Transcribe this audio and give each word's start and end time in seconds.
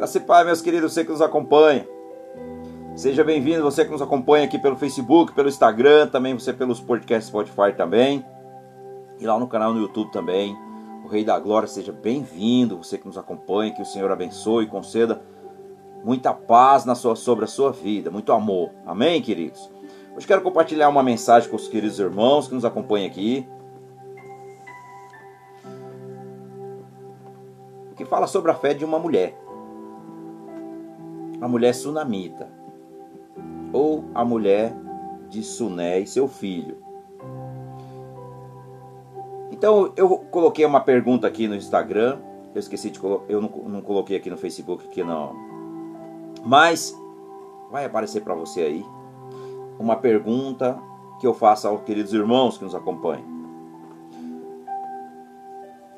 Graça 0.00 0.16
e 0.16 0.20
Pai, 0.22 0.44
meus 0.44 0.62
queridos, 0.62 0.94
você 0.94 1.04
que 1.04 1.10
nos 1.10 1.20
acompanha. 1.20 1.86
Seja 2.96 3.22
bem-vindo, 3.22 3.62
você 3.62 3.84
que 3.84 3.90
nos 3.90 4.00
acompanha 4.00 4.46
aqui 4.46 4.58
pelo 4.58 4.74
Facebook, 4.74 5.34
pelo 5.34 5.46
Instagram, 5.46 6.06
também 6.06 6.32
você 6.32 6.54
pelos 6.54 6.80
podcasts 6.80 7.28
Spotify 7.28 7.74
também. 7.76 8.24
E 9.18 9.26
lá 9.26 9.38
no 9.38 9.46
canal 9.46 9.74
no 9.74 9.80
YouTube 9.82 10.10
também. 10.10 10.56
O 11.04 11.08
Rei 11.08 11.22
da 11.22 11.38
Glória, 11.38 11.68
seja 11.68 11.92
bem-vindo, 11.92 12.78
você 12.78 12.96
que 12.96 13.06
nos 13.06 13.18
acompanha, 13.18 13.74
que 13.74 13.82
o 13.82 13.84
Senhor 13.84 14.10
abençoe 14.10 14.64
e 14.64 14.68
conceda 14.68 15.20
muita 16.02 16.32
paz 16.32 16.86
na 16.86 16.94
sua, 16.94 17.14
sobre 17.14 17.44
a 17.44 17.48
sua 17.48 17.70
vida, 17.70 18.10
muito 18.10 18.32
amor. 18.32 18.70
Amém, 18.86 19.20
queridos? 19.20 19.70
Hoje 20.16 20.26
quero 20.26 20.40
compartilhar 20.40 20.88
uma 20.88 21.02
mensagem 21.02 21.50
com 21.50 21.56
os 21.56 21.68
queridos 21.68 22.00
irmãos 22.00 22.48
que 22.48 22.54
nos 22.54 22.64
acompanham 22.64 23.06
aqui. 23.06 23.46
Que 27.96 28.06
fala 28.06 28.26
sobre 28.26 28.50
a 28.50 28.54
fé 28.54 28.72
de 28.72 28.82
uma 28.82 28.98
mulher 28.98 29.36
a 31.40 31.48
mulher 31.48 31.74
sunamita, 31.74 32.48
ou 33.72 34.04
a 34.14 34.24
mulher 34.24 34.74
de 35.28 35.42
Suné 35.42 36.00
e 36.00 36.06
seu 36.06 36.28
filho. 36.28 36.76
Então 39.50 39.92
eu 39.96 40.08
coloquei 40.30 40.64
uma 40.64 40.80
pergunta 40.80 41.26
aqui 41.26 41.46
no 41.46 41.54
Instagram, 41.54 42.18
eu 42.54 42.58
esqueci 42.58 42.90
de 42.90 42.98
colocar, 42.98 43.30
eu 43.32 43.40
não, 43.40 43.48
não 43.48 43.80
coloquei 43.80 44.16
aqui 44.16 44.28
no 44.28 44.36
Facebook 44.36 44.86
aqui 44.86 45.04
não, 45.04 45.34
mas 46.44 46.96
vai 47.70 47.84
aparecer 47.84 48.22
para 48.22 48.34
você 48.34 48.62
aí 48.62 48.84
uma 49.78 49.96
pergunta 49.96 50.78
que 51.20 51.26
eu 51.26 51.34
faço 51.34 51.68
aos 51.68 51.82
queridos 51.82 52.12
irmãos 52.12 52.58
que 52.58 52.64
nos 52.64 52.74
acompanham. 52.74 53.40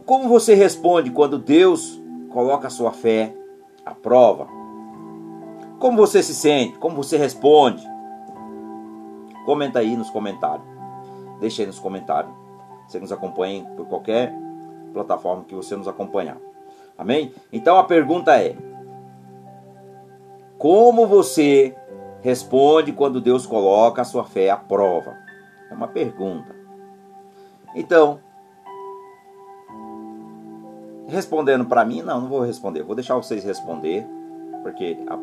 Como 0.04 0.28
você 0.28 0.54
responde 0.54 1.10
quando 1.10 1.38
Deus 1.38 2.00
coloca 2.28 2.66
a 2.66 2.70
sua 2.70 2.92
fé 2.92 3.34
à 3.86 3.94
prova? 3.94 4.61
Como 5.82 5.96
você 5.96 6.22
se 6.22 6.32
sente? 6.32 6.78
Como 6.78 6.94
você 6.94 7.16
responde? 7.16 7.84
Comenta 9.44 9.80
aí 9.80 9.96
nos 9.96 10.10
comentários. 10.10 10.64
Deixa 11.40 11.62
aí 11.62 11.66
nos 11.66 11.80
comentários. 11.80 12.32
Você 12.86 13.00
nos 13.00 13.10
acompanha 13.10 13.64
por 13.76 13.86
qualquer 13.86 14.32
plataforma 14.92 15.42
que 15.42 15.56
você 15.56 15.74
nos 15.74 15.88
acompanhar. 15.88 16.36
Amém? 16.96 17.34
Então 17.52 17.78
a 17.78 17.82
pergunta 17.82 18.40
é: 18.40 18.56
Como 20.56 21.04
você 21.04 21.74
responde 22.20 22.92
quando 22.92 23.20
Deus 23.20 23.44
coloca 23.44 24.02
a 24.02 24.04
sua 24.04 24.22
fé 24.22 24.50
à 24.50 24.56
prova? 24.56 25.16
É 25.68 25.74
uma 25.74 25.88
pergunta. 25.88 26.54
Então, 27.74 28.20
respondendo 31.08 31.64
para 31.64 31.84
mim, 31.84 32.02
não, 32.02 32.20
não 32.20 32.28
vou 32.28 32.42
responder. 32.42 32.84
Vou 32.84 32.94
deixar 32.94 33.16
vocês 33.16 33.42
responder, 33.42 34.06
porque 34.62 34.96
a, 35.08 35.16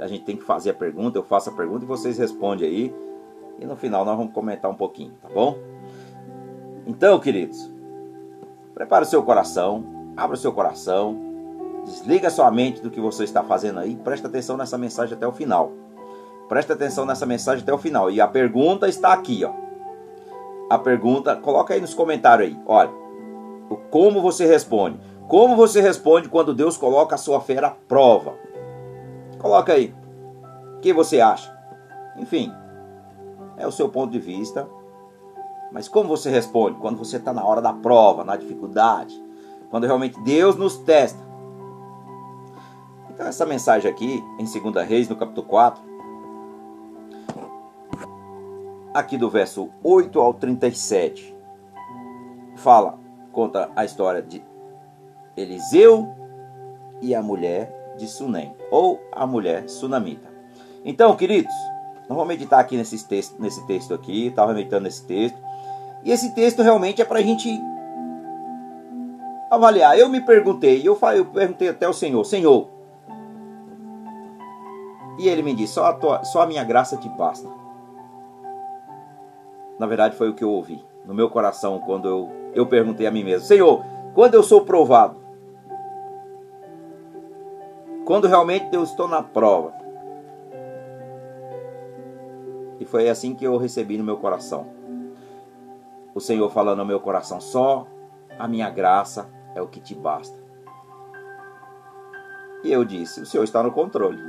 a 0.00 0.06
gente 0.06 0.24
tem 0.24 0.36
que 0.36 0.44
fazer 0.44 0.70
a 0.70 0.74
pergunta, 0.74 1.18
eu 1.18 1.22
faço 1.22 1.50
a 1.50 1.52
pergunta 1.52 1.84
e 1.84 1.88
vocês 1.88 2.18
respondem 2.18 2.68
aí. 2.68 2.94
E 3.58 3.66
no 3.66 3.76
final 3.76 4.04
nós 4.04 4.16
vamos 4.16 4.32
comentar 4.32 4.70
um 4.70 4.74
pouquinho, 4.74 5.12
tá 5.20 5.28
bom? 5.28 5.58
Então, 6.86 7.18
queridos, 7.18 7.70
prepare 8.72 9.04
o 9.04 9.08
seu 9.08 9.22
coração, 9.22 9.84
abra 10.16 10.34
o 10.34 10.38
seu 10.38 10.52
coração, 10.52 11.18
desliga 11.84 12.30
sua 12.30 12.50
mente 12.50 12.80
do 12.80 12.90
que 12.90 13.00
você 13.00 13.24
está 13.24 13.42
fazendo 13.42 13.80
aí, 13.80 13.96
presta 13.96 14.28
atenção 14.28 14.56
nessa 14.56 14.78
mensagem 14.78 15.16
até 15.16 15.26
o 15.26 15.32
final. 15.32 15.72
Presta 16.48 16.72
atenção 16.72 17.04
nessa 17.04 17.26
mensagem 17.26 17.62
até 17.62 17.72
o 17.72 17.78
final. 17.78 18.10
E 18.10 18.20
a 18.20 18.26
pergunta 18.26 18.88
está 18.88 19.12
aqui, 19.12 19.44
ó. 19.44 19.52
A 20.70 20.78
pergunta, 20.78 21.36
coloca 21.36 21.74
aí 21.74 21.80
nos 21.80 21.92
comentários 21.92 22.48
aí. 22.48 22.58
Olha, 22.66 22.90
como 23.90 24.22
você 24.22 24.46
responde? 24.46 24.98
Como 25.28 25.56
você 25.56 25.82
responde 25.82 26.28
quando 26.28 26.54
Deus 26.54 26.78
coloca 26.78 27.14
a 27.14 27.18
sua 27.18 27.40
fé 27.40 27.62
à 27.62 27.70
prova? 27.70 28.34
Coloca 29.38 29.72
aí. 29.72 29.94
O 30.76 30.80
que 30.80 30.92
você 30.92 31.20
acha? 31.20 31.56
Enfim, 32.16 32.52
é 33.56 33.66
o 33.66 33.72
seu 33.72 33.88
ponto 33.88 34.10
de 34.10 34.18
vista. 34.18 34.68
Mas 35.72 35.88
como 35.88 36.08
você 36.08 36.30
responde 36.30 36.78
quando 36.78 36.96
você 36.96 37.16
está 37.16 37.32
na 37.32 37.44
hora 37.44 37.60
da 37.60 37.72
prova, 37.72 38.24
na 38.24 38.36
dificuldade, 38.36 39.14
quando 39.70 39.84
realmente 39.86 40.20
Deus 40.22 40.56
nos 40.56 40.78
testa? 40.78 41.22
Então, 43.10 43.26
essa 43.26 43.44
mensagem 43.44 43.90
aqui, 43.90 44.22
em 44.38 44.44
2 44.44 44.86
Reis, 44.86 45.08
no 45.08 45.16
capítulo 45.16 45.46
4, 45.46 45.82
aqui 48.94 49.18
do 49.18 49.28
verso 49.28 49.68
8 49.82 50.20
ao 50.20 50.32
37, 50.32 51.36
fala, 52.56 52.98
conta 53.32 53.70
a 53.74 53.84
história 53.84 54.22
de 54.22 54.42
Eliseu 55.36 56.08
e 57.02 57.14
a 57.14 57.22
mulher 57.22 57.77
de 57.98 58.06
Sunem, 58.06 58.54
ou 58.70 59.00
a 59.12 59.26
mulher 59.26 59.68
sunamita. 59.68 60.28
Então, 60.84 61.14
queridos, 61.16 61.52
nós 62.08 62.16
vamos 62.16 62.28
meditar 62.28 62.60
aqui 62.60 62.76
nesse 62.76 63.06
texto, 63.06 63.36
nesse 63.38 63.66
texto 63.66 63.92
aqui, 63.92 64.28
estava 64.28 64.54
meditando 64.54 64.84
nesse 64.84 65.04
texto, 65.04 65.38
e 66.04 66.10
esse 66.10 66.34
texto 66.34 66.62
realmente 66.62 67.02
é 67.02 67.04
para 67.04 67.18
a 67.18 67.22
gente 67.22 67.50
avaliar. 69.50 69.98
Eu 69.98 70.08
me 70.08 70.20
perguntei, 70.20 70.80
eu, 70.82 70.98
eu 71.14 71.24
perguntei 71.26 71.68
até 71.68 71.84
ao 71.84 71.92
Senhor, 71.92 72.24
Senhor, 72.24 72.68
e 75.18 75.28
ele 75.28 75.42
me 75.42 75.52
disse, 75.52 75.74
só 75.74 75.86
a, 75.86 75.92
tua, 75.92 76.24
só 76.24 76.42
a 76.42 76.46
minha 76.46 76.62
graça 76.64 76.96
te 76.96 77.08
basta. 77.08 77.48
Na 79.78 79.86
verdade, 79.86 80.16
foi 80.16 80.28
o 80.28 80.34
que 80.34 80.42
eu 80.42 80.50
ouvi 80.50 80.84
no 81.04 81.14
meu 81.14 81.30
coração 81.30 81.78
quando 81.80 82.08
eu, 82.08 82.30
eu 82.54 82.66
perguntei 82.66 83.06
a 83.06 83.10
mim 83.10 83.24
mesmo: 83.24 83.46
Senhor, 83.46 83.84
quando 84.14 84.34
eu 84.34 84.42
sou 84.42 84.62
provado, 84.62 85.17
quando 88.08 88.26
realmente 88.26 88.74
eu 88.74 88.82
estou 88.82 89.06
na 89.06 89.22
prova. 89.22 89.70
E 92.80 92.84
foi 92.86 93.06
assim 93.06 93.34
que 93.34 93.44
eu 93.44 93.58
recebi 93.58 93.98
no 93.98 94.02
meu 94.04 94.16
coração. 94.16 94.66
O 96.14 96.18
Senhor 96.18 96.50
falando 96.50 96.78
no 96.78 96.86
meu 96.86 97.00
coração: 97.00 97.38
só 97.38 97.86
a 98.38 98.48
minha 98.48 98.70
graça 98.70 99.28
é 99.54 99.60
o 99.60 99.66
que 99.66 99.78
te 99.78 99.94
basta. 99.94 100.38
E 102.64 102.72
eu 102.72 102.82
disse: 102.82 103.20
o 103.20 103.26
Senhor 103.26 103.44
está 103.44 103.62
no 103.62 103.72
controle. 103.72 104.22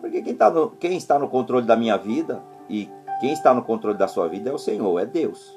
Porque 0.00 0.20
quem 0.20 0.32
está 0.32 0.50
no, 0.50 0.70
quem 0.70 0.96
está 0.96 1.20
no 1.20 1.28
controle 1.28 1.64
da 1.64 1.76
minha 1.76 1.96
vida 1.96 2.42
e 2.68 2.90
quem 3.20 3.32
está 3.32 3.54
no 3.54 3.62
controle 3.62 3.96
da 3.96 4.08
sua 4.08 4.26
vida 4.26 4.50
é 4.50 4.52
o 4.52 4.58
Senhor, 4.58 4.98
é 4.98 5.06
Deus, 5.06 5.56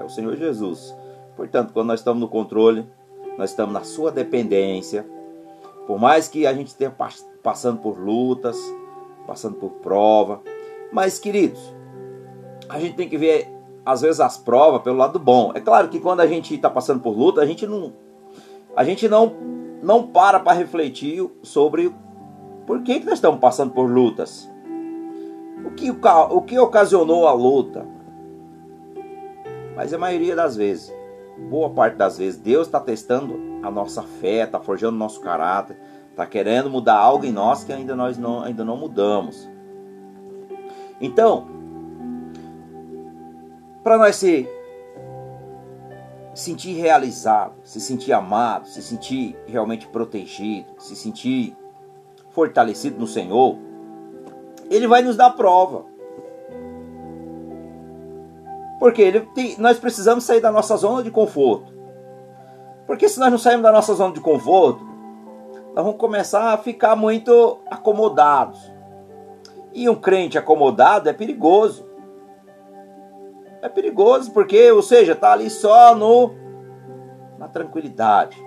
é 0.00 0.04
o 0.04 0.08
Senhor 0.08 0.34
Jesus. 0.36 0.96
Portanto, 1.36 1.74
quando 1.74 1.88
nós 1.88 2.00
estamos 2.00 2.18
no 2.18 2.28
controle, 2.28 2.90
nós 3.36 3.50
estamos 3.50 3.74
na 3.74 3.84
sua 3.84 4.10
dependência, 4.10 5.06
por 5.88 5.98
mais 5.98 6.28
que 6.28 6.46
a 6.46 6.52
gente 6.52 6.66
esteja 6.66 6.94
passando 7.42 7.80
por 7.80 7.98
lutas, 7.98 8.58
passando 9.26 9.56
por 9.56 9.70
prova. 9.70 10.42
Mas, 10.92 11.18
queridos, 11.18 11.74
a 12.68 12.78
gente 12.78 12.94
tem 12.94 13.08
que 13.08 13.16
ver, 13.16 13.48
às 13.86 14.02
vezes, 14.02 14.20
as 14.20 14.36
provas 14.36 14.82
pelo 14.82 14.98
lado 14.98 15.18
bom. 15.18 15.50
É 15.54 15.60
claro 15.60 15.88
que 15.88 15.98
quando 15.98 16.20
a 16.20 16.26
gente 16.26 16.54
está 16.54 16.68
passando 16.68 17.00
por 17.00 17.16
luta, 17.16 17.40
a 17.40 17.46
gente 17.46 17.66
não. 17.66 17.94
A 18.76 18.84
gente 18.84 19.08
não, 19.08 19.32
não 19.82 20.06
para 20.06 20.38
para 20.38 20.58
refletir 20.58 21.26
sobre 21.42 21.90
por 22.66 22.82
que, 22.82 23.00
que 23.00 23.06
nós 23.06 23.14
estamos 23.14 23.40
passando 23.40 23.72
por 23.72 23.90
lutas. 23.90 24.46
O 25.64 25.70
que, 25.70 25.90
o 25.90 26.42
que 26.42 26.58
ocasionou 26.58 27.26
a 27.26 27.32
luta? 27.32 27.86
Mas 29.74 29.94
a 29.94 29.98
maioria 29.98 30.36
das 30.36 30.54
vezes, 30.54 30.94
boa 31.48 31.70
parte 31.70 31.96
das 31.96 32.18
vezes, 32.18 32.38
Deus 32.38 32.66
está 32.66 32.78
testando 32.78 33.47
a 33.62 33.70
nossa 33.70 34.02
fé, 34.02 34.44
está 34.44 34.60
forjando 34.60 34.96
o 34.96 34.98
nosso 34.98 35.20
caráter, 35.20 35.76
está 36.10 36.26
querendo 36.26 36.70
mudar 36.70 36.96
algo 36.96 37.24
em 37.24 37.32
nós 37.32 37.64
que 37.64 37.72
ainda 37.72 37.94
nós 37.94 38.18
não, 38.18 38.42
ainda 38.42 38.64
não 38.64 38.76
mudamos. 38.76 39.48
Então, 41.00 41.46
para 43.82 43.96
nós 43.96 44.16
se 44.16 44.48
sentir 46.34 46.74
realizado, 46.74 47.54
se 47.64 47.80
sentir 47.80 48.12
amado, 48.12 48.68
se 48.68 48.82
sentir 48.82 49.36
realmente 49.46 49.86
protegido, 49.86 50.68
se 50.78 50.94
sentir 50.94 51.56
fortalecido 52.30 52.98
no 52.98 53.06
Senhor, 53.06 53.56
Ele 54.70 54.86
vai 54.86 55.02
nos 55.02 55.16
dar 55.16 55.30
prova. 55.30 55.84
Porque 58.78 59.02
ele 59.02 59.20
tem, 59.34 59.58
nós 59.58 59.78
precisamos 59.78 60.22
sair 60.22 60.40
da 60.40 60.52
nossa 60.52 60.76
zona 60.76 61.02
de 61.02 61.10
conforto. 61.10 61.77
Porque 62.88 63.06
se 63.06 63.20
nós 63.20 63.30
não 63.30 63.36
sairmos 63.36 63.64
da 63.64 63.70
nossa 63.70 63.92
zona 63.92 64.14
de 64.14 64.20
conforto, 64.20 64.82
nós 65.74 65.84
vamos 65.84 66.00
começar 66.00 66.54
a 66.54 66.56
ficar 66.56 66.96
muito 66.96 67.58
acomodados. 67.70 68.72
E 69.74 69.90
um 69.90 69.94
crente 69.94 70.38
acomodado 70.38 71.06
é 71.06 71.12
perigoso. 71.12 71.86
É 73.60 73.68
perigoso 73.68 74.32
porque, 74.32 74.72
ou 74.72 74.80
seja, 74.80 75.12
está 75.12 75.32
ali 75.32 75.50
só 75.50 75.94
no 75.94 76.30
na 77.36 77.46
tranquilidade. 77.46 78.42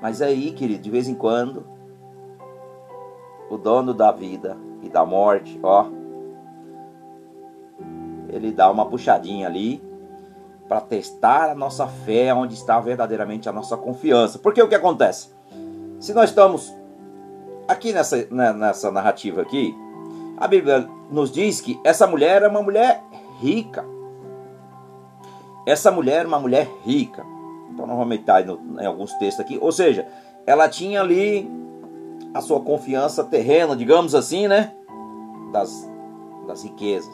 Mas 0.00 0.22
aí, 0.22 0.52
querido, 0.52 0.80
de 0.80 0.90
vez 0.90 1.08
em 1.08 1.14
quando, 1.14 1.66
o 3.50 3.58
dono 3.58 3.92
da 3.92 4.12
vida 4.12 4.56
e 4.80 4.88
da 4.88 5.04
morte, 5.04 5.58
ó, 5.60 5.86
ele 8.28 8.52
dá 8.52 8.70
uma 8.70 8.86
puxadinha 8.86 9.48
ali 9.48 9.87
para 10.68 10.80
testar 10.80 11.50
a 11.50 11.54
nossa 11.54 11.86
fé, 11.86 12.32
onde 12.34 12.54
está 12.54 12.78
verdadeiramente 12.78 13.48
a 13.48 13.52
nossa 13.52 13.76
confiança. 13.76 14.38
Porque 14.38 14.62
o 14.62 14.68
que 14.68 14.74
acontece? 14.74 15.38
se 16.00 16.14
nós 16.14 16.30
estamos 16.30 16.72
aqui 17.66 17.92
nessa, 17.92 18.16
né, 18.30 18.52
nessa 18.52 18.90
narrativa 18.90 19.42
aqui, 19.42 19.74
a 20.36 20.46
Bíblia 20.46 20.88
nos 21.10 21.32
diz 21.32 21.60
que 21.60 21.80
essa 21.82 22.06
mulher 22.06 22.42
é 22.42 22.48
uma 22.48 22.62
mulher 22.62 23.02
rica. 23.40 23.84
Essa 25.66 25.90
mulher 25.90 26.24
é 26.24 26.28
uma 26.28 26.38
mulher 26.38 26.68
rica. 26.84 27.24
Então 27.70 27.86
nós 27.86 27.98
vamos 27.98 28.16
em 28.80 28.86
alguns 28.86 29.12
textos 29.14 29.44
aqui. 29.44 29.58
Ou 29.60 29.72
seja, 29.72 30.06
ela 30.46 30.68
tinha 30.68 31.00
ali 31.00 31.50
a 32.32 32.40
sua 32.40 32.60
confiança 32.60 33.24
terrena, 33.24 33.74
digamos 33.74 34.14
assim, 34.14 34.46
né? 34.46 34.72
Das, 35.52 35.90
das 36.46 36.62
riquezas. 36.62 37.12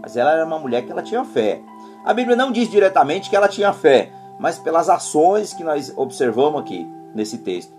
Mas 0.00 0.16
ela 0.16 0.32
era 0.32 0.46
uma 0.46 0.58
mulher 0.58 0.86
que 0.86 0.92
ela 0.92 1.02
tinha 1.02 1.24
fé. 1.24 1.60
A 2.04 2.14
Bíblia 2.14 2.36
não 2.36 2.50
diz 2.50 2.68
diretamente 2.70 3.28
que 3.28 3.36
ela 3.36 3.48
tinha 3.48 3.72
fé, 3.72 4.12
mas 4.38 4.58
pelas 4.58 4.88
ações 4.88 5.52
que 5.52 5.62
nós 5.62 5.92
observamos 5.96 6.60
aqui 6.60 6.86
nesse 7.14 7.38
texto. 7.38 7.74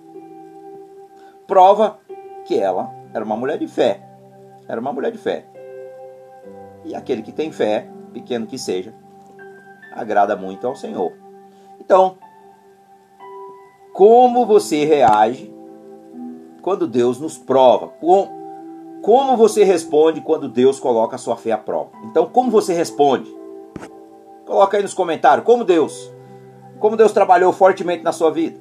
Prova 1.47 1.99
que 2.45 2.57
ela 2.57 2.93
era 3.13 3.25
uma 3.25 3.35
mulher 3.35 3.57
de 3.57 3.67
fé. 3.67 4.01
Era 4.67 4.79
uma 4.79 4.93
mulher 4.93 5.11
de 5.11 5.17
fé. 5.17 5.45
E 6.85 6.95
aquele 6.95 7.21
que 7.21 7.31
tem 7.31 7.51
fé, 7.51 7.89
pequeno 8.13 8.47
que 8.47 8.57
seja, 8.57 8.93
agrada 9.91 10.35
muito 10.35 10.65
ao 10.65 10.75
Senhor. 10.75 11.11
Então, 11.79 12.17
como 13.91 14.45
você 14.45 14.85
reage 14.85 15.53
quando 16.61 16.87
Deus 16.87 17.19
nos 17.19 17.37
prova? 17.37 17.91
Como 19.01 19.35
você 19.35 19.63
responde 19.63 20.21
quando 20.21 20.47
Deus 20.47 20.79
coloca 20.79 21.15
a 21.15 21.19
sua 21.19 21.35
fé 21.35 21.51
à 21.51 21.57
prova? 21.57 21.89
Então, 22.05 22.27
como 22.27 22.51
você 22.51 22.73
responde? 22.73 23.40
Coloca 24.51 24.75
aí 24.75 24.83
nos 24.83 24.93
comentários. 24.93 25.45
Como 25.45 25.63
Deus? 25.63 26.13
Como 26.77 26.97
Deus 26.97 27.13
trabalhou 27.13 27.53
fortemente 27.53 28.03
na 28.03 28.11
sua 28.11 28.29
vida? 28.29 28.59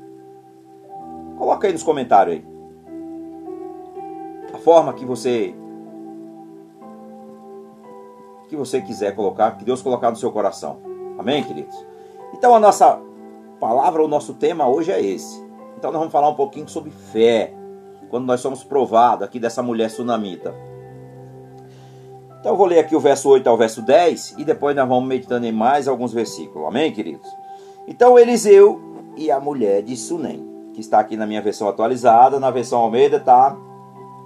Coloca 1.37 1.67
aí 1.67 1.73
nos 1.73 1.83
comentários 1.83 2.37
aí. 2.37 2.47
A 4.55 4.59
forma 4.59 4.93
que 4.93 5.05
você 5.05 5.53
que 8.49 8.55
você 8.55 8.81
quiser 8.81 9.17
colocar, 9.17 9.57
que 9.57 9.65
Deus 9.65 9.83
colocar 9.83 10.11
no 10.11 10.17
seu 10.17 10.31
coração. 10.31 10.79
Amém, 11.19 11.43
queridos? 11.43 11.75
Então 12.35 12.55
a 12.55 12.61
nossa 12.61 13.01
palavra, 13.59 14.05
o 14.05 14.09
nosso 14.09 14.35
tema 14.35 14.69
hoje 14.69 14.93
é 14.93 15.03
esse. 15.03 15.45
Então 15.77 15.91
nós 15.91 15.99
vamos 15.99 16.13
falar 16.13 16.29
um 16.29 16.37
pouquinho 16.37 16.69
sobre 16.69 16.93
fé. 16.93 17.53
Quando 18.09 18.27
nós 18.27 18.41
somos 18.41 18.63
provados 18.63 19.25
aqui 19.25 19.41
dessa 19.41 19.61
mulher 19.61 19.91
sunamita. 19.91 20.55
Então 22.41 22.53
eu 22.53 22.57
vou 22.57 22.67
ler 22.67 22.79
aqui 22.79 22.97
o 22.97 23.01
verso 23.01 23.29
8 23.29 23.47
ao 23.51 23.57
verso 23.57 23.83
10 23.83 24.37
e 24.39 24.45
depois 24.45 24.75
nós 24.75 24.89
vamos 24.89 25.07
meditando 25.07 25.45
em 25.45 25.53
mais 25.53 25.87
alguns 25.87 26.11
versículos. 26.11 26.67
Amém, 26.67 26.91
queridos? 26.91 27.29
Então 27.87 28.19
Eliseu 28.19 28.81
e 29.15 29.31
a 29.31 29.39
mulher 29.39 29.83
de 29.83 29.95
Sunem, 29.95 30.43
que 30.73 30.81
está 30.81 31.01
aqui 31.01 31.19
na 31.19 31.27
minha 31.27 31.43
versão 31.43 31.69
atualizada, 31.69 32.41
na 32.41 32.51
versão 32.51 32.81
Almeida 32.81 33.19
está 33.19 33.55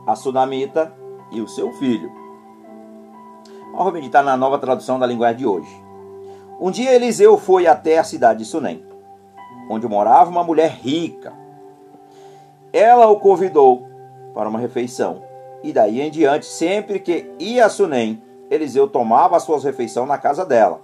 a 0.06 0.14
Sunamita 0.14 0.94
e 1.32 1.40
o 1.40 1.49
seu 1.49 1.72
filho. 1.72 2.08
Vamos 3.72 3.93
meditar 3.93 4.22
na 4.22 4.37
nova 4.37 4.60
tradução 4.60 4.96
da 4.96 5.06
linguagem 5.06 5.38
de 5.38 5.46
hoje. 5.46 5.84
Um 6.60 6.70
dia 6.70 6.94
Eliseu 6.94 7.37
foi 7.37 7.67
até 7.67 7.99
a 7.99 8.05
cidade 8.05 8.38
de 8.38 8.44
Sunem, 8.44 8.87
onde 9.69 9.88
morava 9.88 10.31
uma 10.31 10.44
mulher 10.44 10.70
rica. 10.70 11.32
Ela 12.72 13.08
o 13.08 13.19
convidou 13.19 13.88
para 14.32 14.49
uma 14.49 14.60
refeição 14.60 15.33
e 15.64 15.72
daí 15.72 16.02
em 16.02 16.11
diante, 16.11 16.44
sempre 16.44 17.00
que 17.00 17.26
ia 17.38 17.64
a 17.64 17.70
Sunem, 17.70 18.22
Eliseu 18.50 18.87
tomava 18.87 19.34
as 19.34 19.44
suas 19.44 19.64
refeições 19.64 20.06
na 20.06 20.19
casa 20.19 20.44
dela. 20.44 20.82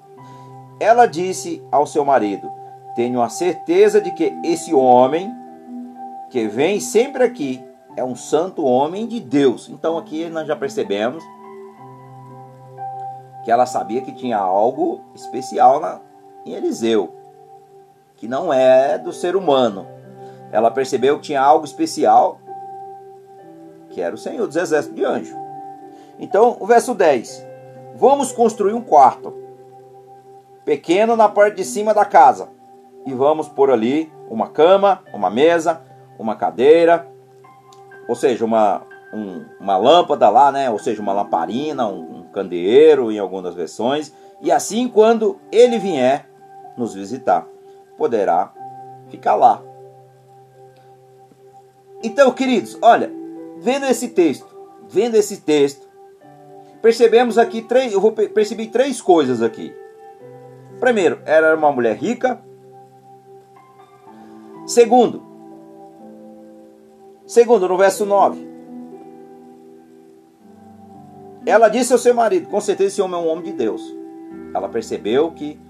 Ela 0.80 1.04
disse 1.04 1.62
ao 1.70 1.86
seu 1.86 2.02
marido: 2.02 2.50
Tenho 2.94 3.20
a 3.20 3.28
certeza 3.28 4.00
de 4.00 4.10
que 4.12 4.32
esse 4.42 4.72
homem 4.72 5.30
que 6.30 6.48
vem 6.48 6.80
sempre 6.80 7.22
aqui 7.22 7.62
é 7.94 8.02
um 8.02 8.16
santo 8.16 8.64
homem 8.64 9.06
de 9.06 9.20
Deus. 9.20 9.68
Então 9.68 9.98
aqui 9.98 10.30
nós 10.30 10.48
já 10.48 10.56
percebemos 10.56 11.22
que 13.44 13.50
ela 13.50 13.66
sabia 13.66 14.00
que 14.00 14.12
tinha 14.12 14.38
algo 14.38 15.02
especial 15.14 15.78
na, 15.78 16.00
em 16.46 16.54
Eliseu, 16.54 17.14
que 18.16 18.26
não 18.26 18.50
é 18.50 18.96
do 18.96 19.12
ser 19.12 19.36
humano. 19.36 19.86
Ela 20.50 20.70
percebeu 20.70 21.16
que 21.16 21.24
tinha 21.24 21.42
algo 21.42 21.66
especial 21.66 22.39
que 23.90 24.00
era 24.00 24.14
o 24.14 24.18
Senhor 24.18 24.46
dos 24.46 24.56
exércitos 24.56 24.96
de 24.96 25.04
anjo. 25.04 25.36
Então, 26.18 26.56
o 26.60 26.66
verso 26.66 26.94
10. 26.94 27.46
Vamos 27.96 28.32
construir 28.32 28.72
um 28.72 28.80
quarto, 28.80 29.34
pequeno 30.64 31.16
na 31.16 31.28
parte 31.28 31.56
de 31.56 31.64
cima 31.64 31.92
da 31.92 32.04
casa, 32.04 32.48
e 33.04 33.12
vamos 33.12 33.48
pôr 33.48 33.70
ali 33.70 34.10
uma 34.28 34.48
cama, 34.48 35.02
uma 35.12 35.28
mesa, 35.28 35.82
uma 36.18 36.36
cadeira, 36.36 37.06
ou 38.08 38.14
seja, 38.14 38.44
uma, 38.44 38.82
um, 39.12 39.44
uma 39.58 39.76
lâmpada 39.76 40.28
lá, 40.28 40.52
né? 40.52 40.70
Ou 40.70 40.78
seja, 40.78 41.02
uma 41.02 41.12
lamparina, 41.12 41.86
um, 41.86 42.20
um 42.20 42.22
candeeiro 42.32 43.10
em 43.10 43.18
algumas 43.18 43.54
versões. 43.54 44.12
E 44.40 44.50
assim, 44.50 44.88
quando 44.88 45.38
ele 45.50 45.78
vier 45.78 46.28
nos 46.76 46.94
visitar, 46.94 47.46
poderá 47.96 48.52
ficar 49.08 49.34
lá. 49.34 49.62
Então, 52.02 52.30
queridos, 52.32 52.78
olha, 52.80 53.12
vendo 53.60 53.86
esse 53.86 54.08
texto, 54.08 54.48
vendo 54.88 55.14
esse 55.14 55.42
texto, 55.42 55.86
percebemos 56.82 57.38
aqui 57.38 57.62
três, 57.62 57.92
eu 57.92 58.00
vou 58.00 58.12
perceber 58.12 58.68
três 58.68 59.00
coisas 59.00 59.42
aqui. 59.42 59.72
Primeiro, 60.80 61.20
ela 61.26 61.48
era 61.48 61.56
uma 61.56 61.70
mulher 61.70 61.96
rica. 61.96 62.42
Segundo, 64.66 65.22
segundo 67.26 67.68
no 67.68 67.76
verso 67.76 68.06
9, 68.06 68.48
ela 71.44 71.68
disse 71.68 71.92
ao 71.92 71.98
seu 71.98 72.14
marido: 72.14 72.48
Com 72.48 72.60
certeza 72.60 72.88
esse 72.88 73.02
homem 73.02 73.20
é 73.20 73.22
um 73.22 73.28
homem 73.28 73.44
de 73.44 73.52
Deus. 73.52 73.82
Ela 74.54 74.68
percebeu 74.68 75.32
que 75.32 75.60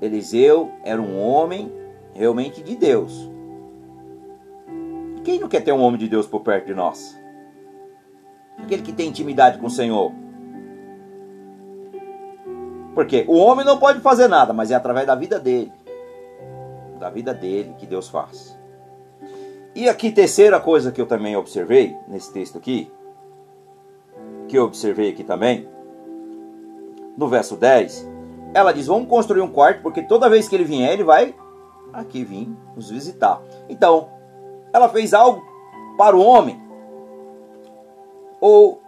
Eliseu 0.00 0.70
era 0.84 1.00
um 1.00 1.18
homem 1.18 1.72
realmente 2.12 2.62
de 2.62 2.76
Deus. 2.76 3.30
Quem 5.20 5.40
não 5.40 5.48
quer 5.48 5.62
ter 5.62 5.72
um 5.72 5.80
homem 5.80 5.98
de 5.98 6.08
Deus 6.08 6.26
por 6.26 6.40
perto 6.40 6.66
de 6.66 6.74
nós? 6.74 7.18
Aquele 8.58 8.82
que 8.82 8.92
tem 8.92 9.08
intimidade 9.08 9.58
com 9.58 9.66
o 9.66 9.70
Senhor. 9.70 10.12
Porque 12.94 13.24
o 13.28 13.36
homem 13.36 13.64
não 13.64 13.78
pode 13.78 14.00
fazer 14.00 14.26
nada, 14.28 14.52
mas 14.52 14.70
é 14.70 14.74
através 14.74 15.06
da 15.06 15.14
vida 15.14 15.38
dele. 15.38 15.72
Da 16.98 17.08
vida 17.08 17.32
dele 17.32 17.74
que 17.78 17.86
Deus 17.86 18.08
faz. 18.08 18.58
E 19.74 19.88
aqui, 19.88 20.10
terceira 20.10 20.58
coisa 20.58 20.90
que 20.90 21.00
eu 21.00 21.06
também 21.06 21.36
observei 21.36 21.96
nesse 22.08 22.32
texto 22.32 22.58
aqui, 22.58 22.90
que 24.48 24.58
eu 24.58 24.64
observei 24.64 25.10
aqui 25.10 25.22
também, 25.22 25.68
no 27.16 27.28
verso 27.28 27.56
10, 27.56 28.08
ela 28.52 28.72
diz: 28.72 28.86
Vamos 28.86 29.08
construir 29.08 29.42
um 29.42 29.50
quarto, 29.50 29.82
porque 29.82 30.02
toda 30.02 30.28
vez 30.28 30.48
que 30.48 30.56
ele 30.56 30.64
vier, 30.64 30.92
ele 30.92 31.04
vai 31.04 31.34
aqui 31.92 32.24
vir 32.24 32.48
nos 32.74 32.90
visitar. 32.90 33.40
Então, 33.68 34.08
ela 34.78 34.88
fez 34.88 35.12
algo 35.12 35.44
para 35.96 36.16
o 36.16 36.24
homem? 36.24 36.60
Ou 38.40 38.80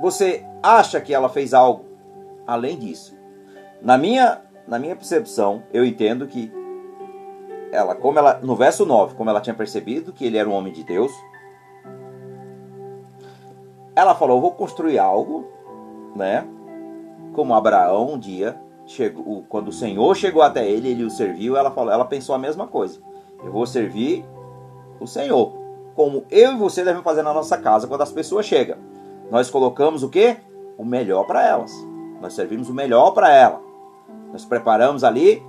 você 0.00 0.44
acha 0.62 1.00
que 1.00 1.12
ela 1.12 1.28
fez 1.28 1.52
algo 1.52 1.84
além 2.46 2.78
disso? 2.78 3.16
Na 3.80 3.98
minha, 3.98 4.40
na 4.66 4.78
minha 4.78 4.96
percepção, 4.96 5.64
eu 5.72 5.84
entendo 5.84 6.26
que 6.26 6.52
ela, 7.72 7.94
como 7.94 8.18
ela, 8.18 8.38
no 8.42 8.54
verso 8.54 8.86
9, 8.86 9.14
como 9.14 9.28
ela 9.28 9.40
tinha 9.40 9.54
percebido 9.54 10.12
que 10.12 10.24
ele 10.24 10.38
era 10.38 10.48
um 10.48 10.52
homem 10.52 10.72
de 10.72 10.84
Deus, 10.84 11.12
ela 13.96 14.14
falou: 14.14 14.40
"Vou 14.40 14.52
construir 14.52 14.98
algo", 14.98 15.46
né? 16.14 16.46
Como 17.34 17.54
Abraão 17.54 18.12
um 18.12 18.18
dia 18.18 18.60
chegou, 18.86 19.44
quando 19.48 19.68
o 19.68 19.72
Senhor 19.72 20.14
chegou 20.14 20.42
até 20.42 20.68
ele, 20.68 20.88
ele 20.88 21.04
o 21.04 21.10
serviu, 21.10 21.56
ela 21.56 21.70
falou, 21.70 21.92
ela 21.92 22.04
pensou 22.04 22.34
a 22.34 22.38
mesma 22.38 22.66
coisa. 22.66 23.00
Eu 23.42 23.50
vou 23.50 23.66
servir 23.66 24.24
o 25.00 25.06
Senhor. 25.06 25.52
Como 25.94 26.24
eu 26.30 26.52
e 26.52 26.56
você 26.56 26.82
devemos 26.82 27.04
fazer 27.04 27.22
na 27.22 27.34
nossa 27.34 27.58
casa 27.58 27.86
quando 27.86 28.02
as 28.02 28.12
pessoas 28.12 28.46
chegam. 28.46 28.78
Nós 29.30 29.50
colocamos 29.50 30.02
o 30.02 30.08
que? 30.08 30.36
O 30.78 30.84
melhor 30.84 31.24
para 31.24 31.46
elas. 31.46 31.72
Nós 32.20 32.34
servimos 32.34 32.68
o 32.68 32.74
melhor 32.74 33.12
para 33.12 33.32
ela. 33.32 33.60
Nós 34.32 34.44
preparamos 34.44 35.04
ali 35.04 35.42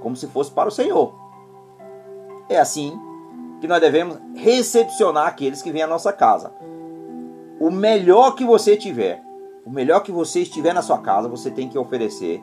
como 0.00 0.16
se 0.16 0.26
fosse 0.26 0.50
para 0.50 0.68
o 0.68 0.72
Senhor. 0.72 1.14
É 2.48 2.58
assim 2.58 2.98
que 3.60 3.68
nós 3.68 3.80
devemos 3.80 4.18
recepcionar 4.34 5.26
aqueles 5.26 5.62
que 5.62 5.70
vêm 5.70 5.82
à 5.82 5.86
nossa 5.86 6.12
casa. 6.12 6.52
O 7.60 7.70
melhor 7.70 8.34
que 8.34 8.44
você 8.44 8.76
tiver, 8.76 9.22
o 9.66 9.70
melhor 9.70 10.00
que 10.00 10.12
você 10.12 10.42
estiver 10.42 10.72
na 10.72 10.82
sua 10.82 10.98
casa, 10.98 11.28
você 11.28 11.50
tem 11.50 11.68
que 11.68 11.78
oferecer 11.78 12.42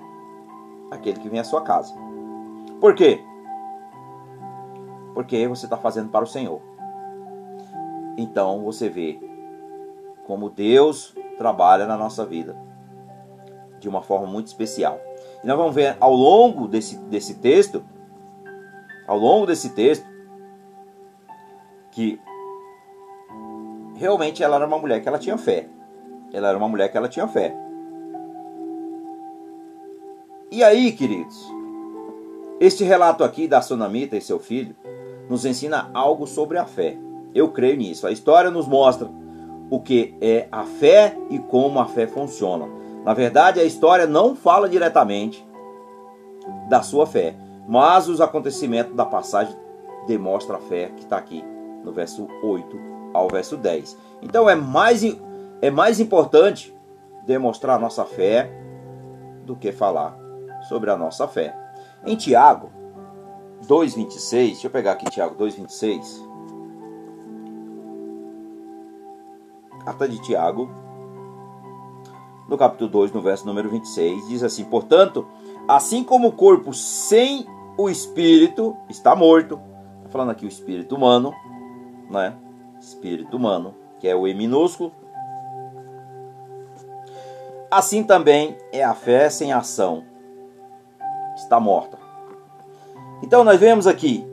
àquele 0.92 1.20
que 1.20 1.30
vem 1.30 1.39
à 1.39 1.44
sua 1.44 1.62
casa. 1.62 1.94
Por 2.80 2.94
quê? 2.94 3.24
Porque 5.15 5.48
você 5.48 5.65
está 5.65 5.77
fazendo 5.77 6.10
para 6.10 6.25
o 6.25 6.27
Senhor. 6.27 6.62
Então 8.17 8.63
você 8.63 8.89
vê 8.89 9.17
como 10.27 10.50
Deus 10.50 11.15
trabalha 11.38 11.88
na 11.88 11.98
nossa 11.98 12.25
vida 12.25 12.55
de 13.79 13.88
uma 13.88 14.01
forma 14.01 14.27
muito 14.27 14.48
especial. 14.48 15.00
E 15.41 15.48
nós 15.48 15.57
vamos 15.57 15.74
ver 15.74 15.95
ao 16.01 16.13
longo 16.13 16.67
desse, 16.67 16.98
desse 16.98 17.36
texto, 17.36 17.84
ao 19.07 19.17
longo 19.17 19.45
desse 19.45 19.69
texto, 19.69 20.05
que 21.91 22.19
realmente 23.95 24.43
ela 24.43 24.57
era 24.57 24.67
uma 24.67 24.77
mulher 24.77 25.01
que 25.01 25.07
ela 25.07 25.19
tinha 25.19 25.38
fé. 25.38 25.69
Ela 26.34 26.50
era 26.50 26.57
uma 26.57 26.67
mulher 26.67 26.91
que 26.91 26.98
ela 26.98 27.07
tinha 27.07 27.27
fé. 27.27 27.55
E 30.51 30.62
aí, 30.63 30.91
queridos, 30.91 31.38
este 32.60 32.84
relato 32.84 33.24
aqui 33.24 33.48
da 33.48 33.62
Sonamita 33.62 34.17
e 34.17 34.22
seu 34.22 34.39
filho 34.39 34.75
nos 35.29 35.46
ensina 35.46 35.89
algo 35.94 36.27
sobre 36.27 36.58
a 36.58 36.65
fé. 36.65 36.98
Eu 37.34 37.50
creio 37.50 37.77
nisso. 37.77 38.08
A 38.08 38.12
história 38.12 38.50
nos 38.50 38.67
mostra 38.67 39.10
o 39.70 39.79
que 39.79 40.15
é 40.22 40.48
a 40.51 40.63
fé 40.63 41.17
e 41.29 41.39
como 41.39 41.79
a 41.79 41.86
fé 41.86 42.08
funciona. 42.08 42.67
Na 43.03 43.13
verdade, 43.13 43.60
a 43.60 43.63
história 43.63 44.05
não 44.05 44.36
fala 44.36 44.70
diretamente 44.70 45.46
da 46.70 46.82
sua 46.82 47.05
fé, 47.05 47.36
mas 47.67 48.08
os 48.08 48.22
acontecimentos 48.22 48.96
da 48.96 49.05
passagem 49.05 49.55
demonstram 50.08 50.58
a 50.58 50.62
fé 50.62 50.91
que 50.96 51.03
está 51.03 51.17
aqui 51.17 51.44
no 51.84 51.91
verso 51.91 52.27
8 52.44 52.77
ao 53.13 53.27
verso 53.27 53.58
10. 53.58 53.98
Então 54.22 54.50
é 54.50 54.55
mais, 54.55 55.03
é 55.62 55.70
mais 55.70 56.00
importante 56.00 56.75
demonstrar 57.25 57.77
a 57.77 57.79
nossa 57.79 58.05
fé 58.05 58.51
do 59.46 59.55
que 59.55 59.72
falar 59.72 60.17
sobre 60.67 60.89
a 60.89 60.98
nossa 60.98 61.27
fé. 61.27 61.55
Em 62.05 62.15
Tiago 62.15 62.70
2,26, 63.65 64.29
deixa 64.29 64.67
eu 64.67 64.72
pegar 64.72 64.93
aqui 64.93 65.05
Tiago 65.05 65.36
2,26. 65.36 66.25
Carta 69.84 70.07
de 70.07 70.19
Tiago, 70.22 70.69
no 72.48 72.57
capítulo 72.57 72.89
2, 72.89 73.12
no 73.12 73.22
verso 73.22 73.45
número 73.45 73.69
26, 73.69 74.27
diz 74.27 74.43
assim: 74.43 74.63
Portanto, 74.65 75.27
assim 75.67 76.03
como 76.03 76.29
o 76.29 76.31
corpo 76.31 76.74
sem 76.74 77.45
o 77.77 77.89
espírito 77.89 78.75
está 78.89 79.15
morto, 79.15 79.60
está 79.98 80.10
falando 80.10 80.31
aqui 80.31 80.45
o 80.45 80.50
espírito 80.50 80.95
humano, 80.95 81.34
né? 82.10 82.36
Espírito 82.79 83.38
humano, 83.38 83.75
que 84.00 84.07
é 84.07 84.15
o 84.15 84.27
E 84.27 84.34
minúsculo. 84.34 84.91
Assim 87.69 88.03
também 88.03 88.57
é 88.72 88.84
a 88.84 88.93
fé 88.93 89.29
sem 89.29 89.51
ação, 89.51 90.03
está 91.36 91.60
morta. 91.60 92.05
Então 93.25 93.44
nós 93.44 93.60
vemos 93.60 93.88
aqui 93.88 94.24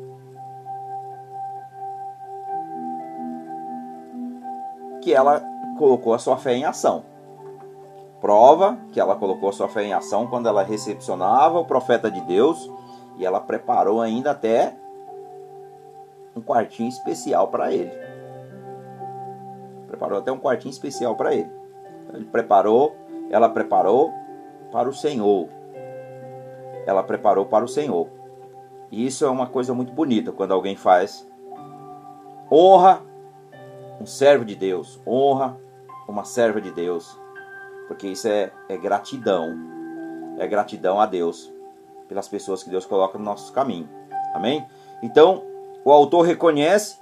que 5.00 5.14
ela 5.14 5.42
colocou 5.78 6.12
a 6.12 6.18
sua 6.18 6.36
fé 6.36 6.52
em 6.52 6.66
ação. 6.66 7.02
Prova 8.20 8.76
que 8.92 9.00
ela 9.00 9.16
colocou 9.16 9.48
a 9.48 9.52
sua 9.52 9.66
fé 9.66 9.82
em 9.84 9.94
ação 9.94 10.26
quando 10.26 10.46
ela 10.46 10.62
recepcionava 10.62 11.58
o 11.58 11.64
profeta 11.64 12.10
de 12.10 12.20
Deus 12.20 12.70
e 13.16 13.24
ela 13.24 13.40
preparou 13.40 14.02
ainda 14.02 14.32
até 14.32 14.76
um 16.36 16.42
quartinho 16.42 16.90
especial 16.90 17.48
para 17.48 17.72
ele. 17.72 17.92
Preparou 19.86 20.18
até 20.18 20.30
um 20.30 20.38
quartinho 20.38 20.70
especial 20.70 21.16
para 21.16 21.34
ele. 21.34 21.50
Ele 22.12 22.26
preparou, 22.26 22.94
ela 23.30 23.48
preparou 23.48 24.12
para 24.70 24.86
o 24.86 24.92
Senhor. 24.92 25.48
Ela 26.86 27.02
preparou 27.02 27.46
para 27.46 27.64
o 27.64 27.68
Senhor. 27.68 28.20
E 28.92 29.06
isso 29.06 29.24
é 29.24 29.30
uma 29.30 29.46
coisa 29.46 29.72
muito 29.72 29.90
bonita 29.90 30.30
quando 30.30 30.52
alguém 30.52 30.76
faz 30.76 31.26
honra 32.52 33.02
um 33.98 34.04
servo 34.04 34.44
de 34.44 34.54
Deus, 34.54 35.00
honra 35.06 35.58
uma 36.06 36.24
serva 36.24 36.60
de 36.60 36.70
Deus, 36.70 37.18
porque 37.88 38.08
isso 38.08 38.28
é, 38.28 38.52
é 38.68 38.76
gratidão, 38.76 39.56
é 40.38 40.46
gratidão 40.46 41.00
a 41.00 41.06
Deus 41.06 41.50
pelas 42.06 42.28
pessoas 42.28 42.62
que 42.62 42.68
Deus 42.68 42.84
coloca 42.84 43.16
no 43.16 43.24
nosso 43.24 43.50
caminho. 43.54 43.88
Amém? 44.34 44.66
Então, 45.02 45.42
o 45.82 45.90
autor 45.90 46.26
reconhece 46.26 46.98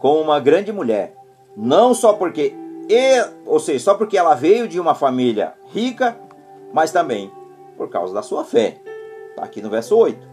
como 0.00 0.20
uma 0.20 0.40
grande 0.40 0.72
mulher, 0.72 1.14
não 1.56 1.94
só 1.94 2.14
porque, 2.14 2.52
ou 3.46 3.60
seja, 3.60 3.84
só 3.84 3.94
porque 3.94 4.18
ela 4.18 4.34
veio 4.34 4.66
de 4.66 4.80
uma 4.80 4.94
família 4.94 5.54
rica, 5.72 6.18
mas 6.72 6.90
também 6.90 7.30
por 7.76 7.88
causa 7.88 8.12
da 8.12 8.22
sua 8.22 8.44
fé. 8.44 8.80
Está 9.30 9.44
aqui 9.44 9.60
no 9.62 9.70
verso 9.70 9.96
8. 9.96 10.28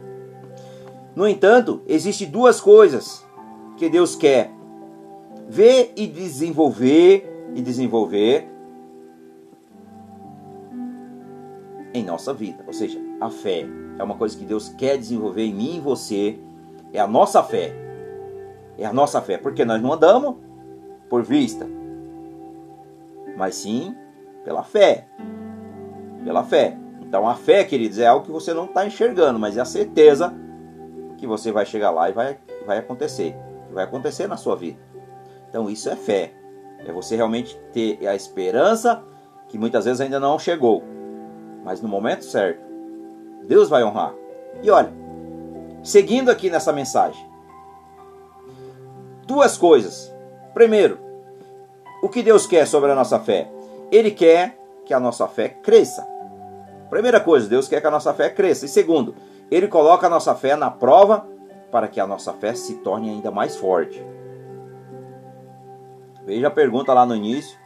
No 1.15 1.27
entanto, 1.27 1.81
existem 1.87 2.29
duas 2.29 2.61
coisas 2.61 3.25
que 3.77 3.89
Deus 3.89 4.15
quer 4.15 4.51
ver 5.47 5.93
e 5.95 6.05
desenvolver 6.05 7.49
e 7.55 7.61
desenvolver 7.61 8.47
em 11.93 12.03
nossa 12.03 12.33
vida. 12.33 12.63
Ou 12.67 12.73
seja, 12.73 12.99
a 13.19 13.29
fé 13.29 13.65
é 13.97 14.03
uma 14.03 14.15
coisa 14.15 14.37
que 14.37 14.45
Deus 14.45 14.69
quer 14.69 14.97
desenvolver 14.97 15.43
em 15.43 15.53
mim 15.53 15.77
e 15.77 15.79
você. 15.79 16.37
É 16.93 16.99
a 16.99 17.07
nossa 17.07 17.41
fé. 17.43 17.73
É 18.77 18.85
a 18.85 18.93
nossa 18.93 19.21
fé. 19.21 19.37
Porque 19.37 19.65
nós 19.65 19.81
não 19.81 19.93
andamos 19.93 20.35
por 21.09 21.23
vista, 21.23 21.67
mas 23.35 23.55
sim 23.55 23.95
pela 24.43 24.63
fé. 24.63 25.07
Pela 26.23 26.43
fé. 26.43 26.77
Então 27.07 27.27
a 27.27 27.35
fé, 27.35 27.63
queridos, 27.63 27.99
é 27.99 28.07
algo 28.07 28.25
que 28.25 28.31
você 28.31 28.53
não 28.53 28.65
está 28.65 28.85
enxergando, 28.85 29.39
mas 29.39 29.57
é 29.57 29.61
a 29.61 29.65
certeza 29.65 30.33
que 31.17 31.25
você 31.25 31.51
vai 31.51 31.65
chegar 31.65 31.89
lá 31.89 32.09
e 32.09 32.13
vai, 32.13 32.37
vai 32.65 32.77
acontecer. 32.77 33.35
Vai 33.71 33.85
acontecer 33.85 34.27
na 34.27 34.37
sua 34.37 34.55
vida. 34.55 34.79
Então 35.49 35.69
isso 35.69 35.89
é 35.89 35.95
fé. 35.95 36.33
É 36.85 36.91
você 36.91 37.15
realmente 37.15 37.57
ter 37.73 38.05
a 38.07 38.15
esperança 38.15 39.03
que 39.47 39.57
muitas 39.57 39.85
vezes 39.85 40.01
ainda 40.01 40.19
não 40.19 40.37
chegou. 40.37 40.83
Mas 41.63 41.81
no 41.81 41.87
momento 41.87 42.25
certo, 42.25 42.61
Deus 43.45 43.69
vai 43.69 43.83
honrar. 43.83 44.13
E 44.61 44.69
olha, 44.69 44.91
seguindo 45.83 46.29
aqui 46.29 46.49
nessa 46.49 46.73
mensagem, 46.73 47.25
duas 49.25 49.57
coisas. 49.57 50.13
Primeiro, 50.53 50.99
o 52.01 52.09
que 52.09 52.21
Deus 52.21 52.45
quer 52.45 52.67
sobre 52.67 52.91
a 52.91 52.95
nossa 52.95 53.19
fé? 53.19 53.49
Ele 53.91 54.11
quer 54.11 54.57
que 54.85 54.93
a 54.93 54.99
nossa 54.99 55.27
fé 55.27 55.49
cresça. 55.49 56.16
Primeira 56.89 57.19
coisa, 57.19 57.49
Deus 57.49 57.67
quer 57.67 57.81
que 57.81 57.87
a 57.87 57.91
nossa 57.91 58.13
fé 58.13 58.29
cresça. 58.29 58.65
E 58.65 58.69
segundo, 58.69 59.15
Ele 59.51 59.67
coloca 59.67 60.07
a 60.07 60.09
nossa 60.09 60.33
fé 60.35 60.55
na 60.55 60.71
prova 60.71 61.27
para 61.71 61.87
que 61.87 61.99
a 61.99 62.07
nossa 62.07 62.33
fé 62.33 62.53
se 62.53 62.75
torne 62.75 63.09
ainda 63.09 63.29
mais 63.29 63.55
forte. 63.57 64.03
Veja 66.25 66.47
a 66.47 66.51
pergunta 66.51 66.93
lá 66.93 67.05
no 67.05 67.15
início. 67.15 67.57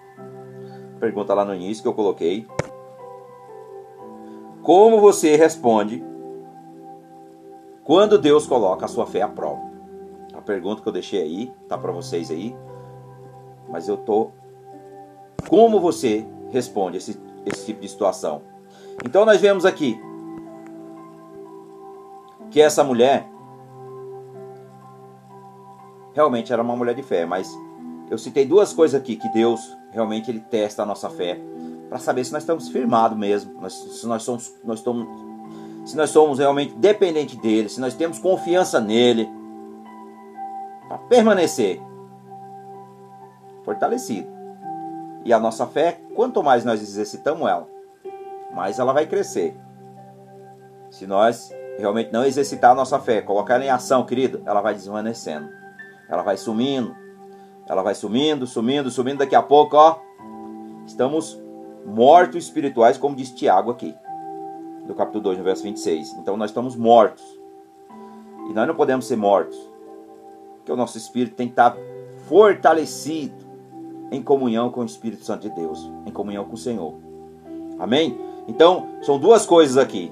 Pergunta 1.00 1.34
lá 1.34 1.44
no 1.44 1.56
início 1.56 1.82
que 1.82 1.88
eu 1.88 1.94
coloquei. 1.94 2.48
Como 4.62 5.00
você 5.00 5.36
responde 5.36 6.04
quando 7.84 8.20
Deus 8.20 8.46
coloca 8.46 8.86
a 8.86 8.88
sua 8.88 9.08
fé 9.08 9.22
à 9.22 9.28
prova? 9.28 9.72
A 10.34 10.42
pergunta 10.42 10.82
que 10.82 10.88
eu 10.88 10.94
deixei 10.94 11.22
aí, 11.22 11.54
tá 11.68 11.78
para 11.78 11.92
vocês 11.92 12.30
aí. 12.30 12.56
Mas 13.68 13.88
eu 13.88 13.98
tô 13.98 14.32
como 15.50 15.80
você 15.80 16.25
responde 16.50 16.98
esse, 16.98 17.20
esse 17.46 17.66
tipo 17.66 17.82
de 17.82 17.90
situação? 17.90 18.42
Então 19.05 19.25
nós 19.25 19.41
vemos 19.41 19.65
aqui 19.65 20.00
que 22.50 22.62
essa 22.62 22.84
mulher 22.84 23.27
realmente 26.13 26.51
era 26.51 26.62
uma 26.62 26.75
mulher 26.75 26.93
de 26.93 27.01
fé, 27.01 27.25
mas 27.25 27.50
eu 28.10 28.17
citei 28.17 28.46
duas 28.46 28.74
coisas 28.74 29.00
aqui 29.00 29.15
que 29.15 29.29
Deus 29.29 29.75
realmente 29.91 30.29
ele 30.29 30.39
testa 30.39 30.84
a 30.84 30.86
nossa 30.86 31.10
fé 31.10 31.39
para 31.89 31.98
saber 31.98 32.24
se 32.24 32.31
nós 32.31 32.43
estamos 32.43 32.70
firmados 32.70 33.17
mesmo, 33.17 33.70
se 33.70 34.05
nós 34.05 34.24
somos, 34.24 34.53
nós 34.63 34.79
estamos, 34.79 35.08
se 35.86 35.98
nós 35.98 36.10
somos 36.10 36.39
realmente 36.39 36.74
dependentes 36.74 37.38
dele, 37.38 37.70
se 37.70 37.81
nós 37.81 37.93
temos 37.93 38.20
confiança 38.20 38.79
nele 38.79 39.29
para 40.88 40.98
permanecer 40.98 41.81
fortalecido. 43.63 44.29
E 45.24 45.34
a 45.34 45.39
nossa 45.39 45.67
fé, 45.67 46.00
quanto 46.15 46.41
mais 46.41 46.65
nós 46.65 46.81
exercitamos 46.81 47.48
ela, 47.48 47.67
mais 48.53 48.79
ela 48.79 48.93
vai 48.93 49.05
crescer. 49.05 49.58
Se 50.89 51.08
nós 51.08 51.51
realmente 51.77 52.12
não 52.12 52.25
exercitar 52.25 52.72
a 52.72 52.75
nossa 52.75 53.00
fé, 53.00 53.22
colocar 53.22 53.55
ela 53.55 53.65
em 53.65 53.70
ação, 53.70 54.05
querido, 54.05 54.41
ela 54.46 54.62
vai 54.62 54.74
desvanecendo. 54.74 55.50
Ela 56.10 56.24
vai 56.24 56.36
sumindo, 56.36 56.96
ela 57.67 57.81
vai 57.81 57.96
sumindo, 57.96 58.46
sumindo, 58.46 58.91
sumindo. 58.91 59.20
Daqui 59.20 59.36
a 59.36 59.41
pouco, 59.41 59.77
ó, 59.77 59.98
estamos 60.86 61.41
mortos 61.86 62.43
espirituais, 62.43 62.98
como 62.98 63.15
diz 63.15 63.31
Tiago 63.31 63.72
aqui, 63.72 63.96
no 64.86 64.93
capítulo 64.93 65.24
2, 65.24 65.38
no 65.38 65.43
verso 65.43 65.63
26. 65.63 66.13
Então 66.13 66.36
nós 66.36 66.50
estamos 66.50 66.75
mortos. 66.75 67.24
E 68.50 68.53
nós 68.53 68.67
não 68.67 68.75
podemos 68.75 69.05
ser 69.05 69.15
mortos. 69.15 69.58
Porque 70.58 70.72
o 70.72 70.75
nosso 70.75 70.98
espírito 70.98 71.36
tem 71.36 71.48
que 71.48 71.53
estar 71.53 71.77
fortalecido 72.27 73.51
em 74.12 74.22
comunhão 74.22 74.70
com 74.70 74.81
o 74.81 74.86
Espírito 74.86 75.24
Santo 75.24 75.48
de 75.48 75.55
Deus, 75.55 75.89
em 76.05 76.12
comunhão 76.12 76.43
com 76.43 76.53
o 76.53 76.58
Senhor. 76.58 76.96
Amém? 77.79 78.20
Então, 78.48 78.90
são 79.02 79.18
duas 79.18 79.46
coisas 79.46 79.78
aqui 79.78 80.12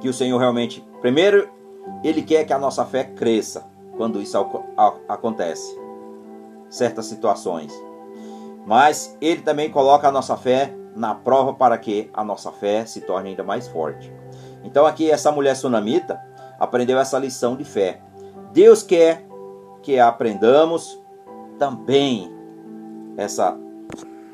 que 0.00 0.08
o 0.08 0.12
Senhor 0.12 0.38
realmente, 0.38 0.84
primeiro, 1.00 1.48
ele 2.02 2.22
quer 2.22 2.44
que 2.44 2.52
a 2.52 2.58
nossa 2.58 2.84
fé 2.84 3.04
cresça 3.04 3.64
quando 3.96 4.20
isso 4.20 4.36
acontece 5.08 5.80
certas 6.68 7.06
situações. 7.06 7.72
Mas 8.66 9.16
ele 9.20 9.42
também 9.42 9.70
coloca 9.70 10.08
a 10.08 10.12
nossa 10.12 10.36
fé 10.36 10.74
na 10.94 11.14
prova 11.14 11.54
para 11.54 11.76
que 11.78 12.10
a 12.12 12.24
nossa 12.24 12.50
fé 12.50 12.84
se 12.84 13.00
torne 13.00 13.30
ainda 13.30 13.42
mais 13.42 13.68
forte. 13.68 14.12
Então 14.64 14.86
aqui 14.86 15.10
essa 15.10 15.32
mulher 15.32 15.56
sunamita 15.56 16.20
aprendeu 16.58 16.98
essa 16.98 17.18
lição 17.18 17.56
de 17.56 17.64
fé. 17.64 18.00
Deus 18.52 18.82
quer 18.82 19.24
que 19.82 19.98
aprendamos 19.98 21.00
também 21.58 22.32
essa, 23.16 23.58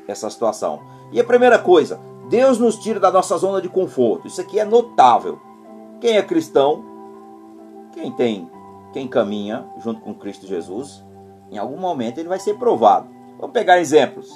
essa 0.07 0.29
situação. 0.29 0.81
E 1.11 1.19
a 1.19 1.23
primeira 1.23 1.57
coisa, 1.57 1.99
Deus 2.29 2.59
nos 2.59 2.77
tira 2.77 2.99
da 2.99 3.11
nossa 3.11 3.35
zona 3.37 3.59
de 3.59 3.67
conforto. 3.67 4.27
Isso 4.27 4.39
aqui 4.39 4.59
é 4.59 4.63
notável. 4.63 5.39
Quem 5.99 6.15
é 6.15 6.21
cristão, 6.21 6.85
quem 7.91 8.11
tem, 8.11 8.49
quem 8.93 9.07
caminha 9.07 9.65
junto 9.79 10.01
com 10.01 10.13
Cristo 10.13 10.45
Jesus, 10.45 11.03
em 11.49 11.57
algum 11.57 11.77
momento 11.77 12.19
ele 12.19 12.29
vai 12.29 12.39
ser 12.39 12.53
provado. 12.59 13.09
Vamos 13.39 13.51
pegar 13.51 13.79
exemplos. 13.79 14.31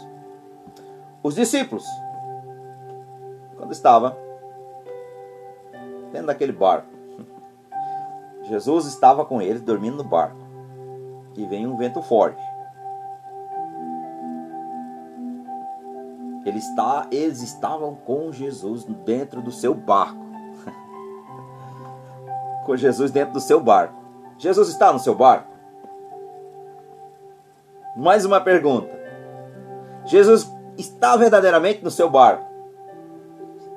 Os 1.21 1.35
discípulos, 1.35 1.85
quando 3.57 3.71
estava 3.71 4.17
dentro 6.12 6.27
daquele 6.27 6.51
barco, 6.51 6.88
Jesus 8.50 8.88
estava 8.88 9.23
com 9.23 9.39
eles 9.39 9.62
dormindo 9.62 9.97
no 9.97 10.03
barco. 10.03 10.41
E 11.38 11.45
vem 11.45 11.67
um 11.67 11.77
vento 11.77 12.01
forte. 12.01 12.41
Ele 16.45 16.57
está, 16.57 17.07
eles 17.12 17.41
estavam 17.41 17.95
com 17.95 18.31
Jesus 18.31 18.83
dentro 19.05 19.41
do 19.41 19.51
seu 19.51 19.73
barco. 19.73 20.23
com 22.65 22.75
Jesus 22.75 23.12
dentro 23.12 23.33
do 23.33 23.39
seu 23.39 23.62
barco. 23.62 24.01
Jesus 24.38 24.69
está 24.69 24.91
no 24.91 25.00
seu 25.00 25.15
barco? 25.15 25.51
Mais 27.95 28.25
uma 28.25 28.41
pergunta. 28.41 28.89
Jesus 30.05 30.51
está 30.77 31.15
verdadeiramente 31.15 31.83
no 31.83 31.91
seu 31.91 32.09
barco? 32.09 32.51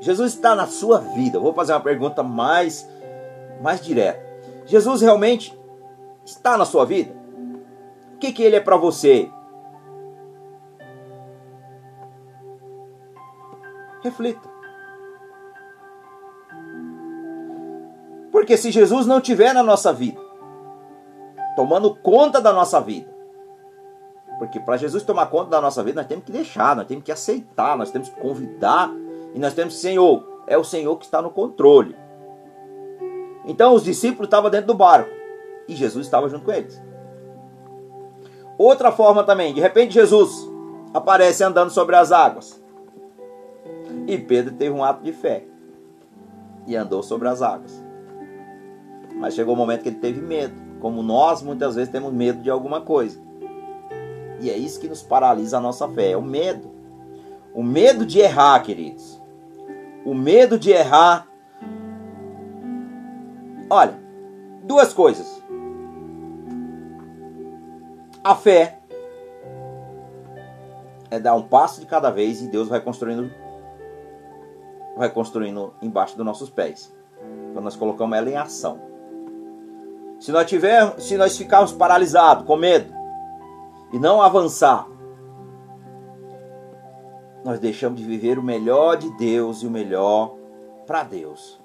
Jesus 0.00 0.34
está 0.34 0.54
na 0.54 0.66
sua 0.66 0.98
vida? 0.98 1.38
vou 1.38 1.52
fazer 1.52 1.72
uma 1.72 1.80
pergunta 1.80 2.22
mais, 2.22 2.88
mais 3.62 3.80
direta. 3.80 4.24
Jesus 4.64 5.00
realmente 5.00 5.56
está 6.24 6.56
na 6.56 6.64
sua 6.64 6.84
vida? 6.84 7.14
O 8.14 8.18
que, 8.18 8.32
que 8.32 8.42
ele 8.42 8.56
é 8.56 8.60
para 8.60 8.76
você? 8.76 9.30
Reflita. 14.06 14.48
Porque 18.30 18.56
se 18.56 18.70
Jesus 18.70 19.04
não 19.04 19.18
estiver 19.18 19.52
na 19.52 19.64
nossa 19.64 19.92
vida, 19.92 20.20
tomando 21.56 21.92
conta 21.96 22.40
da 22.40 22.52
nossa 22.52 22.80
vida, 22.80 23.12
porque 24.38 24.60
para 24.60 24.76
Jesus 24.76 25.02
tomar 25.02 25.26
conta 25.26 25.50
da 25.50 25.60
nossa 25.60 25.82
vida, 25.82 26.00
nós 26.00 26.06
temos 26.06 26.24
que 26.24 26.30
deixar, 26.30 26.76
nós 26.76 26.86
temos 26.86 27.02
que 27.02 27.10
aceitar, 27.10 27.76
nós 27.76 27.90
temos 27.90 28.08
que 28.08 28.20
convidar 28.20 28.92
e 29.34 29.40
nós 29.40 29.54
temos 29.54 29.74
que, 29.74 29.80
Senhor, 29.80 30.44
é 30.46 30.56
o 30.56 30.62
Senhor 30.62 30.96
que 30.98 31.06
está 31.06 31.20
no 31.20 31.30
controle. 31.30 31.96
Então 33.44 33.74
os 33.74 33.82
discípulos 33.82 34.28
estavam 34.28 34.50
dentro 34.50 34.68
do 34.68 34.74
barco 34.74 35.10
e 35.66 35.74
Jesus 35.74 36.06
estava 36.06 36.28
junto 36.28 36.44
com 36.44 36.52
eles. 36.52 36.80
Outra 38.56 38.92
forma 38.92 39.24
também, 39.24 39.52
de 39.52 39.60
repente 39.60 39.94
Jesus 39.94 40.48
aparece 40.94 41.42
andando 41.42 41.70
sobre 41.70 41.96
as 41.96 42.12
águas. 42.12 42.64
E 44.06 44.18
Pedro 44.18 44.54
teve 44.54 44.74
um 44.74 44.84
ato 44.84 45.02
de 45.02 45.12
fé 45.12 45.44
e 46.66 46.76
andou 46.76 47.02
sobre 47.02 47.28
as 47.28 47.42
águas. 47.42 47.84
Mas 49.14 49.34
chegou 49.34 49.54
o 49.54 49.56
um 49.56 49.60
momento 49.60 49.82
que 49.82 49.88
ele 49.88 49.98
teve 49.98 50.20
medo, 50.20 50.54
como 50.80 51.02
nós 51.02 51.42
muitas 51.42 51.74
vezes 51.74 51.90
temos 51.90 52.12
medo 52.12 52.42
de 52.42 52.50
alguma 52.50 52.80
coisa. 52.80 53.18
E 54.40 54.50
é 54.50 54.56
isso 54.56 54.78
que 54.78 54.88
nos 54.88 55.02
paralisa 55.02 55.58
a 55.58 55.60
nossa 55.60 55.88
fé, 55.88 56.10
é 56.10 56.16
o 56.16 56.22
medo. 56.22 56.70
O 57.54 57.62
medo 57.62 58.04
de 58.04 58.20
errar, 58.20 58.62
queridos. 58.62 59.20
O 60.04 60.14
medo 60.14 60.58
de 60.58 60.70
errar. 60.70 61.26
Olha, 63.70 63.98
duas 64.62 64.92
coisas. 64.92 65.42
A 68.22 68.34
fé 68.34 68.80
é 71.10 71.18
dar 71.18 71.34
um 71.34 71.42
passo 71.42 71.80
de 71.80 71.86
cada 71.86 72.10
vez 72.10 72.42
e 72.42 72.48
Deus 72.48 72.68
vai 72.68 72.80
construindo 72.80 73.30
vai 74.96 75.10
construindo 75.10 75.74
embaixo 75.82 76.16
dos 76.16 76.24
nossos 76.24 76.48
pés. 76.48 76.94
Quando 77.52 77.64
nós 77.64 77.76
colocamos 77.76 78.16
ela 78.16 78.30
em 78.30 78.36
ação. 78.36 78.80
Se 80.18 80.32
nós 80.32 80.46
tiver, 80.46 80.98
se 80.98 81.16
nós 81.16 81.36
ficarmos 81.36 81.72
paralisados, 81.72 82.46
com 82.46 82.56
medo 82.56 82.92
e 83.92 83.98
não 83.98 84.22
avançar, 84.22 84.88
nós 87.44 87.60
deixamos 87.60 88.00
de 88.00 88.06
viver 88.06 88.38
o 88.38 88.42
melhor 88.42 88.96
de 88.96 89.10
Deus 89.16 89.62
e 89.62 89.66
o 89.66 89.70
melhor 89.70 90.34
para 90.86 91.04
Deus. 91.04 91.60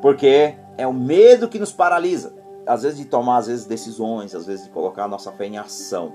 Porque 0.00 0.56
é 0.76 0.86
o 0.86 0.92
medo 0.92 1.48
que 1.48 1.58
nos 1.58 1.72
paralisa, 1.72 2.34
às 2.66 2.82
vezes 2.82 2.98
de 2.98 3.04
tomar 3.04 3.36
às 3.36 3.46
vezes 3.46 3.66
decisões, 3.66 4.34
às 4.34 4.46
vezes 4.46 4.64
de 4.64 4.70
colocar 4.70 5.04
a 5.04 5.08
nossa 5.08 5.30
fé 5.32 5.46
em 5.46 5.58
ação. 5.58 6.12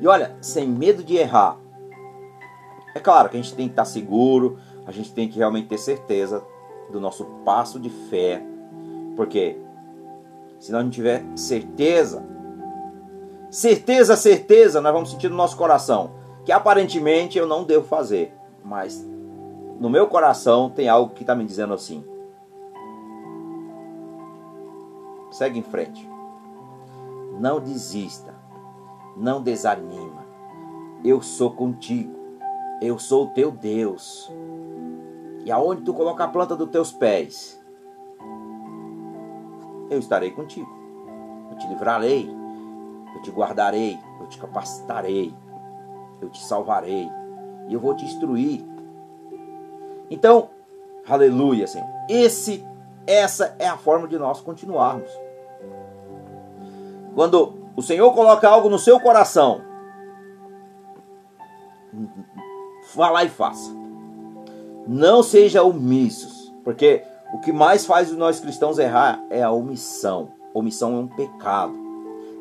E 0.00 0.06
olha, 0.06 0.36
sem 0.40 0.66
medo 0.66 1.04
de 1.04 1.16
errar, 1.16 1.58
é 2.94 3.00
claro 3.00 3.28
que 3.28 3.36
a 3.36 3.42
gente 3.42 3.54
tem 3.54 3.66
que 3.66 3.72
estar 3.72 3.84
seguro, 3.84 4.58
a 4.86 4.92
gente 4.92 5.12
tem 5.12 5.28
que 5.28 5.38
realmente 5.38 5.68
ter 5.68 5.78
certeza 5.78 6.44
do 6.90 7.00
nosso 7.00 7.24
passo 7.44 7.78
de 7.78 7.88
fé, 7.88 8.42
porque 9.16 9.56
se 10.58 10.72
nós 10.72 10.82
não 10.82 10.90
tiver 10.90 11.24
certeza, 11.36 12.24
certeza, 13.50 14.16
certeza, 14.16 14.80
nós 14.80 14.92
vamos 14.92 15.10
sentir 15.10 15.28
no 15.28 15.36
nosso 15.36 15.56
coração 15.56 16.12
que 16.44 16.52
aparentemente 16.52 17.38
eu 17.38 17.46
não 17.46 17.64
devo 17.64 17.86
fazer, 17.86 18.34
mas 18.64 19.06
no 19.78 19.88
meu 19.88 20.06
coração 20.06 20.68
tem 20.68 20.88
algo 20.88 21.14
que 21.14 21.22
está 21.22 21.34
me 21.34 21.44
dizendo 21.44 21.72
assim. 21.72 22.04
Segue 25.30 25.58
em 25.58 25.62
frente. 25.62 26.08
Não 27.38 27.60
desista. 27.60 28.34
Não 29.16 29.42
desanima. 29.42 30.24
Eu 31.04 31.22
sou 31.22 31.52
contigo. 31.52 32.19
Eu 32.80 32.98
sou 32.98 33.24
o 33.24 33.28
teu 33.28 33.50
Deus. 33.50 34.32
E 35.44 35.52
aonde 35.52 35.82
tu 35.82 35.92
coloca 35.92 36.24
a 36.24 36.28
planta 36.28 36.56
dos 36.56 36.70
teus 36.70 36.92
pés, 36.92 37.60
eu 39.90 39.98
estarei 39.98 40.30
contigo. 40.30 40.68
Eu 41.50 41.58
te 41.58 41.66
livrarei, 41.66 42.30
eu 43.14 43.22
te 43.22 43.30
guardarei, 43.30 43.98
eu 44.20 44.26
te 44.28 44.38
capacitarei, 44.38 45.34
eu 46.20 46.30
te 46.30 46.42
salvarei 46.42 47.10
e 47.68 47.74
eu 47.74 47.80
vou 47.80 47.94
te 47.94 48.04
instruir. 48.04 48.64
Então, 50.10 50.50
aleluia, 51.08 51.66
Senhor. 51.66 51.88
Esse, 52.08 52.66
essa 53.06 53.54
é 53.58 53.68
a 53.68 53.76
forma 53.76 54.08
de 54.08 54.18
nós 54.18 54.40
continuarmos. 54.40 55.10
Quando 57.14 57.54
o 57.76 57.82
Senhor 57.82 58.12
coloca 58.14 58.48
algo 58.48 58.68
no 58.68 58.78
seu 58.78 59.00
coração, 59.00 59.62
vá 62.94 63.10
lá 63.10 63.24
e 63.24 63.28
faça. 63.28 63.70
Não 64.86 65.22
seja 65.22 65.62
omissos, 65.62 66.52
porque 66.64 67.02
o 67.34 67.40
que 67.40 67.52
mais 67.52 67.86
faz 67.86 68.10
nós 68.12 68.40
cristãos 68.40 68.78
errar 68.78 69.22
é 69.30 69.42
a 69.42 69.50
omissão. 69.50 70.32
Omissão 70.52 70.96
é 70.96 70.98
um 70.98 71.06
pecado. 71.06 71.74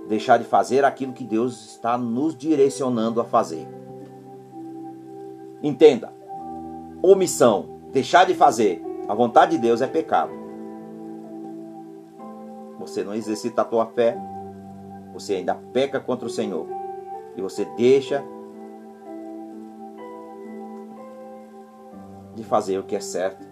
Deixar 0.07 0.37
de 0.37 0.45
fazer 0.45 0.83
aquilo 0.83 1.13
que 1.13 1.23
Deus 1.23 1.73
está 1.73 1.97
nos 1.97 2.35
direcionando 2.35 3.21
a 3.21 3.25
fazer. 3.25 3.67
Entenda. 5.61 6.11
Omissão, 7.01 7.79
deixar 7.91 8.25
de 8.25 8.33
fazer 8.33 8.83
a 9.09 9.15
vontade 9.15 9.53
de 9.53 9.57
Deus 9.57 9.81
é 9.81 9.87
pecado. 9.87 10.31
Você 12.77 13.03
não 13.03 13.15
exercita 13.15 13.63
a 13.63 13.65
tua 13.65 13.87
fé, 13.87 14.15
você 15.11 15.33
ainda 15.33 15.55
peca 15.55 15.99
contra 15.99 16.27
o 16.27 16.29
Senhor. 16.29 16.67
E 17.35 17.41
você 17.41 17.65
deixa 17.75 18.23
de 22.39 22.45
fazer 22.45 22.79
o 22.79 22.83
que 22.83 22.95
é 22.95 22.99
certo, 22.99 23.45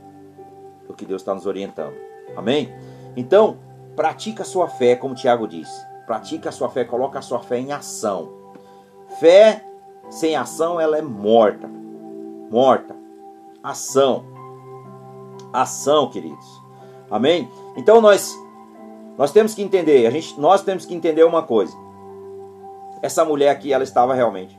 o 0.88 0.94
que 0.94 1.06
Deus 1.06 1.22
está 1.22 1.34
nos 1.34 1.46
orientando. 1.46 1.94
Amém? 2.36 2.74
Então, 3.16 3.58
pratica 3.96 4.44
a 4.44 4.46
sua 4.46 4.68
fé, 4.68 4.96
como 4.96 5.14
Tiago 5.14 5.48
diz. 5.48 5.70
Pratica 6.06 6.50
a 6.50 6.52
sua 6.52 6.70
fé, 6.70 6.86
coloca 6.86 7.20
a 7.20 7.22
sua 7.22 7.40
fé 7.40 7.60
em 7.60 7.72
ação. 7.72 8.32
Fé 9.20 9.64
sem 10.10 10.36
ação, 10.36 10.80
ela 10.80 10.98
é 10.98 11.02
morta. 11.02 11.70
Morta. 12.50 12.96
Ação. 13.62 14.26
Ação, 15.52 16.10
queridos. 16.10 16.64
Amém? 17.12 17.50
Então 17.76 18.00
nós 18.00 18.36
nós 19.18 19.32
temos 19.32 19.56
que 19.56 19.64
entender, 19.64 20.06
a 20.06 20.12
gente, 20.12 20.40
nós 20.40 20.62
temos 20.62 20.86
que 20.86 20.94
entender 20.94 21.24
uma 21.24 21.42
coisa. 21.42 21.76
Essa 23.02 23.26
mulher 23.26 23.50
aqui, 23.50 23.74
ela 23.74 23.84
estava 23.84 24.14
realmente 24.14 24.57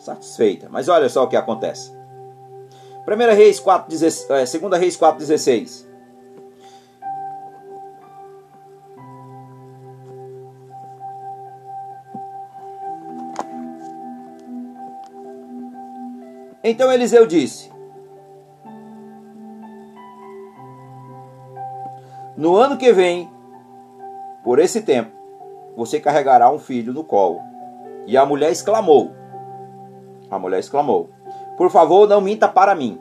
satisfeita. 0.00 0.68
Mas 0.70 0.88
olha 0.88 1.08
só 1.08 1.24
o 1.24 1.28
que 1.28 1.36
acontece. 1.36 1.92
1 3.06 3.34
Reis 3.34 3.60
4, 3.60 3.88
2 3.88 4.26
Reis 4.78 4.96
4, 4.96 5.18
16. 5.18 5.88
Então 16.62 16.92
Eliseu 16.92 17.26
disse: 17.26 17.70
No 22.36 22.56
ano 22.56 22.76
que 22.76 22.92
vem, 22.92 23.30
por 24.44 24.58
esse 24.58 24.82
tempo, 24.82 25.10
você 25.76 25.98
carregará 25.98 26.50
um 26.50 26.58
filho 26.58 26.92
no 26.92 27.02
colo. 27.02 27.40
E 28.06 28.16
a 28.16 28.26
mulher 28.26 28.52
exclamou: 28.52 29.19
A 30.30 30.38
mulher 30.38 30.60
exclamou: 30.60 31.10
Por 31.56 31.70
favor, 31.70 32.08
não 32.08 32.20
minta 32.20 32.48
para 32.48 32.74
mim. 32.74 33.00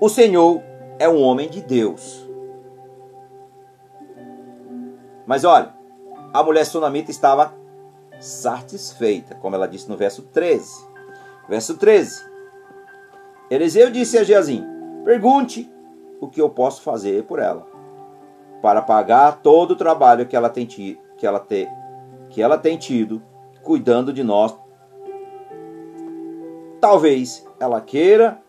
O 0.00 0.08
Senhor 0.08 0.62
é 0.98 1.08
um 1.08 1.22
homem 1.22 1.48
de 1.48 1.60
Deus. 1.60 2.26
Mas 5.26 5.44
olha, 5.44 5.74
a 6.32 6.42
mulher 6.42 6.64
sunamita 6.64 7.10
estava 7.10 7.54
satisfeita, 8.20 9.34
como 9.34 9.56
ela 9.56 9.66
disse 9.66 9.88
no 9.88 9.96
verso 9.96 10.22
13. 10.22 10.86
Verso 11.48 11.76
13. 11.76 12.24
Eliseu 13.50 13.90
disse 13.90 14.18
a 14.18 14.24
Geazim: 14.24 14.64
Pergunte 15.04 15.70
o 16.20 16.28
que 16.28 16.40
eu 16.40 16.48
posso 16.48 16.82
fazer 16.82 17.24
por 17.24 17.38
ela, 17.38 17.66
para 18.62 18.82
pagar 18.82 19.40
todo 19.42 19.72
o 19.72 19.76
trabalho 19.76 20.26
que 20.26 20.36
ela 20.36 20.48
tem, 20.48 20.66
que 20.66 20.98
ela 21.22 21.40
te, 21.40 21.68
que 22.30 22.42
ela 22.42 22.58
tem 22.58 22.76
tido 22.76 23.22
cuidando 23.66 24.12
de 24.12 24.22
nós. 24.22 24.56
Talvez 26.80 27.44
ela 27.58 27.80
queira 27.80 28.40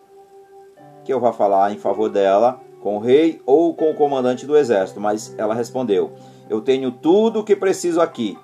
que 1.03 1.11
eu 1.11 1.19
vá 1.19 1.33
falar 1.33 1.73
em 1.73 1.79
favor 1.79 2.07
dela 2.07 2.61
com 2.81 2.97
o 2.97 2.99
rei 2.99 3.41
ou 3.45 3.73
com 3.73 3.89
o 3.89 3.95
comandante 3.95 4.45
do 4.45 4.55
exército, 4.55 5.01
mas 5.01 5.33
ela 5.37 5.55
respondeu: 5.55 6.11
Eu 6.47 6.61
tenho 6.61 6.91
tudo 6.91 7.39
o 7.39 7.43
que 7.43 7.55
preciso 7.55 7.99
aqui, 7.99 8.37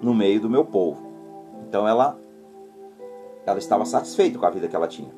no 0.00 0.14
meio 0.14 0.40
do 0.40 0.48
meu 0.48 0.64
povo. 0.64 1.02
Então 1.68 1.86
ela 1.88 2.16
ela 3.44 3.58
estava 3.58 3.84
satisfeita 3.84 4.38
com 4.38 4.46
a 4.46 4.50
vida 4.50 4.68
que 4.68 4.76
ela 4.76 4.88
tinha. 4.88 5.10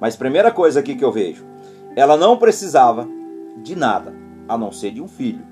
Mas 0.00 0.16
primeira 0.16 0.50
coisa 0.50 0.80
aqui 0.80 0.96
que 0.96 1.04
eu 1.04 1.12
vejo, 1.12 1.46
ela 1.94 2.16
não 2.16 2.36
precisava 2.36 3.08
de 3.62 3.76
nada, 3.76 4.12
a 4.48 4.58
não 4.58 4.72
ser 4.72 4.90
de 4.90 5.00
um 5.00 5.06
filho. 5.06 5.46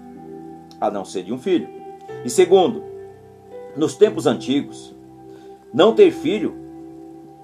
A 0.81 0.91
não 0.91 1.05
ser 1.05 1.23
de 1.23 1.33
um 1.33 1.39
filho. 1.39 1.69
E 2.25 2.29
segundo, 2.29 2.90
nos 3.77 3.95
tempos 3.95 4.27
antigos, 4.27 4.95
não 5.73 5.95
ter 5.95 6.11
filho 6.11 6.55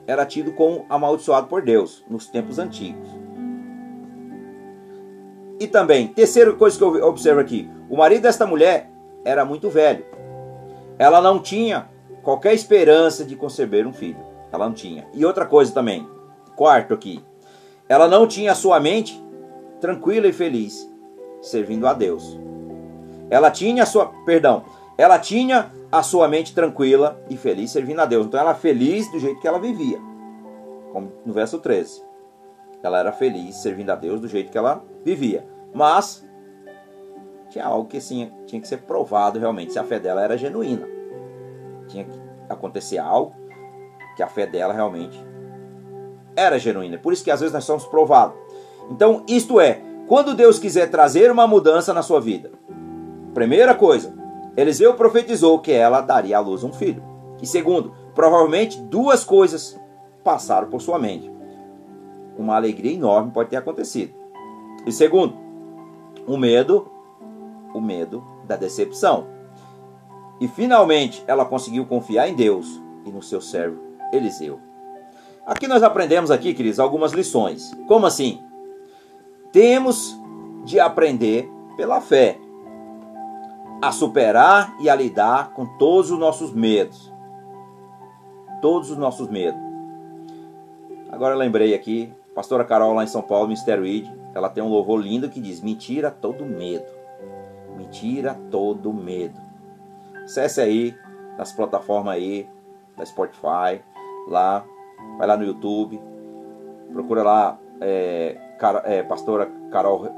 era 0.07 0.25
tido 0.25 0.53
como 0.53 0.87
amaldiçoado 0.89 1.49
por 1.49 1.63
Deus, 1.63 2.05
nos 2.09 2.27
tempos 2.27 2.59
antigos. 2.59 3.09
E 5.59 5.67
também, 5.67 6.09
terceira 6.09 6.53
coisa 6.53 6.77
que 6.77 6.85
eu 6.85 7.07
observo 7.07 7.41
aqui, 7.41 7.69
o 7.89 7.97
marido 7.97 8.23
desta 8.23 8.47
mulher 8.47 8.91
era 9.25 9.45
muito 9.45 9.71
velho. 9.71 10.05
Ela 10.99 11.21
não 11.21 11.39
tinha 11.39 11.89
qualquer 12.23 12.55
esperança 12.55 13.25
de 13.25 13.35
conceber 13.37 13.87
um 13.87 13.93
filho. 13.93 14.19
Ela 14.53 14.67
não 14.67 14.75
tinha. 14.75 15.07
E 15.15 15.25
outra 15.25 15.47
coisa 15.47 15.73
também, 15.73 16.07
quarto 16.55 16.93
aqui, 16.93 17.23
ela 17.89 18.07
não 18.07 18.27
tinha 18.27 18.55
sua 18.55 18.79
mente 18.79 19.23
tranquila 19.81 20.27
e 20.27 20.33
feliz 20.33 20.91
servindo 21.41 21.87
a 21.87 21.93
Deus. 21.93 22.39
Ela 23.31 23.51
tinha 23.51 23.83
a 23.83 23.87
sua, 23.87 24.07
perdão, 24.25 24.65
ela 24.97 25.19
tinha 25.19 25.73
a 25.91 26.03
sua 26.03 26.29
mente 26.29 26.55
tranquila 26.55 27.21
e 27.31 27.37
feliz 27.37 27.71
servindo 27.71 28.01
a 28.01 28.07
Deus. 28.07 28.27
Então 28.27 28.41
ela 28.41 28.51
era 28.51 28.59
feliz 28.59 29.11
do 29.11 29.19
jeito 29.19 29.41
que 29.41 29.49
ela 29.49 29.59
vivia. 29.59 29.99
Como 30.93 31.13
no 31.25 31.33
verso 31.33 31.59
13. 31.59 32.03
Ela 32.83 32.99
era 32.99 33.13
feliz 33.13 33.57
servindo 33.57 33.91
a 33.91 33.97
Deus 33.97 34.21
do 34.21 34.29
jeito 34.29 34.51
que 34.51 34.59
ela 34.59 34.85
vivia. 35.05 35.47
Mas 35.75 36.27
tinha 37.51 37.65
algo 37.65 37.89
que 37.89 37.99
assim, 37.99 38.31
tinha 38.47 38.61
que 38.61 38.69
ser 38.69 38.79
provado 38.79 39.39
realmente 39.39 39.73
se 39.73 39.79
a 39.79 39.85
fé 39.85 39.99
dela 39.99 40.23
era 40.23 40.37
genuína. 40.37 40.87
Tinha 41.89 42.05
que 42.05 42.19
acontecer 42.49 42.99
algo 42.99 43.35
que 44.17 44.23
a 44.23 44.27
fé 44.27 44.47
dela 44.47 44.73
realmente 44.73 45.19
era 46.35 46.59
genuína. 46.59 46.99
Por 46.99 47.13
isso 47.13 47.25
que 47.25 47.31
às 47.31 47.41
vezes 47.41 47.53
nós 47.53 47.65
somos 47.65 47.87
provados. 47.87 48.37
Então, 48.91 49.25
isto 49.29 49.61
é, 49.61 49.81
quando 50.07 50.35
Deus 50.35 50.59
quiser 50.59 50.91
trazer 50.91 51.31
uma 51.31 51.47
mudança 51.47 51.93
na 51.93 52.03
sua 52.03 52.21
vida, 52.21 52.53
primeira 53.35 53.75
coisa, 53.75 54.15
Eliseu 54.57 54.95
profetizou 54.95 55.59
que 55.59 55.73
ela 55.73 56.01
daria 56.01 56.39
à 56.39 56.41
luz 56.41 56.65
um 56.65 56.73
filho. 56.73 57.03
E 57.43 57.47
segundo, 57.47 57.93
provavelmente 58.15 58.81
duas 58.81 59.23
coisas 59.25 59.79
passaram 60.25 60.69
por 60.69 60.81
sua 60.81 60.99
mente. 60.99 61.31
Uma 62.39 62.57
alegria 62.57 62.95
enorme 62.95 63.31
pode 63.31 63.51
ter 63.51 63.57
acontecido. 63.57 64.15
E 64.87 64.93
segundo, 64.93 65.37
o 66.27 66.37
medo, 66.37 66.91
o 67.75 67.81
medo 67.81 68.25
da 68.45 68.57
decepção. 68.57 69.27
E 70.41 70.49
finalmente 70.49 71.23
ela 71.27 71.45
conseguiu 71.45 71.85
confiar 71.87 72.29
em 72.29 72.35
Deus 72.35 72.81
e 73.05 73.11
no 73.11 73.23
seu 73.23 73.41
servo 73.41 73.81
Eliseu. 74.13 74.61
Aqui 75.47 75.69
nós 75.69 75.83
aprendemos 75.83 76.31
aqui, 76.31 76.53
queridos, 76.55 76.81
algumas 76.81 77.13
lições. 77.13 77.73
Como 77.87 78.07
assim? 78.07 78.41
Temos 79.53 80.19
de 80.65 80.81
aprender 80.81 81.49
pela 81.77 82.01
fé 82.01 82.39
a 83.81 83.93
superar 83.93 84.77
e 84.81 84.89
a 84.89 84.95
lidar 84.95 85.53
com 85.53 85.67
todos 85.79 86.11
os 86.11 86.19
nossos 86.19 86.53
medos. 86.53 87.13
Todos 88.61 88.91
os 88.91 88.97
nossos 88.97 89.29
medos. 89.29 89.61
Agora 91.11 91.35
lembrei 91.35 91.75
aqui, 91.75 92.13
pastora 92.35 92.65
Carol 92.65 92.95
lá 92.95 93.05
em 93.05 93.09
São 93.09 93.23
Paulo, 93.23 93.49
Mistério 93.49 93.87
Id, 93.87 94.11
ela 94.35 94.49
tem 94.49 94.63
um 94.63 94.69
louvor 94.69 95.01
lindo 95.01 95.29
que 95.29 95.41
diz: 95.41 95.61
Mentira 95.61 96.11
todo 96.11 96.45
medo. 96.45 96.87
Mentira 97.77 98.35
todo 98.51 98.93
medo. 98.93 99.41
Acesse 100.25 100.61
aí 100.61 100.95
nas 101.39 101.53
plataformas 101.53 102.15
aí, 102.15 102.49
da 102.97 103.05
Spotify, 103.05 103.83
lá, 104.27 104.65
vai 105.19 105.27
lá 105.27 105.37
no 105.37 105.45
YouTube, 105.45 106.01
procura 106.93 107.23
lá 107.23 107.59
é, 107.81 108.37
é, 108.85 109.03
pastora 109.03 109.51
Carol 109.71 110.09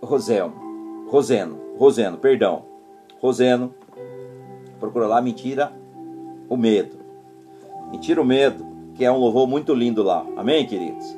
Roseno 0.00 0.67
Roseno, 1.08 1.58
Roseno, 1.78 2.18
perdão. 2.18 2.64
Roseno, 3.20 3.74
procura 4.78 5.06
lá 5.06 5.20
Mentira 5.20 5.72
o 6.48 6.56
Medo. 6.56 6.98
Mentira 7.90 8.20
o 8.20 8.24
Medo, 8.24 8.66
que 8.94 9.04
é 9.04 9.10
um 9.10 9.18
louvor 9.18 9.46
muito 9.46 9.74
lindo 9.74 10.02
lá. 10.02 10.24
Amém, 10.36 10.66
queridos? 10.66 11.16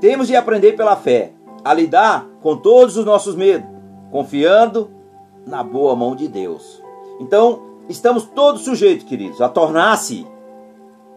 Temos 0.00 0.26
de 0.26 0.36
aprender 0.36 0.72
pela 0.72 0.96
fé 0.96 1.32
a 1.64 1.72
lidar 1.72 2.26
com 2.40 2.56
todos 2.56 2.96
os 2.96 3.04
nossos 3.04 3.34
medos, 3.36 3.68
confiando 4.10 4.90
na 5.46 5.62
boa 5.62 5.94
mão 5.94 6.14
de 6.14 6.28
Deus. 6.28 6.82
Então, 7.20 7.62
estamos 7.88 8.24
todos 8.24 8.62
sujeitos, 8.62 9.06
queridos, 9.06 9.40
a 9.40 9.48
tornar-se 9.48 10.26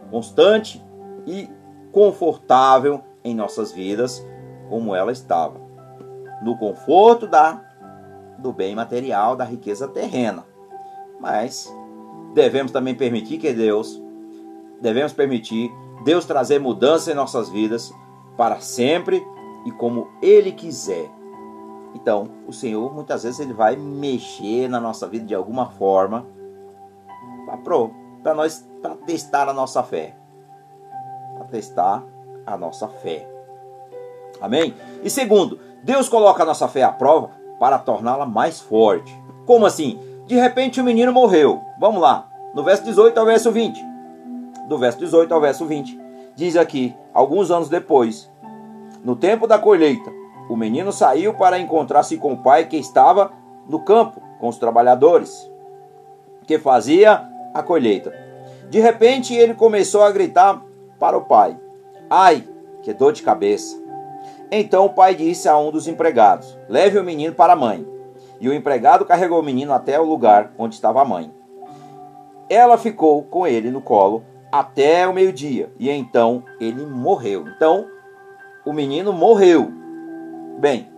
constante 0.09 0.83
e 1.25 1.49
confortável 1.91 3.01
em 3.23 3.33
nossas 3.33 3.71
vidas, 3.71 4.25
como 4.69 4.95
ela 4.95 5.11
estava, 5.11 5.59
no 6.43 6.57
conforto 6.57 7.25
da 7.25 7.64
do 8.45 8.53
bem 8.53 8.75
material, 8.75 9.35
da 9.35 9.43
riqueza 9.43 9.87
terrena. 9.87 10.45
Mas 11.19 11.73
devemos 12.35 12.71
também 12.71 12.93
permitir 12.93 13.39
que 13.39 13.51
Deus, 13.51 13.99
devemos 14.79 15.13
permitir 15.13 15.71
Deus 16.03 16.25
trazer 16.25 16.59
mudança 16.59 17.11
em 17.11 17.15
nossas 17.15 17.49
vidas 17.49 17.91
para 18.37 18.59
sempre 18.59 19.25
e 19.65 19.71
como 19.71 20.09
Ele 20.21 20.51
quiser. 20.51 21.09
Então, 21.95 22.29
o 22.47 22.53
Senhor 22.53 22.93
muitas 22.93 23.23
vezes 23.23 23.39
ele 23.39 23.53
vai 23.53 23.75
mexer 23.75 24.67
na 24.67 24.79
nossa 24.79 25.07
vida 25.07 25.25
de 25.25 25.33
alguma 25.33 25.71
forma 25.71 26.27
para 28.21 28.33
nós 28.35 28.67
para 28.81 28.95
testar 28.95 29.49
a 29.49 29.53
nossa 29.53 29.81
fé. 29.81 30.15
Para 31.37 31.45
testar 31.45 32.03
a 32.45 32.55
nossa 32.57 32.87
fé. 32.87 33.27
Amém? 34.39 34.75
E 35.03 35.09
segundo, 35.09 35.57
Deus 35.83 36.09
coloca 36.09 36.43
a 36.43 36.45
nossa 36.45 36.67
fé 36.67 36.83
à 36.83 36.91
prova 36.91 37.44
para 37.59 37.77
torná-la 37.77 38.25
mais 38.25 38.59
forte. 38.59 39.13
Como 39.45 39.65
assim? 39.65 39.99
De 40.25 40.35
repente 40.35 40.81
o 40.81 40.83
menino 40.83 41.11
morreu. 41.11 41.61
Vamos 41.79 42.01
lá. 42.01 42.27
No 42.53 42.63
verso 42.63 42.83
18 42.83 43.19
ao 43.19 43.25
verso 43.25 43.51
20. 43.51 43.83
Do 44.67 44.77
verso 44.77 44.97
18 44.99 45.33
ao 45.33 45.41
verso 45.41 45.65
20. 45.65 45.99
Diz 46.35 46.55
aqui, 46.57 46.95
alguns 47.13 47.51
anos 47.51 47.69
depois, 47.69 48.29
no 49.03 49.15
tempo 49.15 49.47
da 49.47 49.59
colheita, 49.59 50.11
o 50.49 50.55
menino 50.55 50.91
saiu 50.91 51.33
para 51.33 51.59
encontrar-se 51.59 52.17
com 52.17 52.33
o 52.33 52.43
pai 52.43 52.65
que 52.65 52.77
estava 52.77 53.31
no 53.67 53.79
campo 53.79 54.21
com 54.39 54.47
os 54.47 54.57
trabalhadores, 54.57 55.49
que 56.45 56.59
fazia 56.59 57.27
a 57.53 57.63
colheita. 57.63 58.13
De 58.69 58.79
repente 58.79 59.33
ele 59.33 59.53
começou 59.53 60.03
a 60.03 60.11
gritar 60.11 60.61
para 60.99 61.17
o 61.17 61.25
pai: 61.25 61.57
Ai, 62.09 62.47
que 62.81 62.93
dor 62.93 63.13
de 63.13 63.23
cabeça! 63.23 63.84
Então 64.51 64.85
o 64.85 64.93
pai 64.93 65.15
disse 65.15 65.47
a 65.49 65.57
um 65.57 65.71
dos 65.71 65.87
empregados: 65.87 66.57
Leve 66.69 66.99
o 66.99 67.03
menino 67.03 67.33
para 67.33 67.53
a 67.53 67.55
mãe. 67.55 67.85
E 68.39 68.49
o 68.49 68.53
empregado 68.53 69.05
carregou 69.05 69.39
o 69.39 69.43
menino 69.43 69.73
até 69.73 69.99
o 69.99 70.03
lugar 70.03 70.53
onde 70.57 70.75
estava 70.75 71.01
a 71.01 71.05
mãe. 71.05 71.33
Ela 72.49 72.77
ficou 72.77 73.23
com 73.23 73.47
ele 73.47 73.71
no 73.71 73.81
colo 73.81 74.23
até 74.51 75.07
o 75.07 75.13
meio-dia, 75.13 75.69
e 75.79 75.89
então 75.89 76.43
ele 76.59 76.85
morreu. 76.85 77.45
Então, 77.47 77.87
o 78.65 78.71
menino 78.71 79.11
morreu. 79.11 79.69
Bem, 80.59 80.89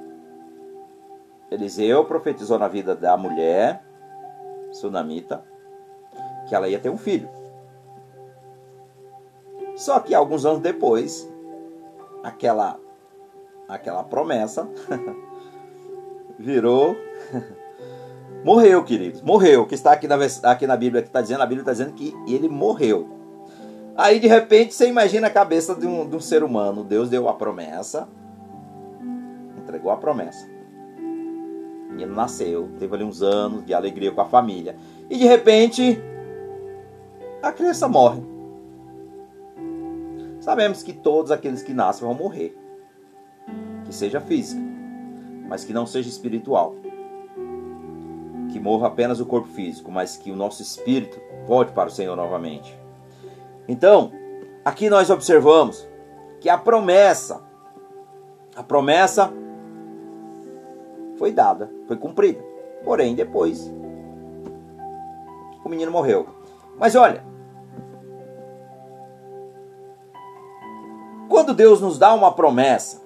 Eliseu 1.49 2.05
profetizou 2.05 2.59
na 2.59 2.67
vida 2.67 2.95
da 2.95 3.15
mulher 3.15 3.81
sunamita 4.71 5.43
que 6.47 6.53
ela 6.53 6.67
ia 6.67 6.79
ter 6.79 6.89
um 6.89 6.97
filho. 6.97 7.29
Só 9.75 9.99
que 9.99 10.13
alguns 10.13 10.45
anos 10.45 10.59
depois, 10.59 11.31
aquela 12.23 12.79
aquela 13.67 14.03
promessa 14.03 14.67
virou. 16.37 16.95
morreu, 18.43 18.83
queridos. 18.83 19.21
Morreu. 19.21 19.63
O 19.63 19.65
que 19.65 19.75
está 19.75 19.91
aqui 19.91 20.07
na, 20.07 20.17
aqui 20.43 20.65
na 20.67 20.77
Bíblia 20.77 21.01
que 21.01 21.09
está 21.09 21.21
dizendo, 21.21 21.41
a 21.41 21.45
Bíblia 21.45 21.61
está 21.61 21.71
dizendo 21.71 21.93
que 21.93 22.13
ele 22.27 22.47
morreu. 22.47 23.07
Aí 23.95 24.19
de 24.19 24.27
repente 24.27 24.75
você 24.75 24.87
imagina 24.87 25.25
a 25.27 25.31
cabeça 25.31 25.73
de 25.73 25.87
um, 25.87 26.07
de 26.07 26.15
um 26.15 26.19
ser 26.19 26.43
humano. 26.43 26.83
Deus 26.83 27.09
deu 27.09 27.27
a 27.27 27.33
promessa, 27.33 28.07
entregou 29.57 29.91
a 29.91 29.97
promessa. 29.97 30.47
E 31.97 32.03
ele 32.03 32.13
nasceu, 32.13 32.69
teve 32.77 32.93
ali 32.93 33.03
uns 33.03 33.23
anos 33.23 33.65
de 33.65 33.73
alegria 33.73 34.11
com 34.11 34.21
a 34.21 34.25
família. 34.25 34.75
E 35.09 35.17
de 35.17 35.25
repente, 35.25 35.99
a 37.41 37.51
criança 37.51 37.87
morre. 37.87 38.21
Sabemos 40.39 40.83
que 40.83 40.93
todos 40.93 41.31
aqueles 41.31 41.63
que 41.63 41.73
nascem 41.73 42.05
vão 42.07 42.13
morrer. 42.13 42.55
Que 43.87 43.95
seja 43.95 44.21
física, 44.21 44.61
mas 45.47 45.63
que 45.63 45.73
não 45.73 45.87
seja 45.87 46.09
espiritual. 46.09 46.75
Que 48.51 48.59
morra 48.59 48.87
apenas 48.87 49.19
o 49.19 49.25
corpo 49.25 49.47
físico, 49.47 49.91
mas 49.91 50.17
que 50.17 50.29
o 50.29 50.35
nosso 50.35 50.61
espírito 50.61 51.19
volte 51.47 51.71
para 51.71 51.87
o 51.87 51.91
Senhor 51.91 52.15
novamente. 52.15 52.77
Então, 53.67 54.11
aqui 54.63 54.89
nós 54.89 55.09
observamos 55.09 55.87
que 56.39 56.49
a 56.49 56.57
promessa, 56.57 57.41
a 58.55 58.61
promessa 58.61 59.33
foi 61.17 61.31
dada, 61.31 61.71
foi 61.87 61.97
cumprida. 61.97 62.43
Porém, 62.83 63.15
depois 63.15 63.73
o 65.63 65.69
menino 65.69 65.91
morreu. 65.91 66.27
Mas 66.77 66.95
olha, 66.95 67.23
quando 71.27 71.53
Deus 71.53 71.81
nos 71.81 71.97
dá 71.97 72.13
uma 72.13 72.33
promessa, 72.33 73.01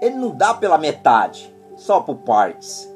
Ele 0.00 0.14
não 0.14 0.30
dá 0.30 0.54
pela 0.54 0.78
metade, 0.78 1.54
só 1.76 2.00
por 2.00 2.16
partes. 2.16 2.92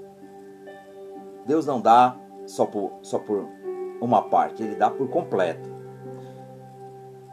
Deus 1.46 1.66
não 1.66 1.80
dá 1.80 2.16
só 2.46 2.66
por, 2.66 2.92
só 3.02 3.18
por 3.18 3.48
uma 4.00 4.22
parte, 4.22 4.62
Ele 4.62 4.76
dá 4.76 4.90
por 4.90 5.08
completo. 5.08 5.70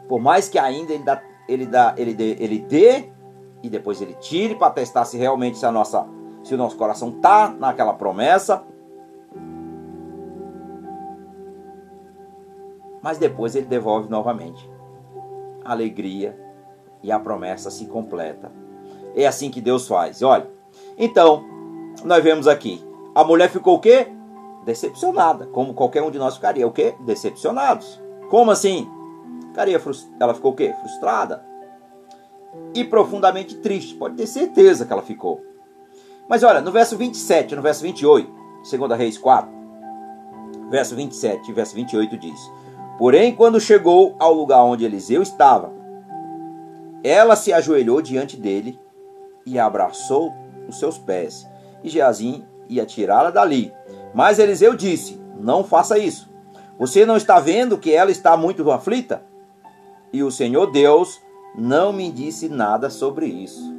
Por 0.08 0.20
mais 0.20 0.48
que 0.48 0.58
ainda 0.58 0.92
Ele 0.92 1.04
dá, 1.04 1.22
ele 1.48 1.66
dá, 1.66 1.94
ele 1.96 2.14
dê, 2.14 2.36
ele 2.38 2.58
dê 2.58 3.10
e 3.62 3.68
depois 3.68 4.00
Ele 4.00 4.14
tire 4.14 4.54
para 4.54 4.72
testar 4.72 5.04
se 5.04 5.16
realmente 5.16 5.58
se 5.58 5.66
a 5.66 5.72
nossa 5.72 6.06
se 6.42 6.54
o 6.54 6.58
nosso 6.58 6.76
coração 6.76 7.10
está 7.10 7.48
naquela 7.50 7.92
promessa. 7.92 8.64
Mas 13.02 13.18
depois 13.18 13.54
ele 13.54 13.66
devolve 13.66 14.08
novamente. 14.08 14.70
A 15.64 15.72
alegria 15.72 16.38
e 17.02 17.10
a 17.10 17.18
promessa 17.18 17.70
se 17.70 17.86
completa. 17.86 18.59
É 19.14 19.26
assim 19.26 19.50
que 19.50 19.60
Deus 19.60 19.86
faz. 19.88 20.22
Olha, 20.22 20.48
então, 20.96 21.44
nós 22.04 22.22
vemos 22.22 22.46
aqui. 22.46 22.84
A 23.14 23.24
mulher 23.24 23.48
ficou 23.50 23.76
o 23.76 23.80
quê? 23.80 24.08
Decepcionada, 24.64 25.46
como 25.46 25.74
qualquer 25.74 26.02
um 26.02 26.10
de 26.10 26.18
nós 26.18 26.36
ficaria. 26.36 26.66
O 26.66 26.72
quê? 26.72 26.94
Decepcionados. 27.00 28.00
Como 28.30 28.50
assim? 28.50 28.88
Ficaria 29.48 29.80
ela 30.20 30.34
ficou 30.34 30.52
o 30.52 30.54
quê? 30.54 30.74
Frustrada. 30.80 31.44
E 32.74 32.84
profundamente 32.84 33.56
triste. 33.56 33.94
Pode 33.94 34.16
ter 34.16 34.26
certeza 34.26 34.86
que 34.86 34.92
ela 34.92 35.02
ficou. 35.02 35.40
Mas 36.28 36.42
olha, 36.44 36.60
no 36.60 36.70
verso 36.70 36.96
27, 36.96 37.56
no 37.56 37.62
verso 37.62 37.82
28, 37.82 38.30
2 38.70 38.98
Reis 38.98 39.18
4, 39.18 39.50
verso 40.70 40.94
27 40.94 41.50
e 41.50 41.52
verso 41.52 41.74
28 41.74 42.16
diz: 42.16 42.40
Porém, 42.98 43.34
quando 43.34 43.60
chegou 43.60 44.14
ao 44.18 44.32
lugar 44.32 44.62
onde 44.62 44.84
Eliseu 44.84 45.22
estava, 45.22 45.72
ela 47.02 47.34
se 47.34 47.52
ajoelhou 47.52 48.00
diante 48.00 48.36
dele 48.36 48.78
e 49.44 49.58
abraçou 49.58 50.32
os 50.68 50.78
seus 50.78 50.98
pés. 50.98 51.46
E 51.82 51.88
Geazim 51.88 52.44
ia 52.68 52.86
tirá-la 52.86 53.30
dali. 53.30 53.72
Mas 54.14 54.38
Eliseu 54.38 54.74
disse: 54.74 55.20
Não 55.38 55.64
faça 55.64 55.98
isso. 55.98 56.30
Você 56.78 57.04
não 57.04 57.16
está 57.16 57.38
vendo 57.40 57.78
que 57.78 57.92
ela 57.92 58.10
está 58.10 58.36
muito 58.36 58.68
aflita? 58.70 59.22
E 60.12 60.22
o 60.22 60.30
Senhor 60.30 60.70
Deus 60.70 61.20
não 61.54 61.92
me 61.92 62.10
disse 62.10 62.48
nada 62.48 62.90
sobre 62.90 63.26
isso. 63.26 63.74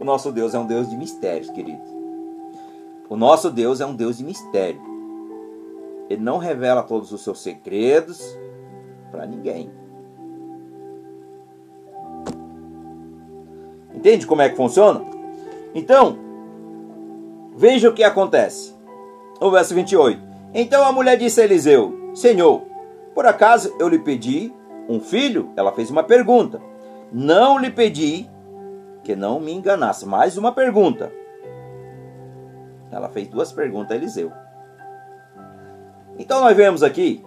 O 0.00 0.04
nosso 0.04 0.30
Deus 0.30 0.54
é 0.54 0.58
um 0.58 0.66
Deus 0.66 0.88
de 0.88 0.96
mistérios, 0.96 1.50
querido. 1.50 1.82
O 3.08 3.16
nosso 3.16 3.50
Deus 3.50 3.80
é 3.80 3.86
um 3.86 3.94
Deus 3.94 4.18
de 4.18 4.24
mistério. 4.24 4.80
Ele 6.10 6.22
não 6.22 6.38
revela 6.38 6.82
todos 6.82 7.10
os 7.10 7.22
seus 7.22 7.40
segredos 7.40 8.22
para 9.10 9.26
ninguém. 9.26 9.70
Entende 13.98 14.28
como 14.28 14.40
é 14.42 14.48
que 14.48 14.54
funciona? 14.54 15.04
Então, 15.74 16.16
veja 17.56 17.88
o 17.88 17.92
que 17.92 18.04
acontece. 18.04 18.72
O 19.40 19.50
verso 19.50 19.74
28. 19.74 20.22
Então 20.54 20.84
a 20.84 20.92
mulher 20.92 21.18
disse 21.18 21.40
a 21.40 21.44
Eliseu: 21.44 22.12
Senhor, 22.14 22.62
por 23.12 23.26
acaso 23.26 23.74
eu 23.80 23.88
lhe 23.88 23.98
pedi 23.98 24.54
um 24.88 25.00
filho? 25.00 25.50
Ela 25.56 25.72
fez 25.72 25.90
uma 25.90 26.04
pergunta. 26.04 26.62
Não 27.12 27.58
lhe 27.58 27.72
pedi 27.72 28.30
que 29.02 29.16
não 29.16 29.40
me 29.40 29.52
enganasse. 29.52 30.06
Mais 30.06 30.38
uma 30.38 30.52
pergunta. 30.52 31.12
Ela 32.92 33.08
fez 33.08 33.26
duas 33.26 33.52
perguntas 33.52 33.90
a 33.90 33.96
Eliseu. 33.96 34.30
Então 36.16 36.40
nós 36.40 36.56
vemos 36.56 36.84
aqui, 36.84 37.20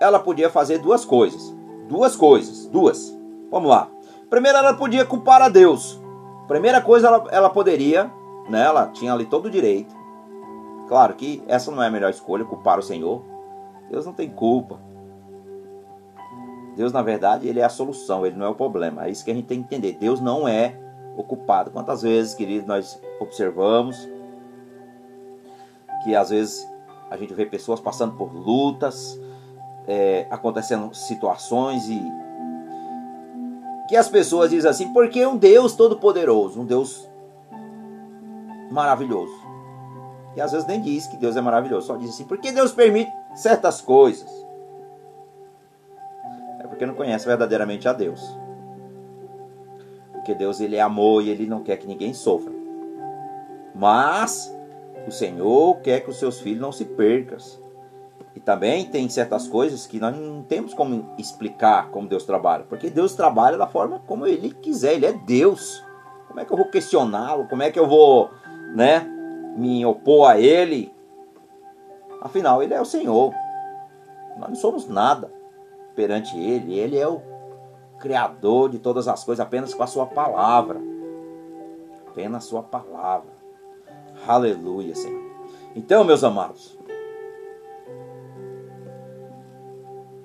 ela 0.00 0.18
podia 0.18 0.48
fazer 0.48 0.78
duas 0.78 1.04
coisas. 1.04 1.54
Duas 1.90 2.16
coisas, 2.16 2.64
duas. 2.68 3.14
Vamos 3.50 3.68
lá. 3.68 3.91
Primeiro, 4.32 4.56
ela 4.56 4.72
podia 4.72 5.04
culpar 5.04 5.42
a 5.42 5.50
Deus. 5.50 6.00
Primeira 6.48 6.80
coisa, 6.80 7.06
ela, 7.06 7.26
ela 7.30 7.50
poderia, 7.50 8.10
né, 8.48 8.62
ela 8.62 8.86
tinha 8.86 9.12
ali 9.12 9.26
todo 9.26 9.44
o 9.44 9.50
direito. 9.50 9.94
Claro 10.88 11.12
que 11.12 11.44
essa 11.46 11.70
não 11.70 11.82
é 11.82 11.88
a 11.88 11.90
melhor 11.90 12.08
escolha, 12.08 12.42
culpar 12.42 12.78
o 12.78 12.82
Senhor. 12.82 13.22
Deus 13.90 14.06
não 14.06 14.14
tem 14.14 14.30
culpa. 14.30 14.80
Deus, 16.74 16.94
na 16.94 17.02
verdade, 17.02 17.46
ele 17.46 17.60
é 17.60 17.64
a 17.64 17.68
solução, 17.68 18.24
ele 18.24 18.34
não 18.34 18.46
é 18.46 18.48
o 18.48 18.54
problema. 18.54 19.04
É 19.04 19.10
isso 19.10 19.22
que 19.22 19.30
a 19.30 19.34
gente 19.34 19.48
tem 19.48 19.62
que 19.62 19.66
entender. 19.66 19.98
Deus 20.00 20.18
não 20.18 20.48
é 20.48 20.80
ocupado. 21.14 21.70
Quantas 21.70 22.00
vezes, 22.00 22.32
queridos, 22.32 22.66
nós 22.66 22.98
observamos 23.20 24.08
que 26.04 26.16
às 26.16 26.30
vezes 26.30 26.66
a 27.10 27.18
gente 27.18 27.34
vê 27.34 27.44
pessoas 27.44 27.80
passando 27.80 28.14
por 28.14 28.32
lutas, 28.34 29.20
é, 29.86 30.26
acontecendo 30.30 30.94
situações 30.94 31.86
e 31.90 32.21
que 33.92 33.96
as 33.98 34.08
pessoas 34.08 34.48
dizem 34.48 34.70
assim, 34.70 34.90
porque 34.90 35.26
um 35.26 35.36
Deus 35.36 35.76
todo-poderoso, 35.76 36.58
um 36.58 36.64
Deus 36.64 37.06
maravilhoso. 38.70 39.34
E 40.34 40.40
às 40.40 40.50
vezes 40.50 40.66
nem 40.66 40.80
diz 40.80 41.06
que 41.06 41.18
Deus 41.18 41.36
é 41.36 41.42
maravilhoso, 41.42 41.88
só 41.88 41.96
diz 41.96 42.08
assim, 42.08 42.24
porque 42.24 42.52
Deus 42.52 42.72
permite 42.72 43.12
certas 43.34 43.82
coisas 43.82 44.30
porque 46.70 46.86
não 46.86 46.94
conhece 46.94 47.26
verdadeiramente 47.26 47.86
a 47.86 47.92
Deus. 47.92 48.34
Porque 50.10 50.34
Deus 50.34 50.58
ele 50.58 50.76
é 50.76 50.80
amor 50.80 51.22
e 51.22 51.28
ele 51.28 51.46
não 51.46 51.62
quer 51.62 51.76
que 51.76 51.86
ninguém 51.86 52.14
sofra. 52.14 52.50
Mas 53.74 54.50
o 55.06 55.10
Senhor 55.10 55.82
quer 55.82 56.00
que 56.00 56.08
os 56.08 56.18
seus 56.18 56.40
filhos 56.40 56.62
não 56.62 56.72
se 56.72 56.86
percam. 56.86 57.36
E 58.34 58.40
também 58.40 58.86
tem 58.86 59.08
certas 59.08 59.46
coisas 59.46 59.86
que 59.86 60.00
nós 60.00 60.16
não 60.16 60.42
temos 60.42 60.72
como 60.72 61.14
explicar 61.18 61.90
como 61.90 62.08
Deus 62.08 62.24
trabalha, 62.24 62.64
porque 62.68 62.88
Deus 62.88 63.14
trabalha 63.14 63.58
da 63.58 63.66
forma 63.66 64.02
como 64.06 64.26
ele 64.26 64.50
quiser, 64.50 64.94
ele 64.94 65.06
é 65.06 65.12
Deus. 65.12 65.84
Como 66.28 66.40
é 66.40 66.44
que 66.44 66.52
eu 66.52 66.56
vou 66.56 66.66
questioná-lo? 66.66 67.46
Como 67.46 67.62
é 67.62 67.70
que 67.70 67.78
eu 67.78 67.86
vou, 67.86 68.30
né, 68.74 69.06
me 69.56 69.84
opor 69.84 70.30
a 70.30 70.40
ele? 70.40 70.92
Afinal, 72.22 72.62
ele 72.62 72.72
é 72.72 72.80
o 72.80 72.86
Senhor. 72.86 73.34
Nós 74.38 74.48
não 74.48 74.56
somos 74.56 74.88
nada 74.88 75.30
perante 75.94 76.38
Ele. 76.38 76.78
Ele 76.78 76.98
é 76.98 77.06
o 77.06 77.20
Criador 77.98 78.70
de 78.70 78.78
todas 78.78 79.06
as 79.08 79.22
coisas 79.24 79.44
apenas 79.44 79.74
com 79.74 79.82
a 79.82 79.86
Sua 79.86 80.06
palavra. 80.06 80.80
Apenas 82.08 82.44
a 82.44 82.48
Sua 82.48 82.62
palavra. 82.62 83.30
Aleluia, 84.26 84.94
Senhor. 84.94 85.22
Então, 85.74 86.04
meus 86.04 86.22
amados, 86.22 86.78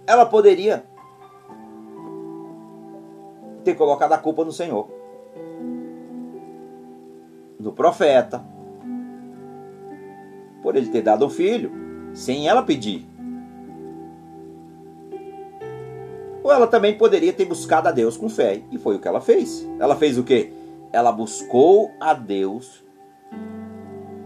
ela 0.07 0.25
poderia 0.25 0.85
ter 3.65 3.75
colocado 3.75 4.13
a 4.13 4.17
culpa 4.17 4.45
no 4.45 4.51
Senhor, 4.53 4.87
no 7.59 7.73
profeta, 7.73 8.41
por 10.63 10.77
ele 10.77 10.89
ter 10.89 11.01
dado 11.01 11.25
um 11.25 11.29
filho, 11.29 11.71
sem 12.13 12.47
ela 12.47 12.63
pedir. 12.63 13.05
Ou 16.41 16.51
ela 16.53 16.67
também 16.67 16.97
poderia 16.97 17.33
ter 17.33 17.43
buscado 17.43 17.89
a 17.89 17.91
Deus 17.91 18.15
com 18.15 18.29
fé. 18.29 18.61
E 18.71 18.77
foi 18.77 18.95
o 18.95 18.99
que 18.99 19.07
ela 19.07 19.19
fez. 19.19 19.67
Ela 19.79 19.97
fez 19.97 20.17
o 20.17 20.23
quê? 20.23 20.53
Ela 20.93 21.11
buscou 21.11 21.91
a 21.99 22.13
Deus 22.13 22.85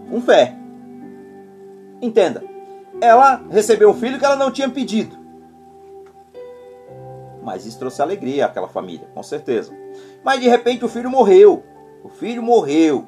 com 0.08 0.22
fé. 0.22 0.56
Entenda. 2.00 2.44
Ela 3.02 3.44
recebeu 3.50 3.89
um 3.89 3.96
filho 3.96 4.20
que 4.20 4.26
ela 4.26 4.36
não 4.36 4.52
tinha 4.52 4.70
pedido. 4.70 5.20
Mas 7.41 7.65
isso 7.65 7.80
trouxe 7.80 8.01
alegria 8.01 8.45
àquela 8.45 8.67
família, 8.67 9.08
com 9.13 9.23
certeza. 9.23 9.75
Mas 10.23 10.39
de 10.39 10.47
repente 10.47 10.86
o 10.86 10.89
filho 10.89 11.10
morreu. 11.10 11.63
O 12.04 12.10
filho 12.10 12.43
morreu. 12.43 13.08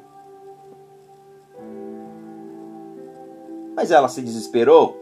Mas 3.76 3.90
ela 3.90 4.08
se 4.08 4.22
desesperou. 4.22 5.00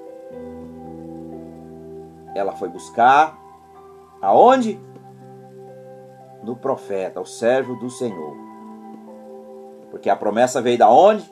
Ela 2.35 2.53
foi 2.53 2.69
buscar 2.69 3.39
aonde? 4.21 4.81
No 6.43 6.57
profeta, 6.57 7.21
o 7.21 7.27
servo 7.27 7.77
do 7.77 7.89
Senhor. 7.89 8.37
Porque 9.91 10.11
a 10.11 10.17
promessa 10.17 10.61
veio 10.61 10.79
da 10.79 10.91
onde? 10.91 11.31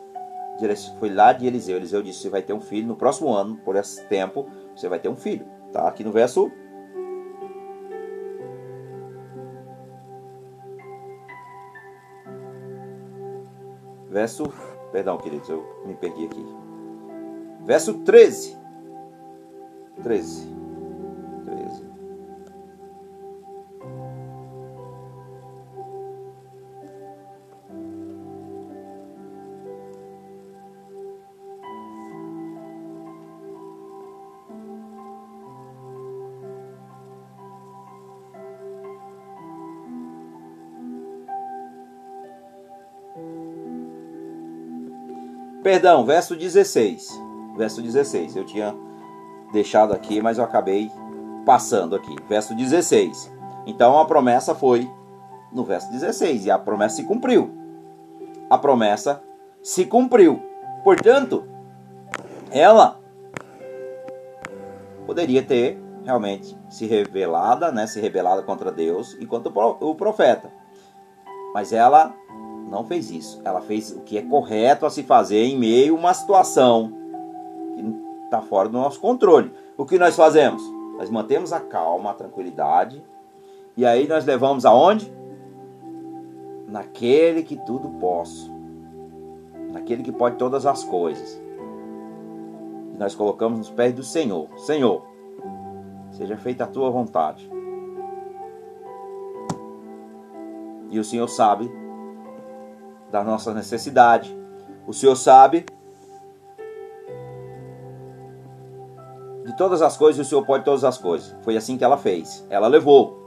Foi 0.99 1.09
lá 1.09 1.33
de 1.33 1.47
Eliseu. 1.47 1.79
Eliseu 1.79 2.03
disse: 2.03 2.21
Você 2.21 2.29
vai 2.29 2.43
ter 2.43 2.53
um 2.53 2.61
filho 2.61 2.87
no 2.87 2.95
próximo 2.95 3.33
ano, 3.33 3.57
por 3.65 3.75
esse 3.75 4.05
tempo, 4.05 4.47
você 4.77 4.89
vai 4.89 4.99
ter 4.99 5.09
um 5.09 5.17
filho. 5.17 5.47
Tá 5.73 5.89
aqui 5.89 6.05
no 6.05 6.13
verso 6.13 6.53
verso, 14.11 14.45
perdão, 14.93 15.17
queridos, 15.17 15.49
eu 15.49 15.65
me 15.87 15.95
perdi 15.95 16.27
aqui. 16.27 16.45
Verso 17.65 17.95
13. 18.01 18.59
13. 20.03 20.60
Perdão, 45.71 46.05
verso 46.05 46.35
16. 46.35 47.23
Verso 47.57 47.81
16. 47.81 48.35
Eu 48.35 48.45
tinha 48.45 48.75
deixado 49.53 49.93
aqui, 49.93 50.21
mas 50.21 50.37
eu 50.37 50.43
acabei 50.43 50.91
passando 51.47 51.95
aqui. 51.95 52.13
Verso 52.29 52.57
16. 52.57 53.33
Então 53.65 53.97
a 53.97 54.05
promessa 54.05 54.53
foi 54.53 54.91
no 55.53 55.63
verso 55.63 55.89
16 55.93 56.47
e 56.47 56.51
a 56.51 56.59
promessa 56.59 56.97
se 56.97 57.05
cumpriu. 57.05 57.55
A 58.51 58.59
promessa 58.59 59.23
se 59.63 59.85
cumpriu. 59.85 60.43
Portanto, 60.83 61.47
ela 62.51 62.99
poderia 65.07 65.41
ter 65.41 65.81
realmente 66.05 66.59
se 66.69 66.85
revelada, 66.85 67.71
né, 67.71 67.87
se 67.87 68.01
rebelada 68.01 68.43
contra 68.43 68.73
Deus 68.73 69.17
e 69.21 69.25
contra 69.25 69.53
o 69.53 69.95
profeta. 69.95 70.51
Mas 71.55 71.73
ela 71.73 72.13
não 72.71 72.85
fez 72.85 73.11
isso. 73.11 73.43
Ela 73.45 73.61
fez 73.61 73.91
o 73.91 74.01
que 74.01 74.17
é 74.17 74.23
correto 74.23 74.87
a 74.87 74.91
se 74.91 75.03
fazer 75.03 75.43
em 75.43 75.59
meio 75.59 75.97
a 75.97 75.99
uma 75.99 76.15
situação 76.15 76.93
que 77.75 78.25
está 78.25 78.41
fora 78.41 78.69
do 78.69 78.79
nosso 78.79 79.01
controle. 79.01 79.53
O 79.77 79.85
que 79.85 79.99
nós 79.99 80.15
fazemos? 80.15 80.63
Nós 80.97 81.11
mantemos 81.11 81.53
a 81.53 81.59
calma, 81.59 82.11
a 82.11 82.15
tranquilidade. 82.15 83.03
E 83.77 83.85
aí 83.85 84.07
nós 84.07 84.25
levamos 84.25 84.65
aonde? 84.65 85.13
Naquele 86.69 87.43
que 87.43 87.57
tudo 87.57 87.89
posso. 87.99 88.55
Naquele 89.73 90.05
que 90.05 90.13
pode 90.13 90.37
todas 90.37 90.65
as 90.65 90.85
coisas. 90.85 91.43
E 92.95 92.97
nós 92.97 93.17
colocamos 93.17 93.59
nos 93.59 93.71
pés 93.71 93.93
do 93.93 94.05
Senhor. 94.05 94.47
Senhor, 94.59 95.05
seja 96.13 96.37
feita 96.37 96.65
a 96.65 96.69
tua 96.69 96.89
vontade. 96.89 97.51
E 100.89 100.99
o 100.99 101.05
Senhor 101.05 101.29
sabe 101.29 101.80
da 103.11 103.25
nossa 103.25 103.53
necessidade. 103.53 104.37
O 104.87 104.93
Senhor 104.93 105.17
sabe 105.17 105.67
de 109.45 109.57
todas 109.57 109.83
as 109.83 109.97
coisas 109.97 110.25
o 110.25 110.29
Senhor 110.29 110.45
pode 110.45 110.65
todas 110.65 110.85
as 110.85 110.99
coisas. 110.99 111.37
Foi 111.43 111.57
assim 111.57 111.77
que 111.77 111.85
ela 111.85 111.97
fez. 111.97 112.47
Ela 112.49 112.69
levou. 112.69 113.19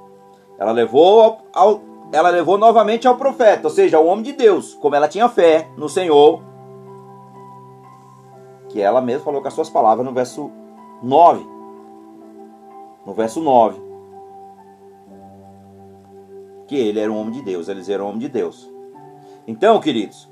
Ela 0.57 0.71
levou 0.71 1.21
ao, 1.21 1.41
ao, 1.53 1.81
ela 2.11 2.29
levou 2.29 2.57
novamente 2.57 3.07
ao 3.07 3.17
profeta, 3.17 3.67
ou 3.67 3.73
seja, 3.73 3.97
ao 3.97 4.05
homem 4.05 4.23
de 4.23 4.33
Deus, 4.33 4.75
como 4.75 4.95
ela 4.95 5.07
tinha 5.07 5.27
fé 5.27 5.67
no 5.75 5.89
Senhor, 5.89 6.41
que 8.69 8.81
ela 8.81 9.01
mesma 9.01 9.25
falou 9.25 9.41
com 9.41 9.47
as 9.47 9.53
suas 9.53 9.69
palavras 9.69 10.05
no 10.05 10.13
verso 10.13 10.51
9. 11.01 11.45
No 13.05 13.13
verso 13.13 13.41
9. 13.41 13.81
Que 16.67 16.75
ele 16.75 16.99
era 16.99 17.11
um 17.11 17.19
homem 17.19 17.33
de 17.33 17.41
Deus, 17.41 17.67
eles 17.67 17.89
eram 17.89 18.05
um 18.05 18.09
homem 18.09 18.21
de 18.21 18.29
Deus. 18.29 18.72
Então, 19.47 19.79
queridos, 19.79 20.29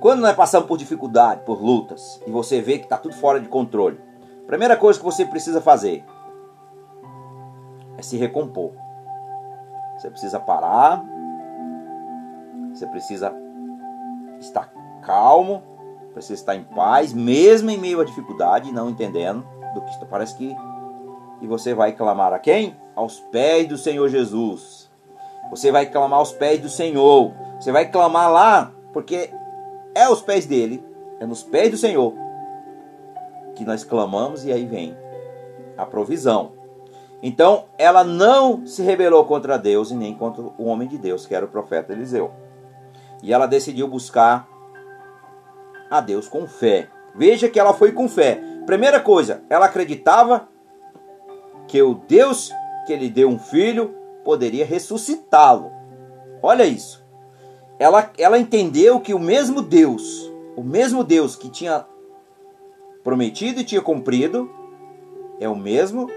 quando 0.00 0.20
nós 0.20 0.34
passamos 0.34 0.66
por 0.66 0.78
dificuldade, 0.78 1.42
por 1.44 1.62
lutas, 1.62 2.20
e 2.26 2.30
você 2.30 2.60
vê 2.60 2.78
que 2.78 2.84
está 2.84 2.96
tudo 2.96 3.14
fora 3.14 3.40
de 3.40 3.48
controle, 3.48 4.00
a 4.44 4.46
primeira 4.46 4.76
coisa 4.76 4.98
que 4.98 5.04
você 5.04 5.24
precisa 5.24 5.60
fazer 5.60 6.04
é 7.96 8.02
se 8.02 8.16
recompor. 8.16 8.72
Você 9.96 10.10
precisa 10.10 10.38
parar, 10.38 11.04
você 12.72 12.86
precisa 12.86 13.34
estar 14.38 14.72
calmo, 15.02 15.62
precisa 16.12 16.34
estar 16.34 16.54
em 16.54 16.62
paz, 16.62 17.12
mesmo 17.12 17.70
em 17.70 17.78
meio 17.78 18.00
à 18.00 18.04
dificuldade, 18.04 18.72
não 18.72 18.88
entendendo 18.88 19.44
do 19.74 19.80
que 19.82 20.06
parece 20.06 20.36
que 20.36 20.56
e 21.40 21.46
você 21.46 21.74
vai 21.74 21.92
clamar 21.92 22.32
a 22.32 22.38
quem? 22.38 22.76
Aos 22.94 23.20
pés 23.20 23.68
do 23.68 23.78
Senhor 23.78 24.08
Jesus. 24.08 24.87
Você 25.50 25.72
vai 25.72 25.86
clamar 25.86 26.18
aos 26.18 26.32
pés 26.32 26.60
do 26.60 26.68
Senhor. 26.68 27.32
Você 27.58 27.72
vai 27.72 27.90
clamar 27.90 28.30
lá, 28.30 28.72
porque 28.92 29.30
é 29.94 30.04
aos 30.04 30.20
pés 30.20 30.46
dele, 30.46 30.84
é 31.18 31.26
nos 31.26 31.42
pés 31.42 31.70
do 31.70 31.76
Senhor 31.76 32.14
que 33.58 33.64
nós 33.64 33.82
clamamos 33.82 34.44
e 34.44 34.52
aí 34.52 34.64
vem 34.64 34.96
a 35.76 35.84
provisão. 35.84 36.52
Então, 37.20 37.64
ela 37.76 38.04
não 38.04 38.64
se 38.64 38.82
rebelou 38.82 39.24
contra 39.24 39.58
Deus 39.58 39.90
e 39.90 39.96
nem 39.96 40.14
contra 40.14 40.42
o 40.56 40.66
homem 40.66 40.86
de 40.86 40.96
Deus, 40.96 41.26
que 41.26 41.34
era 41.34 41.44
o 41.44 41.48
profeta 41.48 41.92
Eliseu. 41.92 42.30
E 43.20 43.32
ela 43.32 43.46
decidiu 43.46 43.88
buscar 43.88 44.48
a 45.90 46.00
Deus 46.00 46.28
com 46.28 46.46
fé. 46.46 46.88
Veja 47.16 47.48
que 47.48 47.58
ela 47.58 47.74
foi 47.74 47.90
com 47.90 48.08
fé. 48.08 48.40
Primeira 48.64 49.00
coisa, 49.00 49.42
ela 49.50 49.66
acreditava 49.66 50.48
que 51.66 51.82
o 51.82 51.94
Deus 51.94 52.52
que 52.86 52.94
lhe 52.94 53.10
deu 53.10 53.28
um 53.28 53.40
filho 53.40 53.97
poderia 54.28 54.66
ressuscitá-lo. 54.66 55.70
Olha 56.42 56.66
isso 56.66 57.08
ela, 57.78 58.10
ela 58.18 58.38
entendeu 58.38 58.98
que 59.00 59.14
o 59.14 59.18
mesmo 59.18 59.62
Deus, 59.62 60.30
o 60.56 60.62
mesmo 60.62 61.04
Deus 61.04 61.36
que 61.36 61.48
tinha 61.48 61.86
prometido 63.04 63.60
e 63.60 63.64
tinha 63.64 63.80
cumprido, 63.80 64.50
é 65.38 65.48
o 65.48 65.54
mesmo 65.54 66.10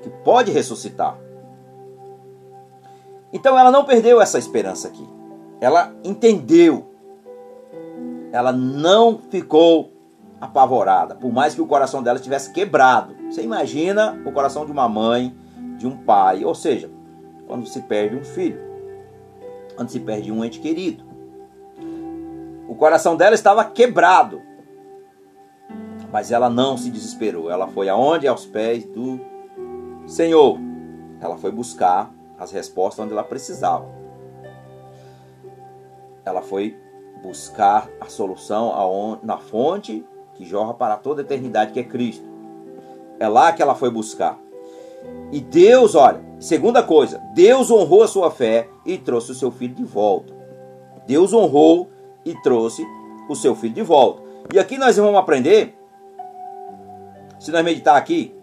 que 0.00 0.08
pode 0.24 0.50
ressuscitar. 0.50 1.18
Então 3.32 3.58
ela 3.58 3.70
não 3.70 3.84
perdeu 3.84 4.20
essa 4.20 4.38
esperança 4.38 4.88
aqui. 4.88 5.06
Ela 5.60 5.94
entendeu. 6.02 6.90
Ela 8.32 8.50
não 8.50 9.18
ficou 9.30 9.92
apavorada, 10.40 11.14
por 11.14 11.30
mais 11.30 11.54
que 11.54 11.60
o 11.60 11.66
coração 11.66 12.02
dela 12.02 12.16
estivesse 12.16 12.52
quebrado. 12.52 13.14
Você 13.30 13.42
imagina 13.42 14.20
o 14.24 14.32
coração 14.32 14.64
de 14.64 14.72
uma 14.72 14.88
mãe, 14.88 15.36
de 15.76 15.86
um 15.86 15.96
pai, 15.98 16.44
ou 16.44 16.54
seja, 16.54 16.90
quando 17.52 17.66
se 17.66 17.82
perde 17.82 18.16
um 18.16 18.24
filho 18.24 18.72
quando 19.74 19.90
se 19.90 20.00
perde 20.00 20.30
um 20.30 20.44
ente 20.44 20.60
querido. 20.60 21.04
O 22.68 22.74
coração 22.74 23.16
dela 23.16 23.34
estava 23.34 23.64
quebrado. 23.64 24.40
Mas 26.10 26.30
ela 26.30 26.50
não 26.50 26.76
se 26.76 26.90
desesperou. 26.90 27.50
Ela 27.50 27.66
foi 27.68 27.88
aonde? 27.88 28.28
Aos 28.28 28.44
pés 28.44 28.84
do 28.84 29.18
Senhor. 30.06 30.58
Ela 31.20 31.36
foi 31.36 31.50
buscar 31.50 32.12
as 32.38 32.50
respostas 32.52 33.04
onde 33.04 33.12
ela 33.12 33.24
precisava. 33.24 33.86
Ela 36.24 36.42
foi 36.42 36.78
buscar 37.22 37.88
a 38.00 38.06
solução 38.06 39.18
na 39.22 39.38
fonte 39.38 40.04
que 40.34 40.44
jorra 40.44 40.74
para 40.74 40.96
toda 40.96 41.22
a 41.22 41.24
eternidade, 41.24 41.72
que 41.72 41.80
é 41.80 41.84
Cristo. 41.84 42.28
É 43.18 43.28
lá 43.28 43.52
que 43.52 43.62
ela 43.62 43.74
foi 43.74 43.90
buscar. 43.90 44.38
E 45.30 45.40
Deus, 45.40 45.94
olha, 45.94 46.20
segunda 46.38 46.82
coisa, 46.82 47.18
Deus 47.34 47.70
honrou 47.70 48.02
a 48.02 48.08
sua 48.08 48.30
fé 48.30 48.68
e 48.84 48.98
trouxe 48.98 49.32
o 49.32 49.34
seu 49.34 49.50
filho 49.50 49.74
de 49.74 49.84
volta. 49.84 50.34
Deus 51.06 51.32
honrou 51.32 51.90
e 52.24 52.34
trouxe 52.42 52.86
o 53.28 53.34
seu 53.34 53.54
filho 53.54 53.74
de 53.74 53.82
volta. 53.82 54.22
E 54.52 54.58
aqui 54.58 54.76
nós 54.76 54.96
vamos 54.96 55.18
aprender, 55.18 55.74
se 57.40 57.50
nós 57.50 57.64
meditar 57.64 57.96
aqui, 57.96 58.34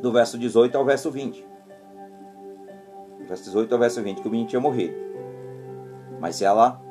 do 0.00 0.10
verso 0.10 0.36
18 0.36 0.76
ao 0.76 0.84
verso 0.84 1.10
20. 1.10 1.46
Do 3.18 3.26
verso 3.26 3.44
18 3.44 3.72
ao 3.72 3.78
verso 3.78 4.02
20, 4.02 4.20
que 4.20 4.28
o 4.28 4.30
menino 4.30 4.48
tinha 4.48 4.60
morrido. 4.60 4.96
Mas 6.18 6.42
ela 6.42 6.82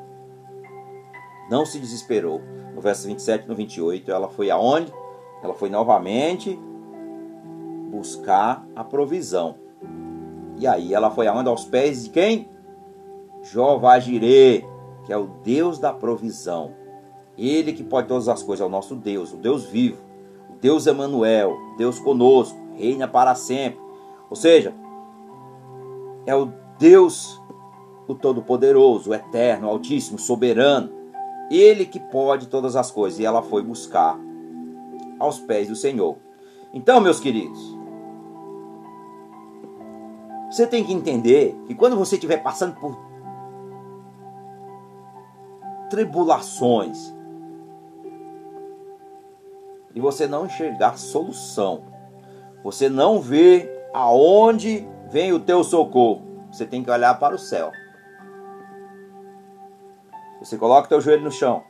não 1.50 1.66
se 1.66 1.78
desesperou. 1.78 2.40
No 2.74 2.80
verso 2.80 3.06
27 3.06 3.44
e 3.44 3.48
no 3.48 3.54
28, 3.54 4.10
ela 4.10 4.30
foi 4.30 4.50
aonde? 4.50 4.90
Ela 5.42 5.52
foi 5.52 5.68
novamente 5.68 6.58
buscar 7.92 8.66
a 8.74 8.82
provisão. 8.82 9.56
E 10.56 10.66
aí 10.66 10.94
ela 10.94 11.10
foi 11.10 11.26
aonde? 11.26 11.50
Aos 11.50 11.66
pés 11.66 12.04
de 12.04 12.10
quem? 12.10 12.48
Jeová 13.42 13.98
Jirê, 13.98 14.64
que 15.04 15.12
é 15.12 15.16
o 15.16 15.26
Deus 15.44 15.78
da 15.78 15.92
provisão. 15.92 16.72
Ele 17.36 17.72
que 17.72 17.84
pode 17.84 18.08
todas 18.08 18.28
as 18.28 18.42
coisas, 18.42 18.64
é 18.64 18.66
o 18.66 18.70
nosso 18.70 18.94
Deus, 18.94 19.32
o 19.32 19.36
Deus 19.36 19.64
vivo, 19.64 20.00
o 20.48 20.54
Deus 20.60 20.86
Emanuel, 20.86 21.54
Deus 21.76 21.98
conosco, 21.98 22.58
reina 22.74 23.06
para 23.06 23.34
sempre. 23.34 23.80
Ou 24.30 24.36
seja, 24.36 24.74
é 26.24 26.34
o 26.34 26.52
Deus, 26.78 27.40
o 28.08 28.14
Todo-Poderoso, 28.14 29.10
o 29.10 29.14
Eterno, 29.14 29.66
o 29.66 29.70
Altíssimo, 29.70 30.18
soberano. 30.18 30.90
Ele 31.50 31.84
que 31.84 32.00
pode 32.00 32.48
todas 32.48 32.76
as 32.76 32.90
coisas. 32.90 33.18
E 33.18 33.26
ela 33.26 33.42
foi 33.42 33.62
buscar 33.62 34.18
aos 35.18 35.38
pés 35.38 35.68
do 35.68 35.76
Senhor. 35.76 36.16
Então, 36.72 37.00
meus 37.00 37.20
queridos, 37.20 37.81
você 40.52 40.66
tem 40.66 40.84
que 40.84 40.92
entender 40.92 41.58
que 41.66 41.74
quando 41.74 41.96
você 41.96 42.16
estiver 42.16 42.42
passando 42.42 42.78
por 42.78 42.94
tribulações 45.88 47.10
e 49.94 50.00
você 50.00 50.26
não 50.26 50.44
enxergar 50.44 50.98
solução, 50.98 51.84
você 52.62 52.90
não 52.90 53.18
vê 53.18 53.66
aonde 53.94 54.86
vem 55.08 55.32
o 55.32 55.40
teu 55.40 55.64
socorro, 55.64 56.20
você 56.50 56.66
tem 56.66 56.84
que 56.84 56.90
olhar 56.90 57.18
para 57.18 57.34
o 57.34 57.38
céu. 57.38 57.72
Você 60.38 60.58
coloca 60.58 60.86
teu 60.86 61.00
joelho 61.00 61.24
no 61.24 61.32
chão 61.32 61.62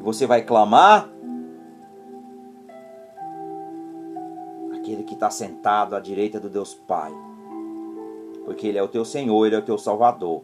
e 0.00 0.02
você 0.02 0.26
vai 0.26 0.42
clamar 0.42 1.08
aquele 4.74 5.04
que 5.04 5.14
está 5.14 5.30
sentado 5.30 5.94
à 5.94 6.00
direita 6.00 6.40
do 6.40 6.50
Deus 6.50 6.74
Pai, 6.74 7.12
porque 8.44 8.66
Ele 8.66 8.78
é 8.78 8.82
o 8.82 8.88
teu 8.88 9.04
Senhor, 9.04 9.46
Ele 9.46 9.56
é 9.56 9.58
o 9.58 9.64
teu 9.64 9.78
Salvador. 9.78 10.42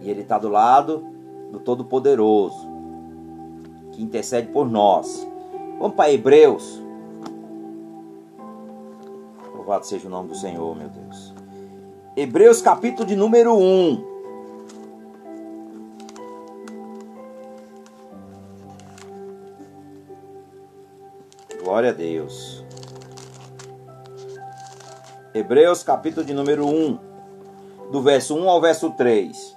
E 0.00 0.10
Ele 0.10 0.22
está 0.22 0.38
do 0.38 0.48
lado 0.48 1.04
do 1.50 1.60
Todo-Poderoso, 1.60 2.68
que 3.92 4.02
intercede 4.02 4.48
por 4.48 4.68
nós. 4.68 5.26
Vamos 5.78 5.96
para 5.96 6.12
Hebreus. 6.12 6.82
Louvado 9.54 9.86
seja 9.86 10.06
o 10.06 10.10
nome 10.10 10.28
do 10.28 10.36
Senhor, 10.36 10.76
meu 10.76 10.88
Deus. 10.88 11.34
Hebreus, 12.16 12.62
capítulo 12.62 13.06
de 13.06 13.16
número 13.16 13.54
1. 13.54 14.16
Glória 21.62 21.90
a 21.90 21.92
Deus. 21.92 22.55
Hebreus, 25.36 25.82
capítulo 25.82 26.24
de 26.24 26.32
número 26.32 26.66
1, 26.66 26.98
do 27.92 28.00
verso 28.00 28.34
1 28.34 28.48
ao 28.48 28.58
verso 28.58 28.90
3. 28.92 29.54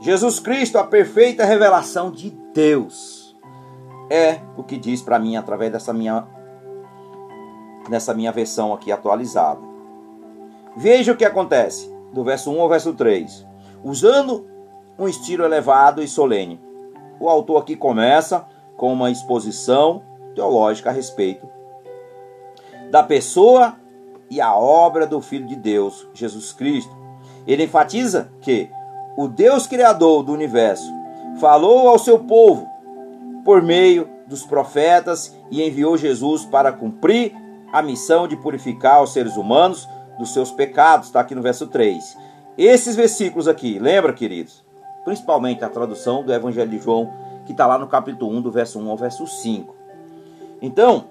Jesus 0.00 0.40
Cristo, 0.40 0.78
a 0.78 0.84
perfeita 0.84 1.44
revelação 1.44 2.10
de 2.10 2.30
Deus. 2.54 3.36
É 4.08 4.40
o 4.56 4.62
que 4.62 4.78
diz 4.78 5.02
para 5.02 5.18
mim 5.18 5.36
através 5.36 5.70
dessa 5.70 5.92
minha 5.92 6.26
nessa 7.86 8.14
minha 8.14 8.32
versão 8.32 8.72
aqui 8.72 8.90
atualizada. 8.90 9.60
Veja 10.74 11.12
o 11.12 11.16
que 11.16 11.24
acontece, 11.26 11.94
do 12.14 12.24
verso 12.24 12.50
1 12.50 12.58
ao 12.58 12.68
verso 12.70 12.94
3. 12.94 13.46
Usando 13.84 14.46
um 14.98 15.06
estilo 15.06 15.44
elevado 15.44 16.02
e 16.02 16.08
solene. 16.08 16.58
O 17.20 17.28
autor 17.28 17.60
aqui 17.60 17.76
começa 17.76 18.46
com 18.74 18.90
uma 18.90 19.10
exposição 19.10 20.02
teológica 20.34 20.88
a 20.88 20.92
respeito 20.94 21.46
da 22.90 23.02
pessoa 23.04 23.76
e 24.30 24.40
a 24.40 24.54
obra 24.54 25.06
do 25.06 25.20
Filho 25.20 25.46
de 25.46 25.56
Deus, 25.56 26.06
Jesus 26.14 26.52
Cristo. 26.52 26.94
Ele 27.46 27.64
enfatiza 27.64 28.30
que 28.40 28.70
o 29.16 29.26
Deus 29.26 29.66
Criador 29.66 30.22
do 30.22 30.32
universo, 30.32 30.90
falou 31.40 31.88
ao 31.88 31.98
seu 31.98 32.18
povo 32.20 32.68
por 33.44 33.60
meio 33.60 34.08
dos 34.26 34.44
profetas 34.44 35.36
e 35.50 35.62
enviou 35.62 35.96
Jesus 35.96 36.44
para 36.44 36.72
cumprir 36.72 37.34
a 37.72 37.82
missão 37.82 38.28
de 38.28 38.36
purificar 38.36 39.02
os 39.02 39.12
seres 39.12 39.36
humanos 39.36 39.88
dos 40.18 40.32
seus 40.32 40.50
pecados, 40.50 41.08
está 41.08 41.20
aqui 41.20 41.34
no 41.34 41.42
verso 41.42 41.66
3. 41.66 42.16
Esses 42.56 42.94
versículos 42.94 43.48
aqui, 43.48 43.78
lembra, 43.78 44.12
queridos? 44.12 44.64
Principalmente 45.04 45.64
a 45.64 45.68
tradução 45.68 46.22
do 46.22 46.32
Evangelho 46.32 46.70
de 46.70 46.78
João, 46.78 47.10
que 47.46 47.52
está 47.52 47.66
lá 47.66 47.78
no 47.78 47.88
capítulo 47.88 48.30
1, 48.36 48.42
do 48.42 48.50
verso 48.50 48.78
1 48.78 48.90
ao 48.90 48.96
verso 48.96 49.26
5. 49.26 49.74
Então, 50.60 51.06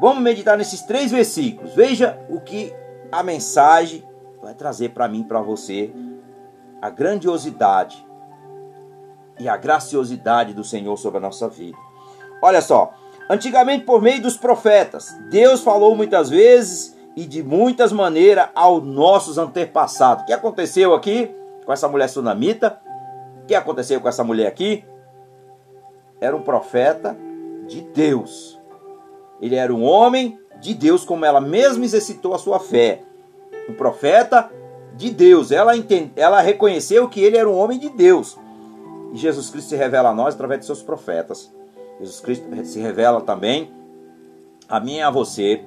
vamos 0.00 0.22
meditar 0.22 0.56
nesses 0.56 0.82
três 0.82 1.10
versículos. 1.12 1.74
Veja 1.74 2.18
o 2.28 2.40
que 2.40 2.72
a 3.12 3.22
mensagem 3.22 4.02
vai 4.42 4.54
trazer 4.54 4.90
para 4.90 5.06
mim, 5.06 5.22
para 5.22 5.40
você, 5.40 5.92
a 6.80 6.88
grandiosidade 6.88 8.04
e 9.38 9.48
a 9.48 9.56
graciosidade 9.56 10.54
do 10.54 10.64
Senhor 10.64 10.96
sobre 10.96 11.18
a 11.18 11.20
nossa 11.20 11.48
vida. 11.48 11.76
Olha 12.42 12.62
só, 12.62 12.92
antigamente 13.28 13.84
por 13.84 14.00
meio 14.00 14.22
dos 14.22 14.36
profetas, 14.36 15.14
Deus 15.30 15.62
falou 15.62 15.94
muitas 15.94 16.30
vezes 16.30 16.96
e 17.16 17.26
de 17.26 17.42
muitas 17.42 17.92
maneiras 17.92 18.48
aos 18.54 18.82
nossos 18.82 19.36
antepassados. 19.36 20.22
O 20.22 20.26
que 20.26 20.32
aconteceu 20.32 20.94
aqui 20.94 21.34
com 21.66 21.72
essa 21.72 21.88
mulher 21.88 22.08
sunamita? 22.08 22.80
O 23.42 23.46
que 23.46 23.54
aconteceu 23.54 24.00
com 24.00 24.08
essa 24.08 24.24
mulher 24.24 24.46
aqui? 24.46 24.84
Era 26.20 26.36
um 26.36 26.42
profeta 26.42 27.16
de 27.66 27.82
Deus. 27.82 28.59
Ele 29.40 29.56
era 29.56 29.74
um 29.74 29.82
homem 29.82 30.38
de 30.60 30.74
Deus, 30.74 31.04
como 31.04 31.24
ela 31.24 31.40
mesma 31.40 31.84
exercitou 31.84 32.34
a 32.34 32.38
sua 32.38 32.58
fé. 32.58 33.02
Um 33.68 33.74
profeta 33.74 34.50
de 34.96 35.10
Deus. 35.10 35.50
Ela, 35.50 35.76
entende, 35.76 36.12
ela 36.16 36.40
reconheceu 36.40 37.08
que 37.08 37.20
ele 37.20 37.36
era 37.36 37.48
um 37.48 37.56
homem 37.56 37.78
de 37.78 37.88
Deus. 37.88 38.38
E 39.12 39.16
Jesus 39.16 39.50
Cristo 39.50 39.70
se 39.70 39.76
revela 39.76 40.10
a 40.10 40.14
nós 40.14 40.34
através 40.34 40.60
de 40.60 40.66
seus 40.66 40.82
profetas. 40.82 41.52
Jesus 41.98 42.20
Cristo 42.20 42.44
se 42.64 42.80
revela 42.80 43.20
também 43.20 43.70
a 44.68 44.78
mim 44.78 44.96
e 44.96 45.02
a 45.02 45.10
você, 45.10 45.64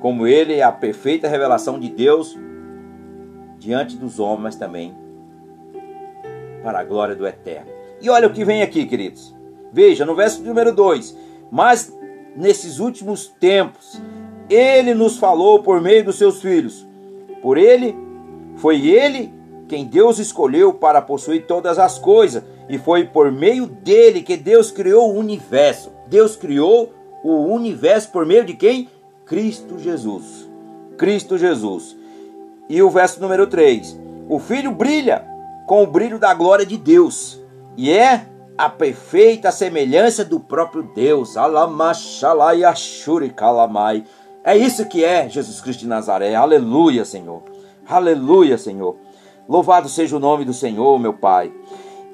como 0.00 0.26
ele 0.26 0.54
é 0.54 0.62
a 0.62 0.70
perfeita 0.70 1.28
revelação 1.28 1.78
de 1.78 1.88
Deus 1.88 2.38
diante 3.58 3.96
dos 3.96 4.20
homens, 4.20 4.42
mas 4.42 4.56
também 4.56 4.94
para 6.62 6.80
a 6.80 6.84
glória 6.84 7.14
do 7.14 7.26
Eterno. 7.26 7.70
E 8.00 8.10
olha 8.10 8.28
o 8.28 8.32
que 8.32 8.44
vem 8.44 8.62
aqui, 8.62 8.84
queridos. 8.86 9.34
Veja, 9.72 10.04
no 10.04 10.14
verso 10.14 10.42
número 10.42 10.74
2: 10.74 11.16
Mas 11.50 11.92
nesses 12.36 12.78
últimos 12.78 13.26
tempos, 13.26 14.00
ele 14.48 14.94
nos 14.94 15.18
falou 15.18 15.62
por 15.62 15.80
meio 15.80 16.04
dos 16.04 16.16
seus 16.16 16.40
filhos. 16.40 16.86
Por 17.42 17.56
ele 17.56 17.96
foi 18.56 18.86
ele 18.86 19.32
quem 19.68 19.84
Deus 19.84 20.18
escolheu 20.18 20.74
para 20.74 21.00
possuir 21.00 21.46
todas 21.46 21.78
as 21.78 21.98
coisas, 21.98 22.42
e 22.68 22.78
foi 22.78 23.04
por 23.04 23.32
meio 23.32 23.66
dele 23.66 24.22
que 24.22 24.36
Deus 24.36 24.70
criou 24.70 25.10
o 25.10 25.18
universo. 25.18 25.90
Deus 26.06 26.36
criou 26.36 26.92
o 27.22 27.46
universo 27.46 28.10
por 28.10 28.26
meio 28.26 28.44
de 28.44 28.54
quem? 28.54 28.88
Cristo 29.24 29.78
Jesus. 29.78 30.48
Cristo 30.98 31.38
Jesus. 31.38 31.96
E 32.68 32.82
o 32.82 32.90
verso 32.90 33.20
número 33.20 33.46
3: 33.46 33.98
O 34.28 34.38
filho 34.38 34.70
brilha 34.70 35.26
com 35.66 35.82
o 35.82 35.86
brilho 35.86 36.18
da 36.18 36.34
glória 36.34 36.66
de 36.66 36.76
Deus, 36.76 37.40
e 37.76 37.90
é 37.90 38.26
a 38.56 38.68
perfeita 38.68 39.50
semelhança 39.50 40.24
do 40.24 40.38
próprio 40.38 40.82
Deus. 40.94 41.34
É 44.44 44.56
isso 44.56 44.86
que 44.86 45.04
é 45.04 45.28
Jesus 45.28 45.60
Cristo 45.60 45.80
de 45.80 45.86
Nazaré. 45.88 46.34
Aleluia, 46.34 47.04
Senhor. 47.04 47.42
Aleluia, 47.86 48.56
Senhor. 48.56 48.96
Louvado 49.48 49.88
seja 49.88 50.16
o 50.16 50.20
nome 50.20 50.44
do 50.44 50.54
Senhor, 50.54 50.98
meu 50.98 51.12
Pai. 51.12 51.52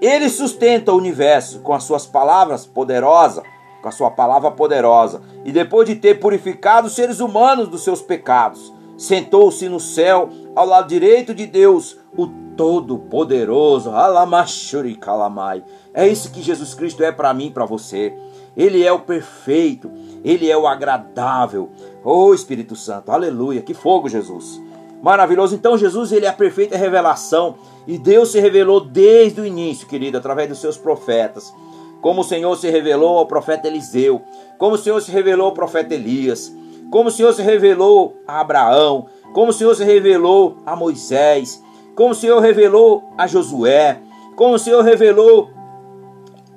Ele 0.01 0.29
sustenta 0.29 0.93
o 0.93 0.97
universo 0.97 1.61
com 1.61 1.75
as 1.75 1.85
suas 1.85 2.07
palavras 2.07 2.65
poderosas, 2.65 3.45
com 3.83 3.89
a 3.89 3.93
sua 3.93 4.11
palavra 4.11 4.51
poderosa. 4.51 5.21
E 5.45 5.53
depois 5.53 5.87
de 5.87 5.97
ter 5.97 6.19
purificado 6.19 6.87
os 6.87 6.95
seres 6.95 7.21
humanos 7.21 7.69
dos 7.69 7.85
seus 7.85 8.01
pecados, 8.01 8.73
sentou-se 8.97 9.69
no 9.69 9.79
céu, 9.79 10.31
ao 10.57 10.67
lado 10.67 10.89
direito 10.89 11.35
de 11.35 11.47
Deus, 11.47 11.99
o 12.17 12.27
Todo-Poderoso. 12.61 13.89
Alamashuri 13.89 14.95
kalamai. 14.95 15.65
É 15.95 16.07
isso 16.07 16.31
que 16.31 16.43
Jesus 16.43 16.75
Cristo 16.75 17.03
é 17.03 17.11
para 17.11 17.33
mim 17.33 17.47
e 17.47 17.51
para 17.51 17.65
você. 17.65 18.15
Ele 18.55 18.85
é 18.85 18.93
o 18.93 18.99
perfeito, 18.99 19.91
ele 20.23 20.51
é 20.51 20.55
o 20.55 20.67
agradável. 20.67 21.71
Oh 22.05 22.35
Espírito 22.35 22.77
Santo, 22.77 23.13
aleluia, 23.13 23.63
que 23.63 23.73
fogo, 23.73 24.11
Jesus. 24.11 24.61
Maravilhoso. 25.03 25.55
Então 25.55 25.79
Jesus 25.79 26.13
ele 26.13 26.27
é 26.27 26.29
a 26.29 26.35
perfeita 26.35 26.77
revelação 26.77 27.55
e 27.87 27.97
Deus 27.97 28.31
se 28.31 28.39
revelou 28.39 28.79
desde 28.79 29.41
o 29.41 29.47
início, 29.47 29.89
querido, 29.89 30.19
através 30.19 30.47
dos 30.47 30.59
seus 30.59 30.77
profetas. 30.77 31.55
Como 32.03 32.21
o 32.21 32.25
Senhor 32.25 32.55
se 32.57 32.69
revelou 32.69 33.17
ao 33.17 33.27
profeta 33.27 33.69
Eliseu, 33.69 34.21
como 34.59 34.75
o 34.75 34.79
Senhor 34.79 35.01
se 35.01 35.11
revelou 35.11 35.47
ao 35.47 35.55
profeta 35.55 35.95
Elias, 35.95 36.55
como 36.91 37.09
o 37.09 37.13
Senhor 37.13 37.33
se 37.33 37.41
revelou 37.41 38.19
a 38.29 38.39
Abraão, 38.39 39.07
como 39.33 39.49
o 39.49 39.55
Senhor 39.55 39.75
se 39.75 39.85
revelou 39.85 40.59
a 40.67 40.77
Moisés, 40.77 41.63
como 41.95 42.11
o 42.11 42.15
Senhor 42.15 42.41
revelou 42.41 43.13
a 43.17 43.27
Josué, 43.27 44.01
como 44.37 44.55
o 44.55 44.59
Senhor 44.59 44.83
revelou 44.83 45.51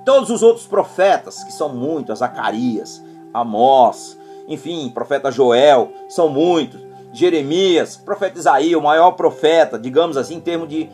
todos 0.05 0.29
os 0.29 0.41
outros 0.43 0.65
profetas, 0.65 1.43
que 1.43 1.51
são 1.51 1.69
muitos, 1.69 2.19
Zacarias, 2.19 3.03
Amós, 3.33 4.17
enfim, 4.47 4.89
profeta 4.93 5.31
Joel, 5.31 5.91
são 6.09 6.29
muitos 6.29 6.81
Jeremias, 7.13 7.95
profeta 7.95 8.39
Isaías, 8.39 8.79
o 8.79 8.83
maior 8.83 9.11
profeta, 9.11 9.77
digamos 9.77 10.17
assim, 10.17 10.35
em 10.35 10.41
termos 10.41 10.67
de 10.67 10.89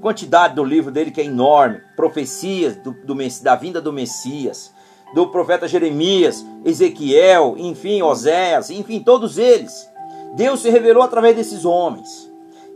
quantidade 0.00 0.54
do 0.54 0.64
livro 0.64 0.90
dele 0.90 1.10
que 1.10 1.20
é 1.20 1.24
enorme, 1.24 1.82
profecias 1.94 2.74
do, 2.76 2.92
do, 2.92 3.14
da 3.42 3.54
vinda 3.54 3.78
do 3.78 3.92
Messias, 3.92 4.72
do 5.14 5.28
profeta 5.28 5.68
Jeremias, 5.68 6.44
Ezequiel, 6.64 7.54
enfim, 7.58 8.00
Oséias, 8.00 8.70
enfim, 8.70 8.98
todos 9.00 9.36
eles. 9.36 9.86
Deus 10.34 10.60
se 10.60 10.70
revelou 10.70 11.02
através 11.02 11.36
desses 11.36 11.66
homens. 11.66 12.25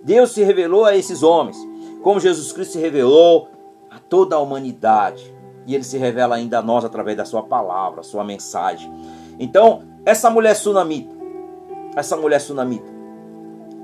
Deus 0.02 0.32
se 0.32 0.42
revelou 0.42 0.84
a 0.84 0.96
esses 0.96 1.22
homens, 1.22 1.56
como 2.02 2.20
Jesus 2.20 2.52
Cristo 2.52 2.72
se 2.72 2.78
revelou 2.78 3.48
a 3.90 3.98
toda 3.98 4.36
a 4.36 4.38
humanidade. 4.38 5.34
E 5.66 5.74
ele 5.74 5.84
se 5.84 5.98
revela 5.98 6.36
ainda 6.36 6.58
a 6.58 6.62
nós 6.62 6.84
através 6.84 7.16
da 7.16 7.24
sua 7.24 7.42
palavra, 7.42 8.02
sua 8.02 8.24
mensagem. 8.24 8.90
Então, 9.38 9.82
essa 10.04 10.30
mulher 10.30 10.54
sunamita, 10.54 11.14
essa 11.94 12.16
mulher 12.16 12.40
sunamita, 12.40 12.90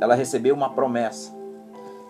ela 0.00 0.14
recebeu 0.14 0.54
uma 0.54 0.70
promessa. 0.70 1.34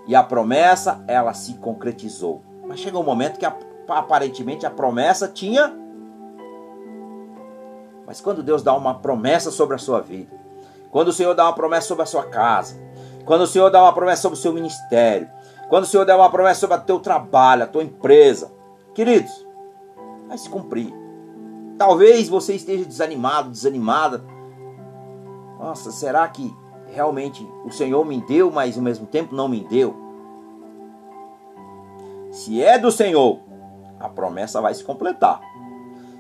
E 0.07 0.15
a 0.15 0.23
promessa, 0.23 1.05
ela 1.09 1.35
se 1.35 1.55
concretizou. 1.55 2.43
Mas 2.67 2.79
chegou 2.79 3.03
um 3.03 3.07
momento 3.07 3.39
que 3.39 3.47
aparentemente 3.89 4.65
a 4.65 4.71
promessa 4.71 5.27
tinha. 5.29 5.75
Mas 8.07 8.21
quando 8.21 8.43
Deus 8.43 8.63
dá 8.63 8.75
uma 8.75 8.95
promessa 8.95 9.51
sobre 9.51 9.75
a 9.75 9.79
sua 9.79 10.01
vida, 10.01 10.33
quando 10.91 11.09
o 11.09 11.13
Senhor 11.13 11.35
dá 11.35 11.45
uma 11.45 11.55
promessa 11.55 11.89
sobre 11.89 12.05
a 12.05 12.07
sua 12.07 12.25
casa, 12.25 12.77
quando 13.27 13.43
o 13.43 13.47
Senhor 13.47 13.68
dá 13.70 13.83
uma 13.83 13.93
promessa 13.93 14.22
sobre 14.22 14.39
o 14.39 14.41
seu 14.41 14.53
ministério, 14.53 15.29
quando 15.68 15.83
o 15.83 15.87
Senhor 15.87 16.07
dá 16.07 16.16
uma 16.16 16.31
promessa 16.31 16.61
sobre 16.61 16.77
o 16.77 16.81
teu 16.81 17.01
trabalho, 17.01 17.64
a 17.64 17.66
tua 17.66 17.83
empresa, 17.83 18.53
queridos, 18.95 19.45
vai 20.29 20.39
se 20.39 20.49
cumprir. 20.49 20.95
Talvez 21.77 22.29
você 22.29 22.55
esteja 22.55 22.85
desanimado, 22.85 23.51
desanimada. 23.51 24.24
Nossa, 25.59 25.91
será 25.91 26.27
que 26.29 26.55
realmente 26.87 27.47
o 27.64 27.70
Senhor 27.70 28.05
me 28.05 28.20
deu, 28.22 28.51
mas 28.51 28.77
ao 28.77 28.83
mesmo 28.83 29.07
tempo 29.07 29.35
não 29.35 29.49
me 29.49 29.61
deu? 29.64 29.95
Se 32.31 32.62
é 32.62 32.79
do 32.79 32.93
Senhor, 32.93 33.41
a 33.99 34.09
promessa 34.09 34.61
vai 34.61 34.72
se 34.72 34.85
completar. 34.85 35.41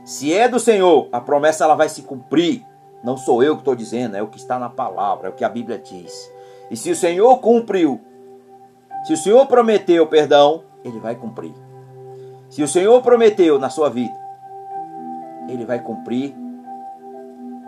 Se 0.04 0.32
é 0.32 0.48
do 0.48 0.58
Senhor, 0.58 1.08
a 1.12 1.20
promessa 1.20 1.64
ela 1.64 1.74
vai 1.76 1.88
se 1.88 2.02
cumprir. 2.02 2.66
Não 3.04 3.16
sou 3.16 3.42
eu 3.42 3.54
que 3.54 3.60
estou 3.60 3.76
dizendo, 3.76 4.16
é 4.16 4.22
o 4.22 4.28
que 4.28 4.38
está 4.38 4.58
na 4.58 4.68
palavra, 4.68 5.28
é 5.28 5.30
o 5.30 5.34
que 5.34 5.44
a 5.44 5.48
Bíblia 5.48 5.78
diz. 5.78 6.34
E 6.70 6.76
se 6.76 6.90
o 6.90 6.96
Senhor 6.96 7.38
cumpriu, 7.38 8.00
se 9.06 9.12
o 9.12 9.16
Senhor 9.16 9.46
prometeu 9.46 10.06
perdão, 10.06 10.64
ele 10.84 10.98
vai 10.98 11.14
cumprir. 11.14 11.54
Se 12.48 12.62
o 12.62 12.68
Senhor 12.68 13.00
prometeu 13.02 13.58
na 13.58 13.68
sua 13.68 13.88
vida, 13.88 14.16
ele 15.48 15.64
vai 15.64 15.80
cumprir, 15.80 16.34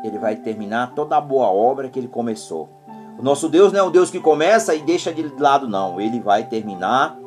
ele 0.03 0.19
vai 0.19 0.37
terminar 0.37 0.95
toda 0.95 1.17
a 1.17 1.21
boa 1.21 1.49
obra 1.49 1.89
que 1.89 1.99
ele 1.99 2.09
começou. 2.09 2.69
O 3.19 3.23
nosso 3.23 3.49
Deus 3.49 3.73
não 3.73 3.81
é 3.81 3.83
um 3.83 3.91
Deus 3.91 4.11
que 4.11 4.21
começa 4.21 4.75
e 4.75 4.83
deixa 4.83 5.13
de 5.13 5.23
lado, 5.41 5.69
não. 5.69 6.01
Ele 6.01 6.21
vai 6.21 6.45
terminar 6.47 7.19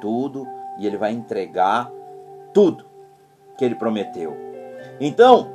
tudo 0.00 0.46
e 0.78 0.86
ele 0.86 0.98
vai 0.98 1.12
entregar 1.12 1.90
tudo 2.52 2.84
que 3.56 3.64
ele 3.64 3.74
prometeu. 3.74 4.36
Então, 5.00 5.50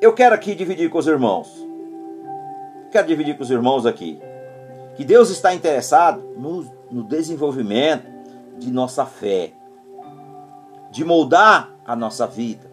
eu 0.00 0.12
quero 0.12 0.34
aqui 0.34 0.54
dividir 0.54 0.88
com 0.88 0.98
os 0.98 1.06
irmãos. 1.06 1.69
Quero 2.90 3.06
dividir 3.06 3.36
com 3.36 3.42
os 3.42 3.50
irmãos 3.50 3.86
aqui. 3.86 4.20
Que 4.96 5.04
Deus 5.04 5.30
está 5.30 5.54
interessado 5.54 6.20
no, 6.36 6.66
no 6.90 7.04
desenvolvimento 7.04 8.04
de 8.58 8.70
nossa 8.70 9.06
fé, 9.06 9.52
de 10.90 11.04
moldar 11.04 11.70
a 11.86 11.94
nossa 11.94 12.26
vida, 12.26 12.68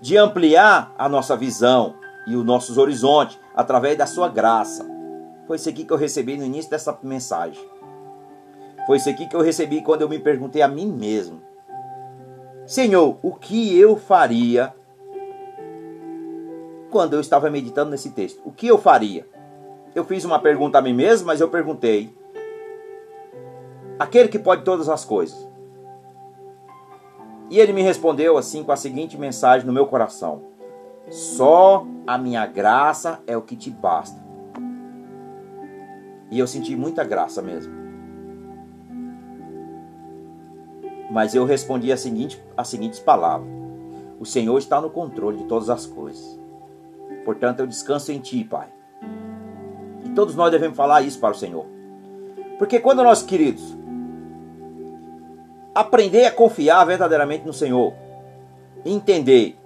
de 0.00 0.16
ampliar 0.16 0.94
a 0.96 1.08
nossa 1.08 1.36
visão 1.36 1.94
e 2.26 2.36
os 2.36 2.44
nossos 2.44 2.78
horizontes 2.78 3.38
através 3.54 3.98
da 3.98 4.06
sua 4.06 4.28
graça. 4.28 4.88
Foi 5.46 5.56
isso 5.56 5.68
aqui 5.68 5.84
que 5.84 5.92
eu 5.92 5.96
recebi 5.96 6.36
no 6.36 6.44
início 6.44 6.70
dessa 6.70 6.96
mensagem. 7.02 7.62
Foi 8.86 8.96
isso 8.96 9.10
aqui 9.10 9.26
que 9.26 9.34
eu 9.34 9.42
recebi 9.42 9.82
quando 9.82 10.02
eu 10.02 10.08
me 10.08 10.18
perguntei 10.18 10.62
a 10.62 10.68
mim 10.68 10.86
mesmo: 10.86 11.42
Senhor, 12.64 13.18
o 13.20 13.34
que 13.34 13.76
eu 13.76 13.96
faria 13.96 14.72
quando 16.90 17.14
eu 17.14 17.20
estava 17.20 17.48
meditando 17.48 17.90
nesse 17.90 18.10
texto? 18.10 18.40
O 18.44 18.52
que 18.52 18.66
eu 18.66 18.76
faria? 18.76 19.26
Eu 19.94 20.04
fiz 20.04 20.24
uma 20.24 20.38
pergunta 20.38 20.78
a 20.78 20.82
mim 20.82 20.92
mesmo, 20.92 21.26
mas 21.26 21.40
eu 21.40 21.48
perguntei: 21.48 22.14
aquele 23.98 24.28
que 24.28 24.38
pode 24.38 24.64
todas 24.64 24.88
as 24.88 25.04
coisas. 25.04 25.48
E 27.50 27.58
ele 27.58 27.72
me 27.72 27.82
respondeu 27.82 28.38
assim 28.38 28.64
com 28.64 28.72
a 28.72 28.76
seguinte 28.76 29.18
mensagem 29.18 29.66
no 29.66 29.72
meu 29.72 29.86
coração: 29.86 30.42
Só 31.10 31.86
a 32.06 32.16
minha 32.16 32.46
graça 32.46 33.20
é 33.26 33.36
o 33.36 33.42
que 33.42 33.56
te 33.56 33.70
basta. 33.70 34.18
E 36.30 36.38
eu 36.38 36.46
senti 36.46 36.74
muita 36.76 37.04
graça 37.04 37.42
mesmo. 37.42 37.74
Mas 41.10 41.34
eu 41.34 41.44
respondi 41.44 41.92
a 41.92 41.96
seguinte, 41.96 42.42
as 42.56 42.68
seguintes 42.68 43.00
palavras: 43.00 43.50
O 44.18 44.24
Senhor 44.24 44.56
está 44.56 44.80
no 44.80 44.88
controle 44.88 45.38
de 45.38 45.44
todas 45.44 45.68
as 45.68 45.84
coisas. 45.84 46.39
Portanto, 47.24 47.60
eu 47.60 47.66
descanso 47.66 48.12
em 48.12 48.18
Ti, 48.18 48.44
Pai. 48.44 48.68
E 50.04 50.10
todos 50.10 50.34
nós 50.34 50.50
devemos 50.50 50.76
falar 50.76 51.02
isso 51.02 51.18
para 51.18 51.32
o 51.32 51.38
Senhor. 51.38 51.66
Porque 52.58 52.78
quando 52.80 53.02
nós, 53.02 53.22
queridos, 53.22 53.76
aprender 55.74 56.26
a 56.26 56.30
confiar 56.30 56.84
verdadeiramente 56.84 57.46
no 57.46 57.52
Senhor. 57.52 57.94
Entender 58.84 59.58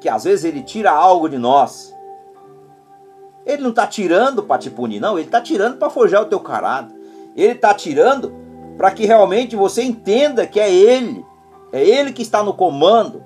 que 0.00 0.08
às 0.08 0.24
vezes 0.24 0.44
Ele 0.44 0.62
tira 0.62 0.90
algo 0.90 1.28
de 1.28 1.38
nós. 1.38 1.94
Ele 3.44 3.62
não 3.62 3.70
está 3.70 3.86
tirando 3.86 4.42
para 4.42 4.60
te 4.60 4.70
punir, 4.70 5.00
não. 5.00 5.18
Ele 5.18 5.26
está 5.26 5.40
tirando 5.40 5.78
para 5.78 5.90
forjar 5.90 6.22
o 6.22 6.26
teu 6.26 6.40
caráter. 6.40 6.94
Ele 7.34 7.52
está 7.52 7.74
tirando 7.74 8.34
para 8.76 8.90
que 8.90 9.06
realmente 9.06 9.56
você 9.56 9.82
entenda 9.82 10.46
que 10.46 10.60
é 10.60 10.72
Ele. 10.72 11.24
É 11.72 11.82
Ele 11.82 12.12
que 12.12 12.22
está 12.22 12.42
no 12.42 12.54
comando. 12.54 13.24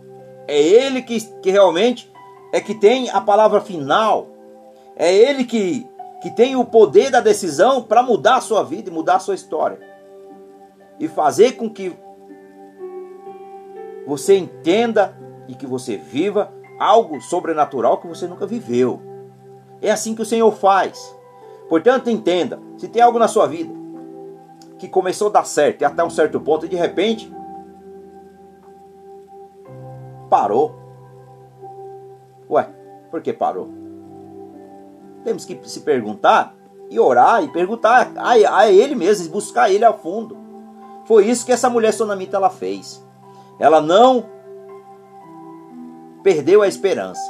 É 0.49 0.61
Ele 0.61 1.03
que, 1.03 1.21
que 1.41 1.51
realmente 1.51 2.11
é 2.53 2.61
que 2.61 2.75
tem 2.75 3.11
a 3.11 3.21
palavra 3.21 3.61
final. 3.61 4.29
É 4.97 5.15
Ele 5.15 5.45
que, 5.45 5.87
que 6.23 6.31
tem 6.31 6.57
o 6.57 6.65
poder 6.65 7.11
da 7.11 7.21
decisão 7.21 7.83
para 7.83 8.03
mudar 8.03 8.37
a 8.37 8.41
sua 8.41 8.63
vida 8.63 8.91
e 8.91 8.93
mudar 8.93 9.17
a 9.17 9.21
sua 9.21 9.35
história. 9.35 9.79
E 10.99 11.09
fazer 11.09 11.53
com 11.53 11.69
que 11.69 11.97
você 14.07 14.37
entenda 14.37 15.17
e 15.49 15.55
que 15.55 15.67
você 15.67 15.97
viva 15.97 16.53
algo 16.79 17.21
sobrenatural 17.21 17.99
que 17.99 18.07
você 18.07 18.27
nunca 18.27 18.47
viveu. 18.47 19.01
É 19.83 19.91
assim 19.91 20.15
que 20.15 20.23
o 20.23 20.27
Senhor 20.27 20.51
faz. 20.53 21.15
Portanto, 21.69 22.09
entenda: 22.09 22.59
se 22.79 22.89
tem 22.89 23.03
algo 23.03 23.19
na 23.19 23.29
sua 23.29 23.47
vida 23.47 23.75
que 24.79 24.89
começou 24.89 25.29
a 25.29 25.33
dar 25.33 25.47
certo 25.47 25.83
e 25.83 25.85
até 25.85 26.05
um 26.05 26.11
certo 26.11 26.41
ponto 26.41 26.67
e 26.67 26.69
de 26.69 26.77
repente 26.77 27.33
parou. 30.29 30.86
Ué, 32.51 32.69
por 33.11 33.21
que 33.21 33.33
parou? 33.33 33.69
Temos 35.25 35.45
que 35.45 35.59
se 35.65 35.81
perguntar 35.81 36.55
e 36.89 37.01
orar 37.01 37.43
e 37.43 37.49
perguntar 37.49 38.13
a, 38.17 38.31
a 38.31 38.71
ele 38.71 38.95
mesmo, 38.95 39.31
buscar 39.31 39.71
ele 39.71 39.85
a 39.85 39.93
fundo. 39.93 40.37
Foi 41.05 41.27
isso 41.27 41.45
que 41.45 41.53
essa 41.53 41.71
mulher 41.71 41.93
sonamita 41.93 42.37
ela 42.37 42.51
fez. 42.51 43.05
Ela 43.59 43.81
não 43.81 44.27
perdeu 46.23 46.63
a 46.63 46.69
esperança. 46.69 47.23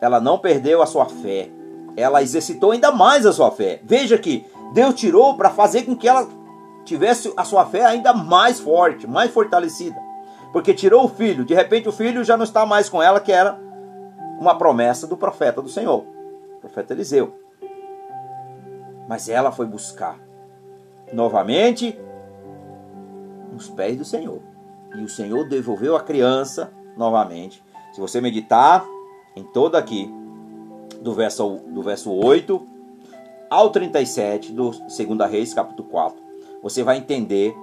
Ela 0.00 0.20
não 0.20 0.38
perdeu 0.38 0.82
a 0.82 0.86
sua 0.86 1.06
fé. 1.06 1.50
Ela 1.96 2.22
exercitou 2.22 2.70
ainda 2.70 2.92
mais 2.92 3.26
a 3.26 3.32
sua 3.32 3.50
fé. 3.50 3.80
Veja 3.84 4.16
que 4.16 4.46
Deus 4.72 4.94
tirou 4.94 5.34
para 5.34 5.50
fazer 5.50 5.82
com 5.82 5.96
que 5.96 6.06
ela 6.06 6.28
tivesse 6.84 7.32
a 7.36 7.44
sua 7.44 7.66
fé 7.66 7.84
ainda 7.84 8.12
mais 8.12 8.60
forte, 8.60 9.06
mais 9.06 9.30
fortalecida. 9.30 9.96
Porque 10.52 10.72
tirou 10.72 11.04
o 11.04 11.08
filho, 11.08 11.44
de 11.44 11.54
repente 11.54 11.88
o 11.88 11.92
filho 11.92 12.24
já 12.24 12.36
não 12.36 12.44
está 12.44 12.64
mais 12.64 12.88
com 12.88 13.02
ela, 13.02 13.20
que 13.20 13.32
era 13.32 13.60
uma 14.38 14.56
promessa 14.56 15.06
do 15.06 15.16
profeta 15.16 15.60
do 15.60 15.68
Senhor, 15.68 16.04
o 16.56 16.60
profeta 16.60 16.94
Eliseu. 16.94 17.34
Mas 19.08 19.28
ela 19.28 19.50
foi 19.50 19.66
buscar 19.66 20.18
novamente 21.12 21.98
nos 23.52 23.68
pés 23.68 23.96
do 23.96 24.04
Senhor 24.04 24.40
e 24.94 25.02
o 25.02 25.08
Senhor 25.08 25.48
devolveu 25.48 25.96
a 25.96 26.00
criança 26.00 26.70
novamente. 26.96 27.62
Se 27.92 28.00
você 28.00 28.20
meditar 28.20 28.84
em 29.34 29.42
todo 29.42 29.76
aqui, 29.76 30.12
do 31.00 31.14
verso, 31.14 31.60
do 31.68 31.82
verso 31.82 32.12
8 32.12 32.66
ao 33.48 33.70
37 33.70 34.52
do 34.52 34.70
2 34.70 35.30
Reis, 35.30 35.54
capítulo 35.54 35.88
4, 35.88 36.20
você 36.62 36.82
vai 36.82 36.98
entender 36.98 37.54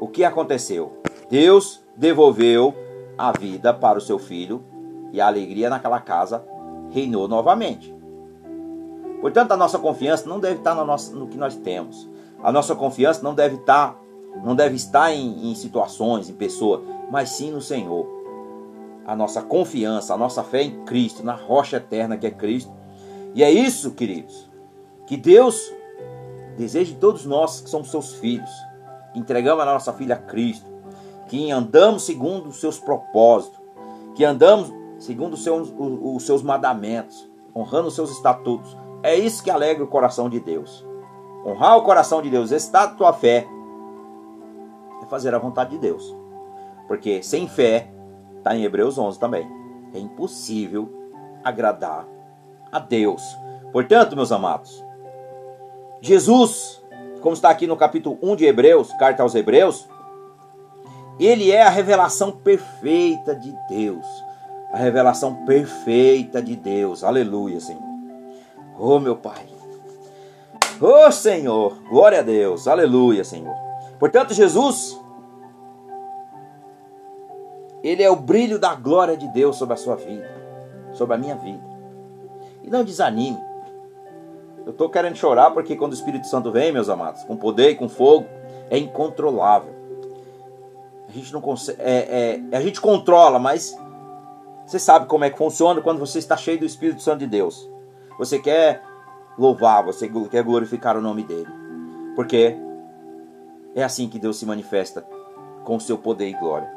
o 0.00 0.08
que 0.08 0.24
aconteceu. 0.24 1.00
Deus 1.30 1.82
devolveu 1.96 2.74
a 3.16 3.32
vida 3.32 3.72
para 3.72 3.98
o 3.98 4.00
seu 4.00 4.18
filho 4.18 4.62
e 5.12 5.20
a 5.20 5.26
alegria 5.26 5.70
naquela 5.70 6.00
casa 6.00 6.44
reinou 6.90 7.28
novamente. 7.28 7.94
Portanto, 9.20 9.52
a 9.52 9.56
nossa 9.56 9.78
confiança 9.78 10.28
não 10.28 10.40
deve 10.40 10.56
estar 10.56 10.74
no, 10.74 10.84
nosso, 10.84 11.14
no 11.14 11.28
que 11.28 11.38
nós 11.38 11.54
temos. 11.54 12.08
A 12.42 12.50
nossa 12.50 12.74
confiança 12.74 13.22
não 13.22 13.34
deve 13.34 13.56
estar 13.56 14.02
não 14.42 14.56
deve 14.56 14.76
estar 14.76 15.12
em, 15.12 15.50
em 15.50 15.54
situações, 15.54 16.30
em 16.30 16.32
pessoas, 16.32 16.80
mas 17.10 17.30
sim 17.30 17.50
no 17.50 17.60
Senhor. 17.60 18.06
a 19.04 19.14
nossa 19.14 19.42
confiança, 19.42 20.14
a 20.14 20.16
nossa 20.16 20.42
fé 20.42 20.62
em 20.62 20.84
Cristo, 20.84 21.24
na 21.24 21.34
rocha 21.34 21.76
eterna 21.76 22.16
que 22.16 22.26
é 22.26 22.30
Cristo. 22.30 22.72
E 23.34 23.42
é 23.42 23.50
isso, 23.50 23.90
queridos, 23.90 24.48
que 25.06 25.16
Deus 25.16 25.72
deseja 26.56 26.92
de 26.92 26.98
todos 26.98 27.26
nós 27.26 27.60
que 27.60 27.68
somos 27.68 27.90
seus 27.90 28.14
filhos, 28.14 28.50
que 29.12 29.18
entregamos 29.18 29.62
a 29.62 29.66
nossa 29.66 29.92
filha 29.92 30.14
a 30.14 30.18
Cristo, 30.18 30.70
que 31.28 31.50
andamos 31.50 32.04
segundo 32.04 32.48
os 32.48 32.60
seus 32.60 32.78
propósitos, 32.78 33.60
que 34.14 34.24
andamos 34.24 34.72
segundo 35.02 35.34
os 35.34 35.42
seus, 35.42 35.74
os 35.76 36.24
seus 36.24 36.42
mandamentos, 36.44 37.28
honrando 37.54 37.88
os 37.88 37.94
seus 37.94 38.10
estatutos. 38.12 38.76
É 39.02 39.16
isso 39.16 39.42
que 39.42 39.50
alegra 39.50 39.82
o 39.82 39.88
coração 39.88 40.30
de 40.30 40.38
Deus. 40.38 40.86
Honrar 41.44 41.76
o 41.76 41.82
coração 41.82 42.22
de 42.22 42.30
Deus, 42.30 42.52
está 42.52 42.84
a 42.84 42.88
tua 42.88 43.12
fé, 43.12 43.44
é 45.02 45.06
fazer 45.06 45.34
a 45.34 45.40
vontade 45.40 45.70
de 45.70 45.78
Deus. 45.78 46.16
Porque 46.86 47.20
sem 47.20 47.48
fé, 47.48 47.92
está 48.38 48.54
em 48.54 48.62
Hebreus 48.62 48.96
11 48.96 49.18
também, 49.18 49.44
é 49.92 49.98
impossível 49.98 50.88
agradar 51.42 52.06
a 52.70 52.78
Deus. 52.78 53.22
Portanto, 53.72 54.14
meus 54.14 54.30
amados, 54.30 54.84
Jesus, 56.00 56.80
como 57.20 57.34
está 57.34 57.50
aqui 57.50 57.66
no 57.66 57.76
capítulo 57.76 58.18
1 58.22 58.36
de 58.36 58.44
Hebreus, 58.44 58.92
carta 58.92 59.24
aos 59.24 59.34
Hebreus, 59.34 59.88
ele 61.18 61.50
é 61.50 61.62
a 61.62 61.70
revelação 61.70 62.30
perfeita 62.30 63.34
de 63.34 63.52
Deus. 63.68 64.06
A 64.72 64.78
revelação 64.78 65.44
perfeita 65.44 66.40
de 66.40 66.56
Deus. 66.56 67.04
Aleluia, 67.04 67.60
Senhor. 67.60 67.82
Oh, 68.78 68.98
meu 68.98 69.16
Pai. 69.16 69.46
Oh, 70.80 71.12
Senhor. 71.12 71.76
Glória 71.88 72.20
a 72.20 72.22
Deus. 72.22 72.66
Aleluia, 72.66 73.22
Senhor. 73.22 73.54
Portanto, 73.98 74.34
Jesus, 74.34 74.98
ele 77.82 78.02
é 78.02 78.10
o 78.10 78.16
brilho 78.16 78.58
da 78.58 78.74
glória 78.74 79.16
de 79.16 79.28
Deus 79.28 79.56
sobre 79.56 79.74
a 79.74 79.76
sua 79.76 79.96
vida, 79.96 80.28
sobre 80.92 81.14
a 81.14 81.18
minha 81.18 81.36
vida. 81.36 81.62
E 82.62 82.70
não 82.70 82.82
desanime. 82.82 83.38
Eu 84.64 84.70
estou 84.70 84.88
querendo 84.88 85.16
chorar 85.16 85.50
porque 85.50 85.76
quando 85.76 85.92
o 85.92 85.94
Espírito 85.94 86.26
Santo 86.26 86.50
vem, 86.52 86.72
meus 86.72 86.88
amados, 86.88 87.24
com 87.24 87.36
poder 87.36 87.70
e 87.70 87.74
com 87.74 87.88
fogo, 87.88 88.26
é 88.70 88.78
incontrolável. 88.78 89.74
A 91.08 91.12
gente 91.12 91.32
não 91.32 91.40
consegue. 91.40 91.80
É, 91.80 92.40
é, 92.50 92.56
a 92.56 92.60
gente 92.60 92.80
controla, 92.80 93.38
mas 93.38 93.76
você 94.66 94.78
sabe 94.78 95.06
como 95.06 95.24
é 95.24 95.30
que 95.30 95.38
funciona 95.38 95.80
quando 95.80 95.98
você 95.98 96.18
está 96.18 96.36
cheio 96.36 96.58
do 96.58 96.64
Espírito 96.64 97.02
Santo 97.02 97.20
de 97.20 97.26
Deus. 97.26 97.68
Você 98.18 98.38
quer 98.38 98.82
louvar, 99.38 99.84
você 99.84 100.10
quer 100.30 100.42
glorificar 100.42 100.96
o 100.96 101.00
nome 101.00 101.22
dele. 101.24 101.48
Porque 102.14 102.56
é 103.74 103.82
assim 103.82 104.08
que 104.08 104.18
Deus 104.18 104.38
se 104.38 104.46
manifesta 104.46 105.06
com 105.64 105.76
o 105.76 105.80
seu 105.80 105.98
poder 105.98 106.28
e 106.28 106.34
glória. 106.34 106.70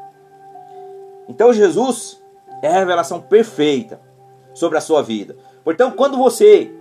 Então 1.27 1.53
Jesus 1.53 2.21
é 2.61 2.67
a 2.67 2.79
revelação 2.79 3.21
perfeita 3.21 3.99
sobre 4.53 4.77
a 4.77 4.81
sua 4.81 5.01
vida. 5.01 5.35
Portanto, 5.63 5.95
quando 5.95 6.17
você 6.17 6.73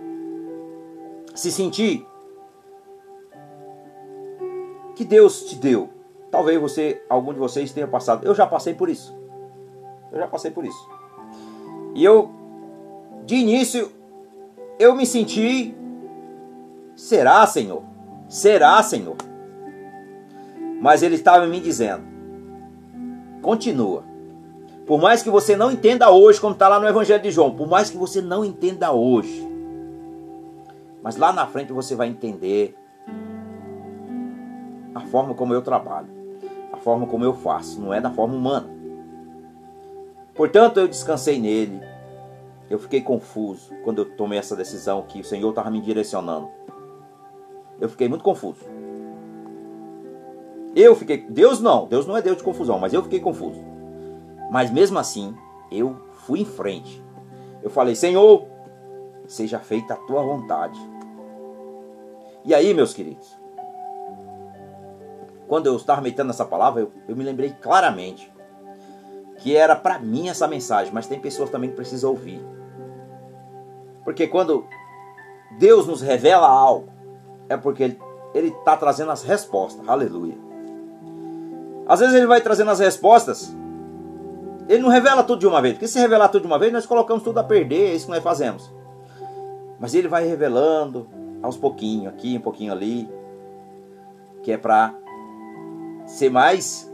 se 1.33 1.51
sentir 1.51 2.05
que 4.95 5.03
Deus 5.03 5.43
te 5.43 5.55
deu, 5.55 5.89
talvez 6.31 6.59
você, 6.59 7.03
algum 7.09 7.33
de 7.33 7.39
vocês 7.39 7.73
tenha 7.73 7.87
passado. 7.87 8.25
Eu 8.25 8.33
já 8.33 8.47
passei 8.47 8.73
por 8.73 8.89
isso. 8.89 9.15
Eu 10.11 10.19
já 10.19 10.27
passei 10.27 10.51
por 10.51 10.65
isso. 10.65 10.94
E 11.95 12.03
eu, 12.03 12.29
de 13.25 13.35
início, 13.35 13.89
eu 14.77 14.93
me 14.93 15.05
senti, 15.05 15.73
será, 16.93 17.47
Senhor? 17.47 17.83
Será, 18.27 18.83
Senhor? 18.83 19.15
Mas 20.81 21.01
ele 21.01 21.15
estava 21.15 21.47
me 21.47 21.61
dizendo, 21.61 22.03
continua. 23.41 24.03
Por 24.85 24.99
mais 24.99 25.23
que 25.23 25.29
você 25.29 25.55
não 25.55 25.71
entenda 25.71 26.11
hoje, 26.11 26.39
como 26.39 26.53
está 26.53 26.67
lá 26.67 26.81
no 26.81 26.87
Evangelho 26.87 27.23
de 27.23 27.31
João, 27.31 27.55
por 27.55 27.67
mais 27.67 27.89
que 27.89 27.95
você 27.95 28.21
não 28.21 28.43
entenda 28.43 28.91
hoje, 28.91 29.49
mas 31.01 31.15
lá 31.15 31.31
na 31.31 31.47
frente 31.47 31.71
você 31.71 31.95
vai 31.95 32.09
entender 32.09 32.77
a 34.93 34.99
forma 34.99 35.33
como 35.33 35.53
eu 35.53 35.61
trabalho, 35.61 36.09
a 36.73 36.77
forma 36.77 37.07
como 37.07 37.23
eu 37.23 37.33
faço, 37.33 37.79
não 37.79 37.93
é 37.93 38.01
da 38.01 38.11
forma 38.11 38.35
humana. 38.35 38.74
Portanto, 40.35 40.81
eu 40.81 40.87
descansei 40.87 41.39
nele. 41.39 41.81
Eu 42.69 42.77
fiquei 42.77 42.99
confuso 42.99 43.73
quando 43.83 43.99
eu 43.99 44.15
tomei 44.17 44.37
essa 44.37 44.55
decisão 44.55 45.01
que 45.03 45.21
o 45.21 45.23
Senhor 45.23 45.49
estava 45.49 45.71
me 45.71 45.79
direcionando. 45.79 46.49
Eu 47.79 47.87
fiquei 47.87 48.09
muito 48.09 48.23
confuso. 48.23 48.59
Eu 50.75 50.93
fiquei. 50.95 51.25
Deus 51.29 51.61
não, 51.61 51.87
Deus 51.87 52.05
não 52.05 52.17
é 52.17 52.21
Deus 52.21 52.37
de 52.37 52.43
confusão, 52.43 52.77
mas 52.77 52.93
eu 52.93 53.01
fiquei 53.01 53.19
confuso. 53.19 53.61
Mas 54.51 54.69
mesmo 54.69 54.99
assim, 54.99 55.33
eu 55.71 55.95
fui 56.25 56.41
em 56.41 56.45
frente. 56.45 57.01
Eu 57.63 57.69
falei: 57.69 57.95
Senhor, 57.95 58.45
seja 59.25 59.59
feita 59.59 59.93
a 59.93 59.97
tua 59.97 60.21
vontade. 60.21 60.79
E 62.43 62.53
aí, 62.53 62.73
meus 62.73 62.93
queridos, 62.93 63.37
quando 65.47 65.67
eu 65.67 65.77
estava 65.77 66.01
meditando 66.01 66.27
nessa 66.27 66.45
palavra, 66.45 66.81
eu, 66.81 66.91
eu 67.07 67.15
me 67.15 67.23
lembrei 67.23 67.51
claramente 67.61 68.31
que 69.45 69.55
era 69.55 69.75
para 69.75 69.99
mim 69.99 70.27
essa 70.27 70.47
mensagem, 70.47 70.91
mas 70.91 71.05
tem 71.05 71.19
pessoas 71.19 71.51
também 71.51 71.69
que 71.69 71.75
precisam 71.75 72.09
ouvir. 72.09 72.43
Porque 74.03 74.25
quando 74.25 74.65
Deus 75.59 75.85
nos 75.85 76.01
revela 76.01 76.47
algo, 76.47 76.87
é 77.47 77.55
porque 77.55 77.95
Ele 78.33 78.47
está 78.47 78.75
trazendo 78.75 79.11
as 79.11 79.21
respostas. 79.21 79.87
Aleluia. 79.87 80.33
Às 81.87 81.99
vezes 81.99 82.15
Ele 82.15 82.25
vai 82.25 82.41
trazendo 82.41 82.71
as 82.71 82.79
respostas, 82.79 83.55
Ele 84.67 84.81
não 84.81 84.89
revela 84.89 85.21
tudo 85.21 85.41
de 85.41 85.45
uma 85.45 85.61
vez. 85.61 85.75
Porque 85.75 85.87
se 85.87 85.99
revelar 85.99 86.29
tudo 86.29 86.41
de 86.41 86.47
uma 86.47 86.57
vez, 86.57 86.73
nós 86.73 86.87
colocamos 86.87 87.21
tudo 87.21 87.39
a 87.39 87.43
perder, 87.43 87.91
é 87.91 87.93
isso 87.93 88.07
que 88.07 88.13
nós 88.13 88.23
fazemos. 88.23 88.73
Mas 89.79 89.93
Ele 89.93 90.07
vai 90.07 90.25
revelando 90.25 91.07
aos 91.43 91.55
pouquinhos, 91.55 92.07
aqui, 92.07 92.35
um 92.35 92.41
pouquinho 92.41 92.71
ali, 92.71 93.07
que 94.41 94.51
é 94.51 94.57
para 94.57 94.91
ser 96.07 96.31
mais 96.31 96.91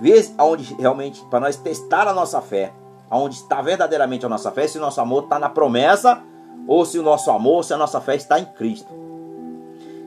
ver 0.00 0.30
aonde 0.36 0.74
realmente, 0.74 1.24
para 1.30 1.40
nós 1.40 1.56
testar 1.56 2.06
a 2.06 2.14
nossa 2.14 2.40
fé, 2.40 2.72
aonde 3.10 3.36
está 3.36 3.62
verdadeiramente 3.62 4.26
a 4.26 4.28
nossa 4.28 4.50
fé, 4.50 4.66
se 4.66 4.78
o 4.78 4.80
nosso 4.80 5.00
amor 5.00 5.24
está 5.24 5.38
na 5.38 5.48
promessa, 5.48 6.22
ou 6.66 6.84
se 6.84 6.98
o 6.98 7.02
nosso 7.02 7.30
amor, 7.30 7.64
se 7.64 7.72
a 7.72 7.76
nossa 7.76 8.00
fé 8.00 8.16
está 8.16 8.38
em 8.38 8.44
Cristo. 8.44 8.92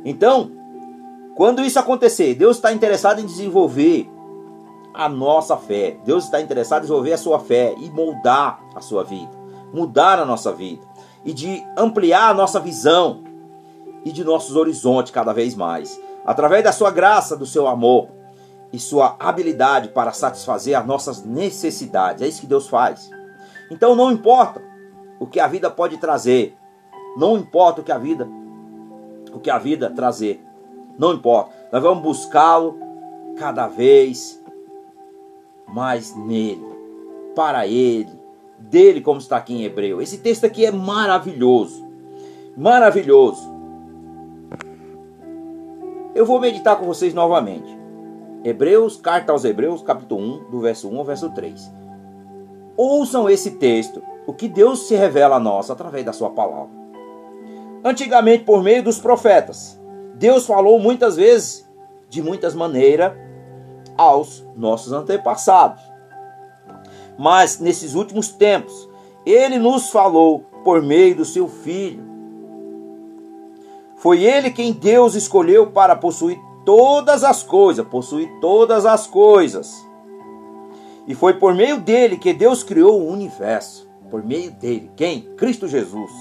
Então, 0.03 0.51
quando 1.35 1.63
isso 1.63 1.79
acontecer, 1.79 2.35
Deus 2.35 2.57
está 2.57 2.71
interessado 2.73 3.19
em 3.19 3.25
desenvolver 3.25 4.09
a 4.93 5.07
nossa 5.07 5.55
fé. 5.55 5.97
Deus 6.03 6.25
está 6.25 6.41
interessado 6.41 6.79
em 6.79 6.81
desenvolver 6.81 7.13
a 7.13 7.17
sua 7.17 7.39
fé 7.39 7.73
e 7.77 7.89
moldar 7.89 8.59
a 8.75 8.81
sua 8.81 9.03
vida, 9.03 9.31
mudar 9.73 10.19
a 10.19 10.25
nossa 10.25 10.51
vida 10.51 10.85
e 11.23 11.33
de 11.33 11.63
ampliar 11.77 12.31
a 12.31 12.33
nossa 12.33 12.59
visão 12.59 13.23
e 14.03 14.11
de 14.11 14.23
nossos 14.23 14.55
horizontes 14.55 15.11
cada 15.11 15.33
vez 15.33 15.55
mais, 15.55 15.99
através 16.25 16.63
da 16.63 16.71
sua 16.71 16.91
graça, 16.91 17.35
do 17.35 17.45
seu 17.45 17.67
amor 17.67 18.18
e 18.71 18.79
sua 18.79 19.15
habilidade 19.19 19.89
para 19.89 20.11
satisfazer 20.11 20.77
as 20.77 20.85
nossas 20.85 21.23
necessidades. 21.23 22.21
É 22.21 22.27
isso 22.27 22.41
que 22.41 22.47
Deus 22.47 22.67
faz. 22.67 23.09
Então 23.71 23.95
não 23.95 24.11
importa 24.11 24.61
o 25.19 25.27
que 25.27 25.39
a 25.39 25.47
vida 25.47 25.69
pode 25.69 25.97
trazer, 25.97 26.55
não 27.17 27.37
importa 27.37 27.81
o 27.81 27.83
que 27.83 27.91
a 27.91 27.97
vida 27.97 28.27
o 29.33 29.39
que 29.39 29.49
a 29.49 29.57
vida 29.57 29.89
trazer. 29.89 30.43
Não 30.97 31.13
importa. 31.13 31.51
Nós 31.71 31.81
vamos 31.81 32.03
buscá-lo 32.03 32.77
cada 33.37 33.67
vez 33.67 34.43
mais 35.67 36.15
nele, 36.15 36.65
para 37.35 37.67
ele, 37.67 38.11
dele, 38.57 39.01
como 39.01 39.19
está 39.19 39.37
aqui 39.37 39.53
em 39.53 39.63
Hebreu. 39.63 40.01
Esse 40.01 40.17
texto 40.17 40.45
aqui 40.45 40.65
é 40.65 40.71
maravilhoso. 40.71 41.87
Maravilhoso. 42.57 43.47
Eu 46.13 46.25
vou 46.25 46.39
meditar 46.39 46.75
com 46.75 46.85
vocês 46.85 47.13
novamente. 47.13 47.78
Hebreus, 48.43 48.95
carta 48.95 49.33
aos 49.33 49.43
Hebreus, 49.43 49.81
capítulo 49.81 50.21
1, 50.21 50.49
do 50.49 50.61
verso 50.61 50.89
1 50.89 50.97
ao 50.97 51.03
verso 51.05 51.29
3. 51.31 51.73
Ouçam 52.77 53.29
esse 53.29 53.51
texto, 53.51 54.01
o 54.25 54.33
que 54.33 54.47
Deus 54.47 54.87
se 54.87 54.95
revela 54.95 55.35
a 55.35 55.39
nós 55.39 55.69
através 55.69 56.05
da 56.05 56.13
sua 56.13 56.29
palavra. 56.29 56.69
Antigamente, 57.83 58.45
por 58.45 58.63
meio 58.63 58.81
dos 58.81 58.97
profetas, 58.97 59.77
Deus 60.15 60.45
falou 60.45 60.79
muitas 60.79 61.17
vezes, 61.17 61.69
de 62.09 62.21
muitas 62.21 62.55
maneiras, 62.55 63.11
aos 63.97 64.45
nossos 64.55 64.93
antepassados. 64.93 65.83
Mas 67.17 67.59
nesses 67.59 67.93
últimos 67.93 68.29
tempos, 68.29 68.89
ele 69.25 69.59
nos 69.59 69.89
falou 69.89 70.45
por 70.63 70.81
meio 70.81 71.15
do 71.15 71.25
seu 71.25 71.49
filho. 71.49 72.07
Foi 73.97 74.23
ele 74.23 74.49
quem 74.49 74.71
Deus 74.71 75.15
escolheu 75.15 75.71
para 75.71 75.93
possuir 75.93 76.39
todas 76.65 77.23
as 77.23 77.43
coisas, 77.43 77.85
possui 77.87 78.27
todas 78.39 78.85
as 78.85 79.07
coisas. 79.07 79.87
E 81.07 81.15
foi 81.15 81.33
por 81.33 81.55
meio 81.55 81.79
dele 81.79 82.17
que 82.17 82.33
Deus 82.33 82.63
criou 82.63 83.01
o 83.01 83.11
universo. 83.11 83.89
Por 84.09 84.23
meio 84.23 84.51
dele. 84.51 84.91
Quem? 84.95 85.21
Cristo 85.35 85.67
Jesus. 85.67 86.11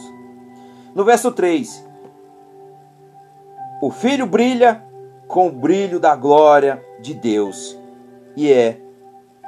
No 0.94 1.04
verso 1.04 1.32
3: 1.32 1.86
O 3.82 3.90
Filho 3.90 4.26
brilha 4.26 4.84
com 5.26 5.48
o 5.48 5.52
brilho 5.52 6.00
da 6.00 6.16
glória 6.16 6.82
de 7.00 7.14
Deus 7.14 7.78
e 8.34 8.52
é 8.52 8.80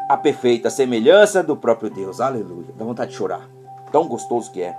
a 0.08 0.16
perfeita 0.16 0.68
semelhança 0.68 1.42
do 1.42 1.56
próprio 1.56 1.88
Deus. 1.88 2.20
Aleluia. 2.20 2.74
Dá 2.76 2.84
vontade 2.84 3.12
de 3.12 3.16
chorar. 3.16 3.48
Tão 3.92 4.08
gostoso 4.08 4.50
que 4.50 4.60
é. 4.60 4.76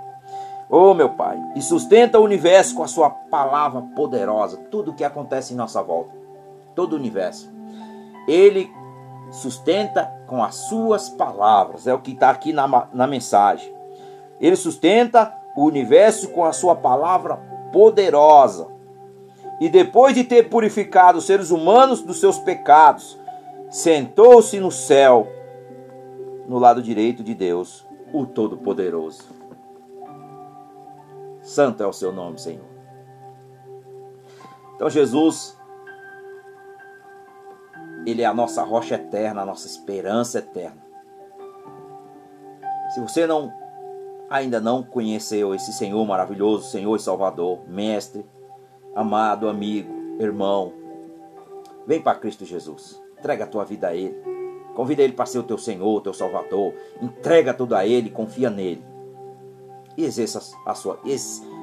Oh, 0.68 0.94
meu 0.94 1.10
Pai, 1.10 1.38
e 1.54 1.60
sustenta 1.60 2.18
o 2.18 2.24
universo 2.24 2.74
com 2.74 2.82
a 2.82 2.88
sua 2.88 3.10
palavra 3.10 3.82
poderosa, 3.94 4.56
tudo 4.70 4.90
o 4.90 4.94
que 4.94 5.04
acontece 5.04 5.52
em 5.52 5.56
nossa 5.56 5.82
volta, 5.82 6.12
todo 6.74 6.94
o 6.94 6.96
universo. 6.96 7.52
Ele 8.26 8.70
sustenta 9.30 10.10
com 10.26 10.42
as 10.42 10.54
suas 10.54 11.08
palavras, 11.08 11.86
é 11.86 11.92
o 11.92 11.98
que 11.98 12.12
está 12.12 12.30
aqui 12.30 12.52
na, 12.52 12.88
na 12.92 13.06
mensagem. 13.06 13.72
Ele 14.40 14.56
sustenta 14.56 15.34
o 15.56 15.64
universo 15.64 16.28
com 16.30 16.44
a 16.44 16.52
sua 16.52 16.74
palavra 16.74 17.36
poderosa. 17.72 18.68
E 19.60 19.68
depois 19.68 20.14
de 20.14 20.24
ter 20.24 20.48
purificado 20.48 21.18
os 21.18 21.26
seres 21.26 21.50
humanos 21.50 22.02
dos 22.02 22.18
seus 22.18 22.38
pecados, 22.38 23.18
sentou-se 23.70 24.58
no 24.58 24.70
céu, 24.70 25.28
no 26.48 26.58
lado 26.58 26.82
direito 26.82 27.22
de 27.22 27.34
Deus, 27.34 27.86
o 28.12 28.26
Todo-Poderoso. 28.26 29.41
Santo 31.42 31.82
é 31.82 31.86
o 31.86 31.92
seu 31.92 32.12
nome, 32.12 32.38
Senhor. 32.38 32.64
Então, 34.76 34.88
Jesus, 34.88 35.58
Ele 38.06 38.22
é 38.22 38.26
a 38.26 38.34
nossa 38.34 38.62
rocha 38.62 38.94
eterna, 38.94 39.42
a 39.42 39.46
nossa 39.46 39.66
esperança 39.66 40.38
eterna. 40.38 40.82
Se 42.94 43.00
você 43.00 43.26
não 43.26 43.52
ainda 44.30 44.60
não 44.60 44.82
conheceu 44.82 45.54
esse 45.54 45.72
Senhor 45.74 46.04
maravilhoso, 46.06 46.70
Senhor 46.70 46.96
e 46.96 47.00
Salvador, 47.00 47.60
Mestre, 47.68 48.24
amado 48.94 49.46
amigo, 49.46 49.92
irmão, 50.18 50.72
vem 51.86 52.00
para 52.00 52.18
Cristo 52.18 52.46
Jesus. 52.46 53.00
Entrega 53.18 53.44
a 53.44 53.46
tua 53.46 53.64
vida 53.64 53.88
a 53.88 53.94
Ele. 53.94 54.16
Convida 54.74 55.02
Ele 55.02 55.12
para 55.12 55.26
ser 55.26 55.38
o 55.38 55.42
teu 55.42 55.58
Senhor, 55.58 55.96
o 55.96 56.00
teu 56.00 56.14
Salvador. 56.14 56.72
Entrega 57.00 57.52
tudo 57.52 57.74
a 57.76 57.86
Ele, 57.86 58.08
confia 58.08 58.48
nele. 58.48 58.91
E 59.96 60.04
exerça 60.04 60.40
a 60.66 60.74
sua, 60.74 60.98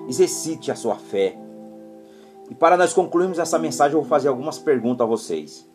exercite 0.07 0.71
a 0.71 0.75
sua 0.75 0.95
fé. 0.95 1.37
E 2.49 2.55
para 2.55 2.77
nós 2.77 2.93
concluirmos 2.93 3.39
essa 3.39 3.59
mensagem, 3.59 3.95
eu 3.95 4.01
vou 4.01 4.09
fazer 4.09 4.27
algumas 4.27 4.57
perguntas 4.57 5.01
a 5.01 5.09
vocês. 5.09 5.69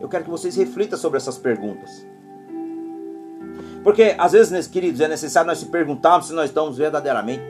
Eu 0.00 0.08
quero 0.08 0.24
que 0.24 0.30
vocês 0.30 0.56
reflitam 0.56 0.98
sobre 0.98 1.16
essas 1.16 1.38
perguntas. 1.38 2.06
Porque 3.82 4.14
às 4.18 4.32
vezes, 4.32 4.66
queridos, 4.66 5.00
é 5.00 5.08
necessário 5.08 5.48
nós 5.48 5.58
se 5.58 5.66
perguntarmos 5.66 6.26
se 6.28 6.32
nós 6.32 6.50
estamos 6.50 6.76
verdadeiramente 6.76 7.42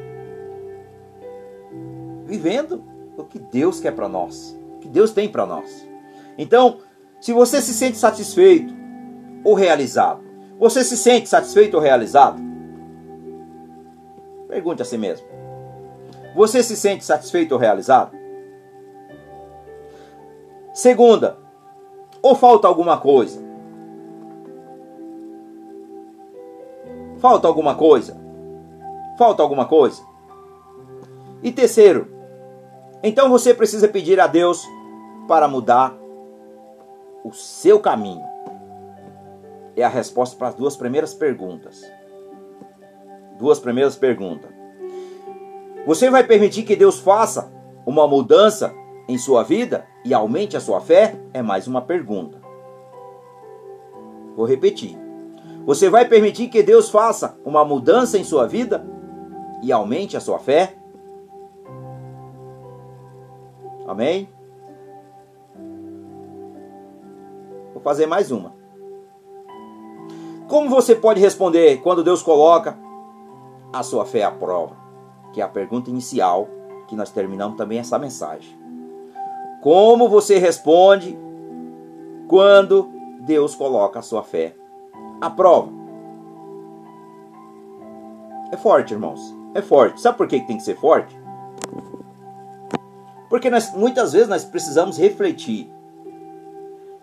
vivendo 2.27 2.85
o 3.17 3.25
que 3.25 3.39
Deus 3.39 3.81
quer 3.81 3.93
para 3.93 4.09
nós, 4.09 4.57
o 4.77 4.79
que 4.81 4.89
Deus 4.89 5.11
tem 5.11 5.29
para 5.29 5.47
nós. 5.47 5.89
Então, 6.37 6.79
se 7.21 7.33
você 7.33 7.61
se 7.61 7.73
sente 7.73 7.97
satisfeito 7.97 8.73
ou 9.43 9.55
realizado, 9.55 10.23
você 10.59 10.85
se 10.85 10.97
sente 10.97 11.29
satisfeito 11.29 11.75
ou 11.75 11.83
realizado? 11.83 12.48
Pergunte 14.49 14.83
a 14.83 14.85
si 14.85 14.97
mesmo. 14.97 15.27
Você 16.35 16.63
se 16.63 16.77
sente 16.77 17.05
satisfeito 17.05 17.53
ou 17.53 17.59
realizado? 17.59 18.17
Segunda, 20.73 21.37
ou 22.23 22.35
falta 22.35 22.67
alguma 22.67 22.99
coisa? 22.99 23.47
Falta 27.19 27.49
alguma 27.49 27.75
coisa? 27.75 28.17
Falta 29.19 29.43
alguma 29.43 29.67
coisa? 29.67 30.03
E 31.43 31.51
terceiro, 31.51 32.09
então 33.03 33.29
você 33.29 33.53
precisa 33.53 33.89
pedir 33.89 34.21
a 34.21 34.27
Deus 34.27 34.65
para 35.27 35.49
mudar 35.49 35.97
o 37.25 37.33
seu 37.33 37.81
caminho. 37.81 38.25
É 39.77 39.85
a 39.85 39.89
resposta 39.89 40.37
para 40.37 40.49
as 40.49 40.55
duas 40.55 40.77
primeiras 40.77 41.13
perguntas. 41.13 41.83
Duas 43.39 43.61
primeiras 43.61 43.97
perguntas. 43.97 44.51
Você 45.87 46.11
vai 46.11 46.25
permitir 46.25 46.65
que 46.65 46.77
Deus 46.77 46.99
faça 46.99 47.53
uma 47.87 48.07
mudança 48.07 48.75
em 49.09 49.17
sua 49.17 49.43
vida 49.43 49.87
e 50.05 50.13
aumente 50.13 50.57
a 50.57 50.61
sua 50.61 50.81
fé? 50.81 51.17
É 51.33 51.41
mais 51.41 51.67
uma 51.67 51.81
pergunta. 51.81 52.41
Vou 54.37 54.45
repetir. 54.45 54.99
Você 55.65 55.89
vai 55.89 56.07
permitir 56.07 56.49
que 56.49 56.63
Deus 56.63 56.91
faça 56.91 57.39
uma 57.45 57.65
mudança 57.65 58.19
em 58.19 58.25
sua 58.25 58.47
vida 58.47 58.85
e 59.63 59.73
aumente 59.73 60.17
a 60.17 60.21
sua 60.21 60.39
fé? 60.39 60.77
Amém? 63.87 64.29
Vou 67.73 67.83
fazer 67.83 68.07
mais 68.07 68.31
uma. 68.31 68.53
Como 70.49 70.69
você 70.69 70.95
pode 70.95 71.21
responder 71.21 71.79
quando 71.83 72.03
Deus 72.03 72.23
coloca 72.23 72.79
a 73.73 73.83
sua 73.83 74.05
fé 74.05 74.23
à 74.25 74.31
prova? 74.31 74.77
Que 75.33 75.41
é 75.41 75.45
a 75.45 75.49
pergunta 75.49 75.91
inicial 75.91 76.49
que 76.87 76.97
nós 76.97 77.11
terminamos 77.11 77.57
também 77.57 77.79
essa 77.79 77.99
mensagem. 77.99 78.59
Como 79.63 80.09
você 80.09 80.39
responde 80.39 81.19
quando 82.29 82.91
Deus 83.21 83.55
coloca 83.55 83.99
a 83.99 84.03
sua 84.03 84.23
fé 84.23 84.55
a 85.21 85.29
prova. 85.29 85.71
É 88.53 88.57
forte, 88.57 88.95
irmãos. 88.95 89.21
É 89.55 89.61
forte. 89.61 90.01
Sabe 90.01 90.17
por 90.17 90.29
que 90.29 90.41
tem 90.41 90.57
que 90.57 90.63
ser 90.63 90.77
forte? 90.77 91.19
Porque 93.29 93.51
nós, 93.51 93.73
muitas 93.75 94.13
vezes 94.13 94.29
nós 94.29 94.45
precisamos 94.45 94.97
refletir 94.97 95.71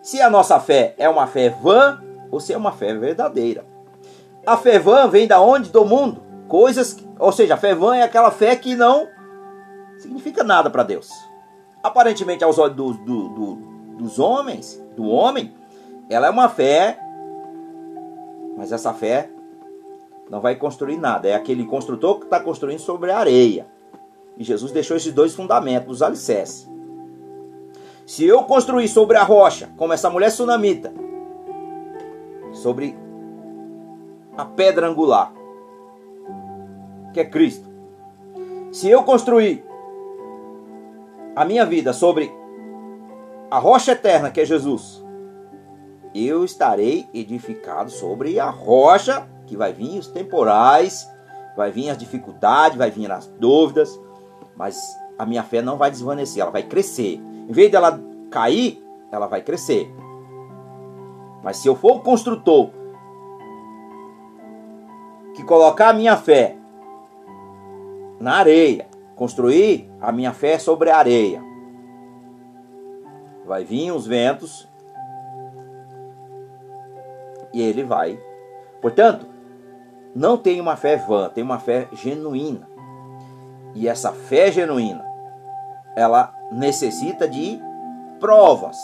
se 0.02 0.20
a 0.20 0.30
nossa 0.30 0.58
fé 0.58 0.94
é 0.98 1.08
uma 1.08 1.26
fé 1.26 1.50
vã 1.50 2.02
ou 2.30 2.40
se 2.40 2.52
é 2.52 2.56
uma 2.56 2.72
fé 2.72 2.94
verdadeira. 2.94 3.64
A 4.44 4.56
fé 4.56 4.78
vã 4.78 5.08
vem 5.08 5.26
da 5.26 5.40
onde? 5.40 5.70
Do 5.70 5.84
mundo. 5.84 6.25
Coisas, 6.48 6.96
ou 7.18 7.32
seja, 7.32 7.54
a 7.54 7.56
fé 7.58 7.74
vã 7.74 7.96
é 7.96 8.02
aquela 8.02 8.30
fé 8.30 8.54
que 8.56 8.74
não 8.74 9.08
significa 9.98 10.44
nada 10.44 10.70
para 10.70 10.82
Deus. 10.82 11.10
Aparentemente, 11.82 12.44
aos 12.44 12.58
olhos 12.58 12.76
do, 12.76 12.92
do, 12.92 13.28
do, 13.28 13.54
dos 13.98 14.18
homens, 14.18 14.82
do 14.96 15.06
homem, 15.06 15.54
ela 16.08 16.26
é 16.26 16.30
uma 16.30 16.48
fé 16.48 16.98
mas 18.56 18.72
essa 18.72 18.94
fé 18.94 19.28
não 20.30 20.40
vai 20.40 20.56
construir 20.56 20.96
nada. 20.96 21.28
É 21.28 21.34
aquele 21.34 21.66
construtor 21.66 22.18
que 22.18 22.24
está 22.24 22.40
construindo 22.40 22.78
sobre 22.78 23.10
a 23.10 23.18
areia. 23.18 23.66
E 24.38 24.42
Jesus 24.42 24.72
deixou 24.72 24.96
esses 24.96 25.12
dois 25.12 25.34
fundamentos, 25.34 25.96
os 25.96 26.02
alicerces. 26.02 26.68
Se 28.06 28.24
eu 28.24 28.42
construir 28.44 28.88
sobre 28.88 29.16
a 29.16 29.22
rocha, 29.22 29.70
como 29.76 29.92
essa 29.92 30.08
mulher 30.08 30.30
sunamita, 30.30 30.92
sobre 32.52 32.96
a 34.36 34.44
pedra 34.44 34.88
angular, 34.88 35.32
que 37.16 37.20
é 37.20 37.24
Cristo. 37.24 37.66
Se 38.70 38.90
eu 38.90 39.02
construir 39.02 39.64
a 41.34 41.46
minha 41.46 41.64
vida 41.64 41.94
sobre 41.94 42.30
a 43.50 43.58
rocha 43.58 43.92
eterna, 43.92 44.30
que 44.30 44.38
é 44.38 44.44
Jesus, 44.44 45.02
eu 46.14 46.44
estarei 46.44 47.08
edificado 47.14 47.90
sobre 47.90 48.38
a 48.38 48.50
rocha, 48.50 49.26
que 49.46 49.56
vai 49.56 49.72
vir 49.72 49.98
os 49.98 50.08
temporais, 50.08 51.10
vai 51.56 51.70
vir 51.70 51.88
as 51.88 51.96
dificuldades, 51.96 52.76
vai 52.76 52.90
vir 52.90 53.10
as 53.10 53.26
dúvidas, 53.26 53.98
mas 54.54 54.78
a 55.18 55.24
minha 55.24 55.42
fé 55.42 55.62
não 55.62 55.78
vai 55.78 55.90
desvanecer, 55.90 56.42
ela 56.42 56.50
vai 56.50 56.64
crescer. 56.64 57.18
Em 57.48 57.52
vez 57.52 57.70
dela 57.72 57.98
cair, 58.30 58.84
ela 59.10 59.26
vai 59.26 59.40
crescer. 59.40 59.90
Mas 61.42 61.56
se 61.56 61.66
eu 61.66 61.76
for 61.76 61.96
o 61.96 62.00
construtor 62.00 62.68
que 65.34 65.42
colocar 65.44 65.88
a 65.88 65.94
minha 65.94 66.18
fé 66.18 66.55
na 68.20 68.34
areia, 68.34 68.86
construir 69.14 69.90
a 70.00 70.10
minha 70.12 70.32
fé 70.32 70.58
sobre 70.58 70.90
a 70.90 70.96
areia, 70.96 71.42
vai 73.46 73.64
vir 73.64 73.92
os 73.92 74.06
ventos, 74.06 74.68
e 77.52 77.62
ele 77.62 77.82
vai. 77.84 78.20
Portanto, 78.82 79.26
não 80.14 80.36
tem 80.36 80.60
uma 80.60 80.76
fé 80.76 80.96
vã, 80.96 81.28
tem 81.28 81.42
uma 81.42 81.58
fé 81.58 81.88
genuína. 81.92 82.68
E 83.74 83.88
essa 83.88 84.12
fé 84.12 84.50
genuína, 84.50 85.04
ela 85.94 86.34
necessita 86.52 87.28
de 87.28 87.60
provas. 88.20 88.76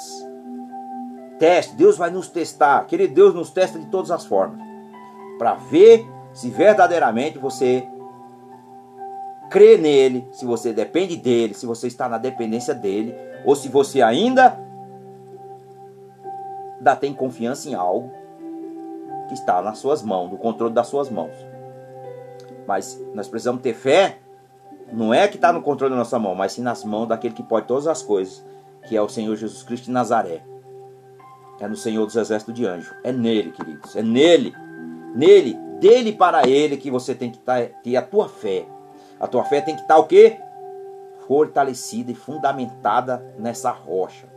Teste, 1.39 1.75
Deus 1.75 1.97
vai 1.97 2.11
nos 2.11 2.29
testar. 2.29 2.87
Querido, 2.87 3.15
Deus 3.15 3.35
nos 3.35 3.51
testa 3.51 3.79
de 3.79 3.87
todas 3.87 4.11
as 4.11 4.25
formas. 4.25 4.61
Para 5.39 5.55
ver 5.55 6.07
se 6.33 6.49
verdadeiramente 6.49 7.39
você 7.39 7.87
crê 9.53 9.77
nele, 9.77 10.27
se 10.33 10.47
você 10.47 10.73
depende 10.73 11.15
dele, 11.15 11.53
se 11.53 11.67
você 11.67 11.87
está 11.87 12.09
na 12.09 12.17
dependência 12.17 12.75
dele, 12.75 13.15
ou 13.45 13.55
se 13.55 13.69
você 13.69 14.01
ainda 14.01 14.59
ainda 16.79 16.97
tem 16.97 17.13
confiança 17.13 17.69
em 17.69 17.75
algo 17.75 18.11
que 19.29 19.35
está 19.35 19.61
nas 19.61 19.79
suas 19.79 20.03
mãos, 20.03 20.31
no 20.31 20.39
controle 20.39 20.73
das 20.73 20.87
suas 20.87 21.11
mãos. 21.11 21.35
Mas 22.67 22.99
nós 23.15 23.29
precisamos 23.29 23.61
ter 23.61 23.75
fé, 23.75 24.19
não 24.91 25.13
é 25.13 25.29
que 25.29 25.37
está 25.37 25.53
no 25.53 25.63
controle 25.63 25.93
da 25.93 25.99
nossa 25.99 26.19
mão, 26.19 26.35
mas 26.35 26.53
sim 26.53 26.63
nas 26.63 26.83
mãos 26.83 27.07
daquele 27.07 27.35
que 27.35 27.43
pode 27.43 27.67
todas 27.67 27.87
as 27.87 28.03
coisas, 28.03 28.45
que 28.89 28.97
é 28.97 29.03
o 29.03 29.09
Senhor 29.09 29.37
Jesus 29.37 29.63
Cristo 29.63 29.85
de 29.85 29.93
Nazaré. 29.93 30.43
É 31.61 31.69
no 31.69 31.77
Senhor 31.77 32.05
dos 32.07 32.17
Exércitos 32.17 32.55
de 32.55 32.67
Anjo. 32.67 32.93
É 33.05 33.13
nele, 33.13 33.53
queridos. 33.53 33.95
É 33.95 34.03
nele. 34.03 34.53
Nele, 35.15 35.55
dele 35.79 36.13
para 36.13 36.49
ele 36.49 36.77
que 36.77 36.91
você 36.91 37.15
tem 37.15 37.31
que 37.31 37.39
tá, 37.39 37.63
ter 37.85 37.95
a 37.97 38.03
tua 38.03 38.29
fé. 38.29 38.67
A 39.23 39.29
tua 39.29 39.45
fé 39.45 39.61
tem 39.61 39.77
que 39.77 39.83
estar 39.83 39.95
tá 39.95 40.01
o 40.01 40.05
quê? 40.05 40.37
Fortalecida 41.29 42.11
e 42.11 42.15
fundamentada 42.15 43.25
nessa 43.39 43.71
rocha. 43.71 44.29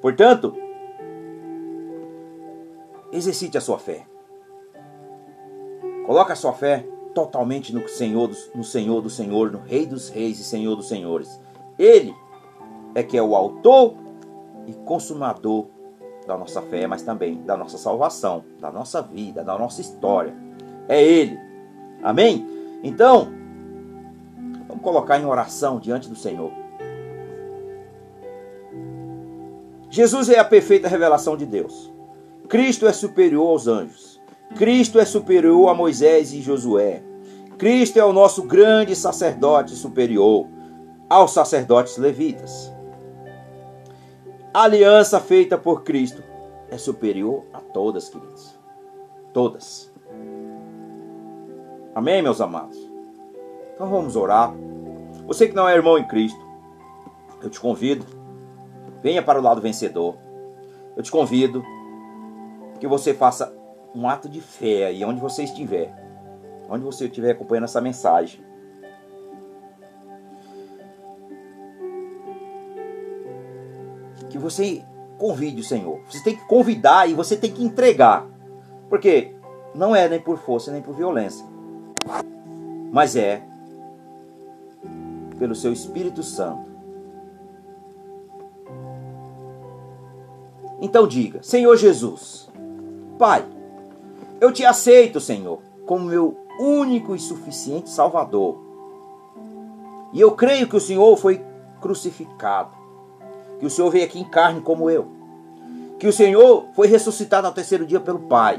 Portanto, 0.00 0.56
exercite 3.12 3.58
a 3.58 3.60
sua 3.60 3.78
fé. 3.78 4.06
Coloque 6.06 6.32
a 6.32 6.36
sua 6.36 6.54
fé 6.54 6.86
totalmente 7.14 7.74
no 7.74 7.86
Senhor, 7.86 8.30
no 8.54 8.64
Senhor 8.64 9.02
do 9.02 9.10
Senhor, 9.10 9.52
no 9.52 9.58
Rei 9.58 9.84
dos 9.84 10.08
Reis 10.08 10.40
e 10.40 10.44
Senhor 10.44 10.74
dos 10.76 10.88
Senhores. 10.88 11.38
Ele 11.78 12.14
é 12.94 13.02
que 13.02 13.18
é 13.18 13.22
o 13.22 13.36
autor 13.36 13.94
e 14.66 14.72
consumador 14.72 15.66
da 16.26 16.38
nossa 16.38 16.62
fé, 16.62 16.86
mas 16.86 17.02
também 17.02 17.42
da 17.42 17.54
nossa 17.54 17.76
salvação, 17.76 18.44
da 18.58 18.72
nossa 18.72 19.02
vida, 19.02 19.44
da 19.44 19.58
nossa 19.58 19.82
história. 19.82 20.34
É 20.88 21.02
Ele. 21.02 21.38
Amém? 22.02 22.46
Então, 22.82 23.39
vamos 24.80 24.82
colocar 24.82 25.18
em 25.18 25.26
oração 25.26 25.78
diante 25.78 26.08
do 26.08 26.16
Senhor. 26.16 26.50
Jesus 29.90 30.28
é 30.28 30.38
a 30.38 30.44
perfeita 30.44 30.88
revelação 30.88 31.36
de 31.36 31.44
Deus. 31.44 31.92
Cristo 32.48 32.86
é 32.86 32.92
superior 32.92 33.48
aos 33.48 33.66
anjos. 33.66 34.20
Cristo 34.56 34.98
é 34.98 35.04
superior 35.04 35.68
a 35.68 35.74
Moisés 35.74 36.32
e 36.32 36.40
Josué. 36.40 37.02
Cristo 37.58 37.98
é 37.98 38.04
o 38.04 38.12
nosso 38.12 38.42
grande 38.44 38.96
sacerdote 38.96 39.74
superior 39.74 40.46
aos 41.08 41.32
sacerdotes 41.32 41.96
levitas. 41.98 42.72
A 44.54 44.62
aliança 44.62 45.20
feita 45.20 45.58
por 45.58 45.82
Cristo 45.82 46.22
é 46.68 46.78
superior 46.78 47.44
a 47.52 47.60
todas, 47.60 48.08
queridos. 48.08 48.58
Todas. 49.32 49.92
Amém, 51.94 52.22
meus 52.22 52.40
amados? 52.40 52.89
Então 53.80 53.88
vamos 53.88 54.14
orar. 54.14 54.52
Você 55.26 55.48
que 55.48 55.54
não 55.54 55.66
é 55.66 55.74
irmão 55.74 55.96
em 55.96 56.06
Cristo, 56.06 56.38
eu 57.42 57.48
te 57.48 57.58
convido, 57.58 58.04
venha 59.02 59.22
para 59.22 59.38
o 59.38 59.42
lado 59.42 59.58
vencedor. 59.58 60.18
Eu 60.94 61.02
te 61.02 61.10
convido 61.10 61.64
que 62.78 62.86
você 62.86 63.14
faça 63.14 63.50
um 63.94 64.06
ato 64.06 64.28
de 64.28 64.42
fé 64.42 64.84
aí 64.84 65.02
onde 65.02 65.18
você 65.18 65.44
estiver, 65.44 65.94
onde 66.68 66.84
você 66.84 67.06
estiver 67.06 67.30
acompanhando 67.30 67.64
essa 67.64 67.80
mensagem. 67.80 68.44
que 74.28 74.38
você 74.38 74.84
convide 75.18 75.62
o 75.62 75.64
Senhor. 75.64 76.00
Você 76.08 76.22
tem 76.22 76.36
que 76.36 76.46
convidar 76.46 77.08
e 77.08 77.14
você 77.14 77.34
tem 77.34 77.50
que 77.50 77.64
entregar. 77.64 78.28
Porque 78.90 79.34
não 79.74 79.96
é 79.96 80.06
nem 80.06 80.20
por 80.20 80.38
força 80.38 80.70
nem 80.70 80.82
por 80.82 80.94
violência, 80.94 81.44
mas 82.92 83.16
é 83.16 83.49
pelo 85.40 85.56
seu 85.56 85.72
Espírito 85.72 86.22
Santo. 86.22 86.70
Então 90.80 91.08
diga: 91.08 91.42
Senhor 91.42 91.76
Jesus, 91.76 92.48
Pai, 93.18 93.44
eu 94.40 94.52
te 94.52 94.64
aceito, 94.64 95.18
Senhor, 95.18 95.58
como 95.84 96.04
meu 96.04 96.36
único 96.60 97.16
e 97.16 97.18
suficiente 97.18 97.90
Salvador. 97.90 98.56
E 100.12 100.20
eu 100.20 100.30
creio 100.30 100.68
que 100.68 100.76
o 100.76 100.80
Senhor 100.80 101.16
foi 101.16 101.44
crucificado 101.80 102.80
que 103.60 103.66
o 103.66 103.70
Senhor 103.70 103.90
veio 103.90 104.06
aqui 104.06 104.18
em 104.18 104.24
carne 104.24 104.62
como 104.62 104.88
eu, 104.88 105.06
que 105.98 106.08
o 106.08 106.12
Senhor 106.12 106.68
foi 106.72 106.88
ressuscitado 106.88 107.46
ao 107.46 107.52
terceiro 107.52 107.84
dia 107.84 108.00
pelo 108.00 108.20
Pai, 108.20 108.58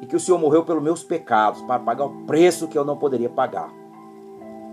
e 0.00 0.06
que 0.06 0.14
o 0.14 0.20
Senhor 0.20 0.38
morreu 0.38 0.64
pelos 0.64 0.82
meus 0.82 1.02
pecados 1.02 1.60
para 1.62 1.80
pagar 1.80 2.04
o 2.04 2.24
preço 2.26 2.68
que 2.68 2.78
eu 2.78 2.84
não 2.84 2.96
poderia 2.96 3.28
pagar. 3.28 3.72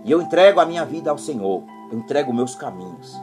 E 0.06 0.12
eu 0.12 0.22
entrego 0.22 0.60
a 0.60 0.64
minha 0.64 0.84
vida 0.84 1.10
ao 1.10 1.18
Senhor, 1.18 1.64
eu 1.90 1.98
entrego 1.98 2.32
meus 2.32 2.54
caminhos. 2.54 3.20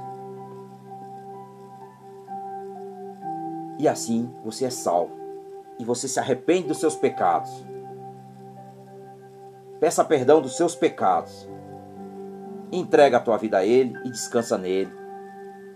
E 3.79 3.87
assim 3.87 4.29
você 4.43 4.65
é 4.65 4.69
salvo, 4.69 5.15
e 5.79 5.85
você 5.85 6.09
se 6.09 6.19
arrepende 6.19 6.67
dos 6.67 6.79
seus 6.79 6.93
pecados. 6.93 7.65
Peça 9.79 10.03
perdão 10.03 10.41
dos 10.41 10.57
seus 10.57 10.75
pecados. 10.75 11.49
Entrega 12.69 13.15
a 13.15 13.21
tua 13.21 13.37
vida 13.37 13.59
a 13.59 13.65
Ele 13.65 13.97
e 14.03 14.11
descansa 14.11 14.57
nele 14.57 14.91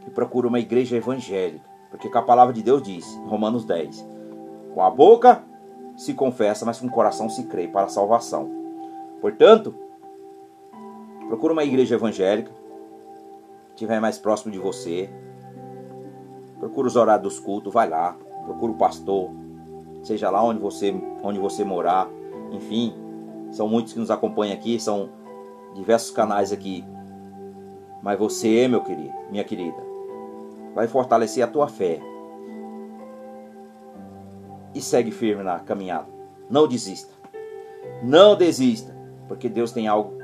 e 0.05 0.10
procura 0.10 0.49
uma 0.49 0.60
igreja 0.60 0.97
evangélica. 0.97 1.66
Porque 1.89 2.10
a 2.18 2.22
palavra 2.22 2.53
de 2.53 2.62
Deus 2.62 2.84
diz, 2.84 3.05
em 3.14 3.28
Romanos 3.28 3.64
10, 3.64 4.05
com 4.74 4.84
a 4.84 4.89
boca 4.89 5.41
se 5.95 6.14
confessa, 6.14 6.66
mas 6.66 6.82
com 6.82 6.88
o 6.88 6.91
coração 6.91 7.30
se 7.30 7.43
crê 7.43 7.68
para 7.68 7.86
a 7.86 7.89
salvação. 7.89 8.51
Portanto, 9.22 9.87
procura 11.28 11.53
uma 11.53 11.63
igreja 11.63 11.95
evangélica, 11.95 12.51
que 13.69 13.73
estiver 13.84 13.99
mais 13.99 14.17
próximo 14.17 14.51
de 14.51 14.57
você. 14.57 15.09
Procura 16.59 16.88
os 16.88 16.95
horários 16.95 17.23
dos 17.23 17.39
cultos, 17.39 17.71
vai 17.71 17.88
lá, 17.88 18.17
procura 18.43 18.71
o 18.71 18.75
pastor, 18.75 19.30
seja 20.03 20.30
lá 20.30 20.43
onde 20.43 20.59
você, 20.59 20.93
onde 21.21 21.38
você 21.38 21.63
morar. 21.63 22.09
Enfim, 22.51 22.93
são 23.51 23.67
muitos 23.67 23.93
que 23.93 23.99
nos 23.99 24.09
acompanham 24.09 24.55
aqui, 24.55 24.80
são 24.80 25.09
diversos 25.75 26.11
canais 26.11 26.51
aqui. 26.51 26.84
Mas 28.01 28.17
você, 28.17 28.67
meu 28.67 28.82
querido, 28.82 29.13
minha 29.30 29.43
querida, 29.43 29.78
vai 30.73 30.88
fortalecer 30.88 31.43
a 31.43 31.47
tua 31.47 31.67
fé. 31.67 31.99
E 34.73 34.82
segue 34.82 35.11
firme 35.11 35.43
na 35.43 35.59
caminhada. 35.59 36.07
Não 36.49 36.67
desista. 36.67 37.13
Não 38.03 38.36
desista, 38.36 38.95
porque 39.28 39.49
Deus 39.49 39.71
tem 39.71 39.88
algo 39.88 40.16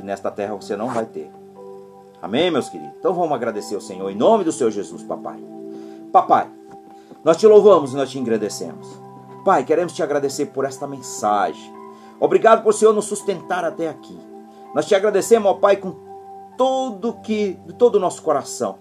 que 0.00 0.06
nesta 0.06 0.30
terra 0.30 0.54
você 0.54 0.76
não 0.76 0.88
vai 0.88 1.04
ter. 1.04 1.30
Amém, 2.22 2.50
meus 2.50 2.68
queridos? 2.68 2.94
Então 2.98 3.14
vamos 3.14 3.32
agradecer 3.32 3.74
ao 3.74 3.80
Senhor 3.80 4.10
em 4.10 4.16
nome 4.16 4.44
do 4.44 4.52
Senhor 4.52 4.70
Jesus, 4.70 5.02
papai. 5.02 5.38
Papai, 6.10 6.50
nós 7.22 7.36
te 7.36 7.46
louvamos 7.46 7.92
e 7.92 7.96
nós 7.96 8.10
te 8.10 8.18
agradecemos. 8.18 8.88
Pai, 9.44 9.64
queremos 9.64 9.92
te 9.92 10.02
agradecer 10.02 10.46
por 10.46 10.64
esta 10.64 10.86
mensagem. 10.86 11.72
Obrigado 12.18 12.62
por 12.62 12.70
o 12.70 12.72
Senhor 12.72 12.92
nos 12.92 13.06
sustentar 13.06 13.64
até 13.64 13.88
aqui. 13.88 14.18
Nós 14.74 14.86
te 14.86 14.94
agradecemos, 14.94 15.50
ó 15.50 15.54
Pai, 15.54 15.76
com 15.76 15.94
todo 16.56 17.14
que 17.20 17.58
de 17.66 17.74
todo 17.74 17.96
o 17.96 18.00
nosso 18.00 18.22
coração 18.22 18.78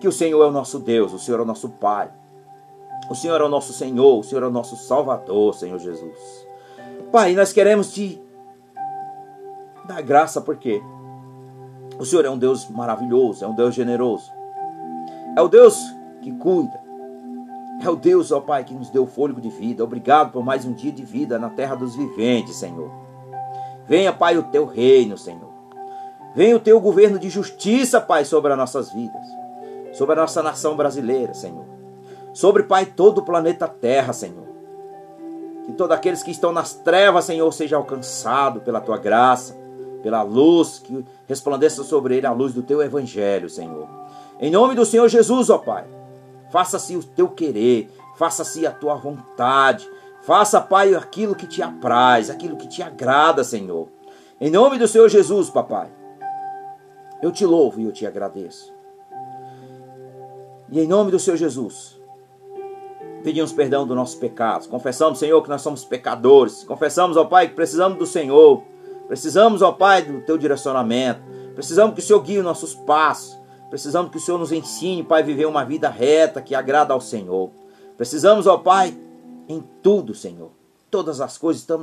que 0.00 0.08
o 0.08 0.12
Senhor 0.12 0.42
é 0.42 0.48
o 0.48 0.50
nosso 0.50 0.80
Deus, 0.80 1.12
o 1.12 1.18
Senhor 1.18 1.38
é 1.38 1.42
o 1.44 1.46
nosso 1.46 1.68
Pai. 1.68 2.10
O 3.08 3.14
Senhor 3.14 3.40
é 3.40 3.44
o 3.44 3.48
nosso 3.48 3.72
Senhor, 3.72 4.18
o 4.18 4.22
Senhor 4.22 4.42
é 4.42 4.46
o 4.46 4.50
nosso 4.50 4.76
Salvador, 4.76 5.54
Senhor 5.54 5.78
Jesus. 5.78 6.46
Pai, 7.12 7.34
nós 7.34 7.52
queremos 7.52 7.92
te 7.92 8.20
dar 9.86 10.02
graça 10.02 10.40
porque 10.40 10.82
o 11.98 12.04
Senhor 12.04 12.24
é 12.24 12.30
um 12.30 12.38
Deus 12.38 12.68
maravilhoso, 12.68 13.44
é 13.44 13.48
um 13.48 13.54
Deus 13.54 13.74
generoso. 13.74 14.30
É 15.36 15.42
o 15.42 15.48
Deus 15.48 15.78
que 16.20 16.32
cuida. 16.32 16.80
É 17.82 17.88
o 17.88 17.96
Deus, 17.96 18.30
ó 18.30 18.40
Pai, 18.40 18.64
que 18.64 18.74
nos 18.74 18.90
deu 18.90 19.06
fôlego 19.06 19.40
de 19.40 19.48
vida. 19.48 19.82
Obrigado 19.82 20.30
por 20.30 20.44
mais 20.44 20.64
um 20.64 20.72
dia 20.72 20.92
de 20.92 21.04
vida 21.04 21.38
na 21.38 21.50
terra 21.50 21.74
dos 21.74 21.96
viventes, 21.96 22.56
Senhor. 22.56 22.90
Venha, 23.86 24.12
Pai, 24.12 24.36
o 24.38 24.44
teu 24.44 24.64
reino, 24.64 25.18
Senhor. 25.18 25.50
Venha 26.34 26.56
o 26.56 26.60
teu 26.60 26.80
governo 26.80 27.18
de 27.18 27.28
justiça, 27.28 28.00
Pai, 28.00 28.24
sobre 28.24 28.52
as 28.52 28.58
nossas 28.58 28.92
vidas, 28.92 29.26
sobre 29.92 30.14
a 30.14 30.22
nossa 30.22 30.42
nação 30.42 30.76
brasileira, 30.76 31.34
Senhor. 31.34 31.64
Sobre, 32.32 32.62
Pai, 32.62 32.86
todo 32.86 33.18
o 33.18 33.24
planeta 33.24 33.68
Terra, 33.68 34.12
Senhor. 34.12 34.46
Que 35.66 35.72
todos 35.72 35.94
aqueles 35.94 36.22
que 36.22 36.30
estão 36.30 36.52
nas 36.52 36.74
trevas, 36.74 37.24
Senhor, 37.24 37.50
seja 37.52 37.76
alcançado 37.76 38.60
pela 38.60 38.80
tua 38.80 38.96
graça, 38.96 39.56
pela 40.02 40.22
luz 40.22 40.78
que 40.78 41.04
resplandeça 41.26 41.84
sobre 41.84 42.16
ele 42.16 42.26
a 42.26 42.32
luz 42.32 42.52
do 42.52 42.62
teu 42.62 42.82
evangelho, 42.82 43.48
Senhor. 43.48 43.88
Em 44.40 44.50
nome 44.50 44.74
do 44.74 44.84
Senhor 44.84 45.08
Jesus, 45.08 45.48
ó 45.50 45.58
Pai, 45.58 45.84
faça-se 46.50 46.96
o 46.96 47.02
teu 47.02 47.28
querer, 47.28 47.90
faça-se 48.16 48.66
a 48.66 48.72
tua 48.72 48.94
vontade. 48.94 49.88
Faça, 50.22 50.60
Pai, 50.60 50.94
aquilo 50.94 51.34
que 51.34 51.48
te 51.48 51.60
apraz, 51.62 52.30
aquilo 52.30 52.56
que 52.56 52.68
te 52.68 52.80
agrada, 52.80 53.42
Senhor. 53.42 53.88
Em 54.40 54.50
nome 54.50 54.76
do 54.76 54.88
Senhor 54.88 55.08
Jesus, 55.08 55.50
papai. 55.50 55.88
Eu 57.22 57.30
te 57.30 57.46
louvo 57.46 57.80
e 57.80 57.84
eu 57.84 57.92
te 57.92 58.04
agradeço. 58.04 58.72
E 60.68 60.80
em 60.80 60.88
nome 60.88 61.12
do 61.12 61.18
Senhor 61.20 61.36
Jesus, 61.36 61.96
pedimos 63.22 63.52
perdão 63.52 63.86
dos 63.86 63.94
nossos 63.94 64.16
pecados. 64.16 64.66
Confessamos, 64.66 65.20
Senhor, 65.20 65.40
que 65.42 65.48
nós 65.48 65.62
somos 65.62 65.84
pecadores. 65.84 66.64
Confessamos, 66.64 67.16
ó 67.16 67.24
Pai, 67.24 67.50
que 67.50 67.54
precisamos 67.54 67.98
do 67.98 68.06
Senhor. 68.06 68.64
Precisamos, 69.12 69.60
ó 69.60 69.72
Pai, 69.72 70.00
do 70.00 70.22
teu 70.22 70.38
direcionamento. 70.38 71.20
Precisamos 71.54 71.94
que 71.94 72.00
o 72.00 72.02
Senhor 72.02 72.20
guie 72.20 72.38
os 72.38 72.44
nossos 72.44 72.74
passos. 72.74 73.38
Precisamos 73.68 74.10
que 74.10 74.16
o 74.16 74.20
Senhor 74.20 74.38
nos 74.38 74.50
ensine, 74.50 75.04
Pai, 75.04 75.20
a 75.20 75.22
viver 75.22 75.44
uma 75.44 75.66
vida 75.66 75.90
reta 75.90 76.40
que 76.40 76.54
agrada 76.54 76.94
ao 76.94 77.00
Senhor. 77.02 77.50
Precisamos, 77.94 78.46
ó 78.46 78.56
Pai, 78.56 78.96
em 79.46 79.62
tudo, 79.82 80.14
Senhor. 80.14 80.50
Todas 80.90 81.20
as 81.20 81.36
coisas 81.36 81.60
estamos 81.60 81.80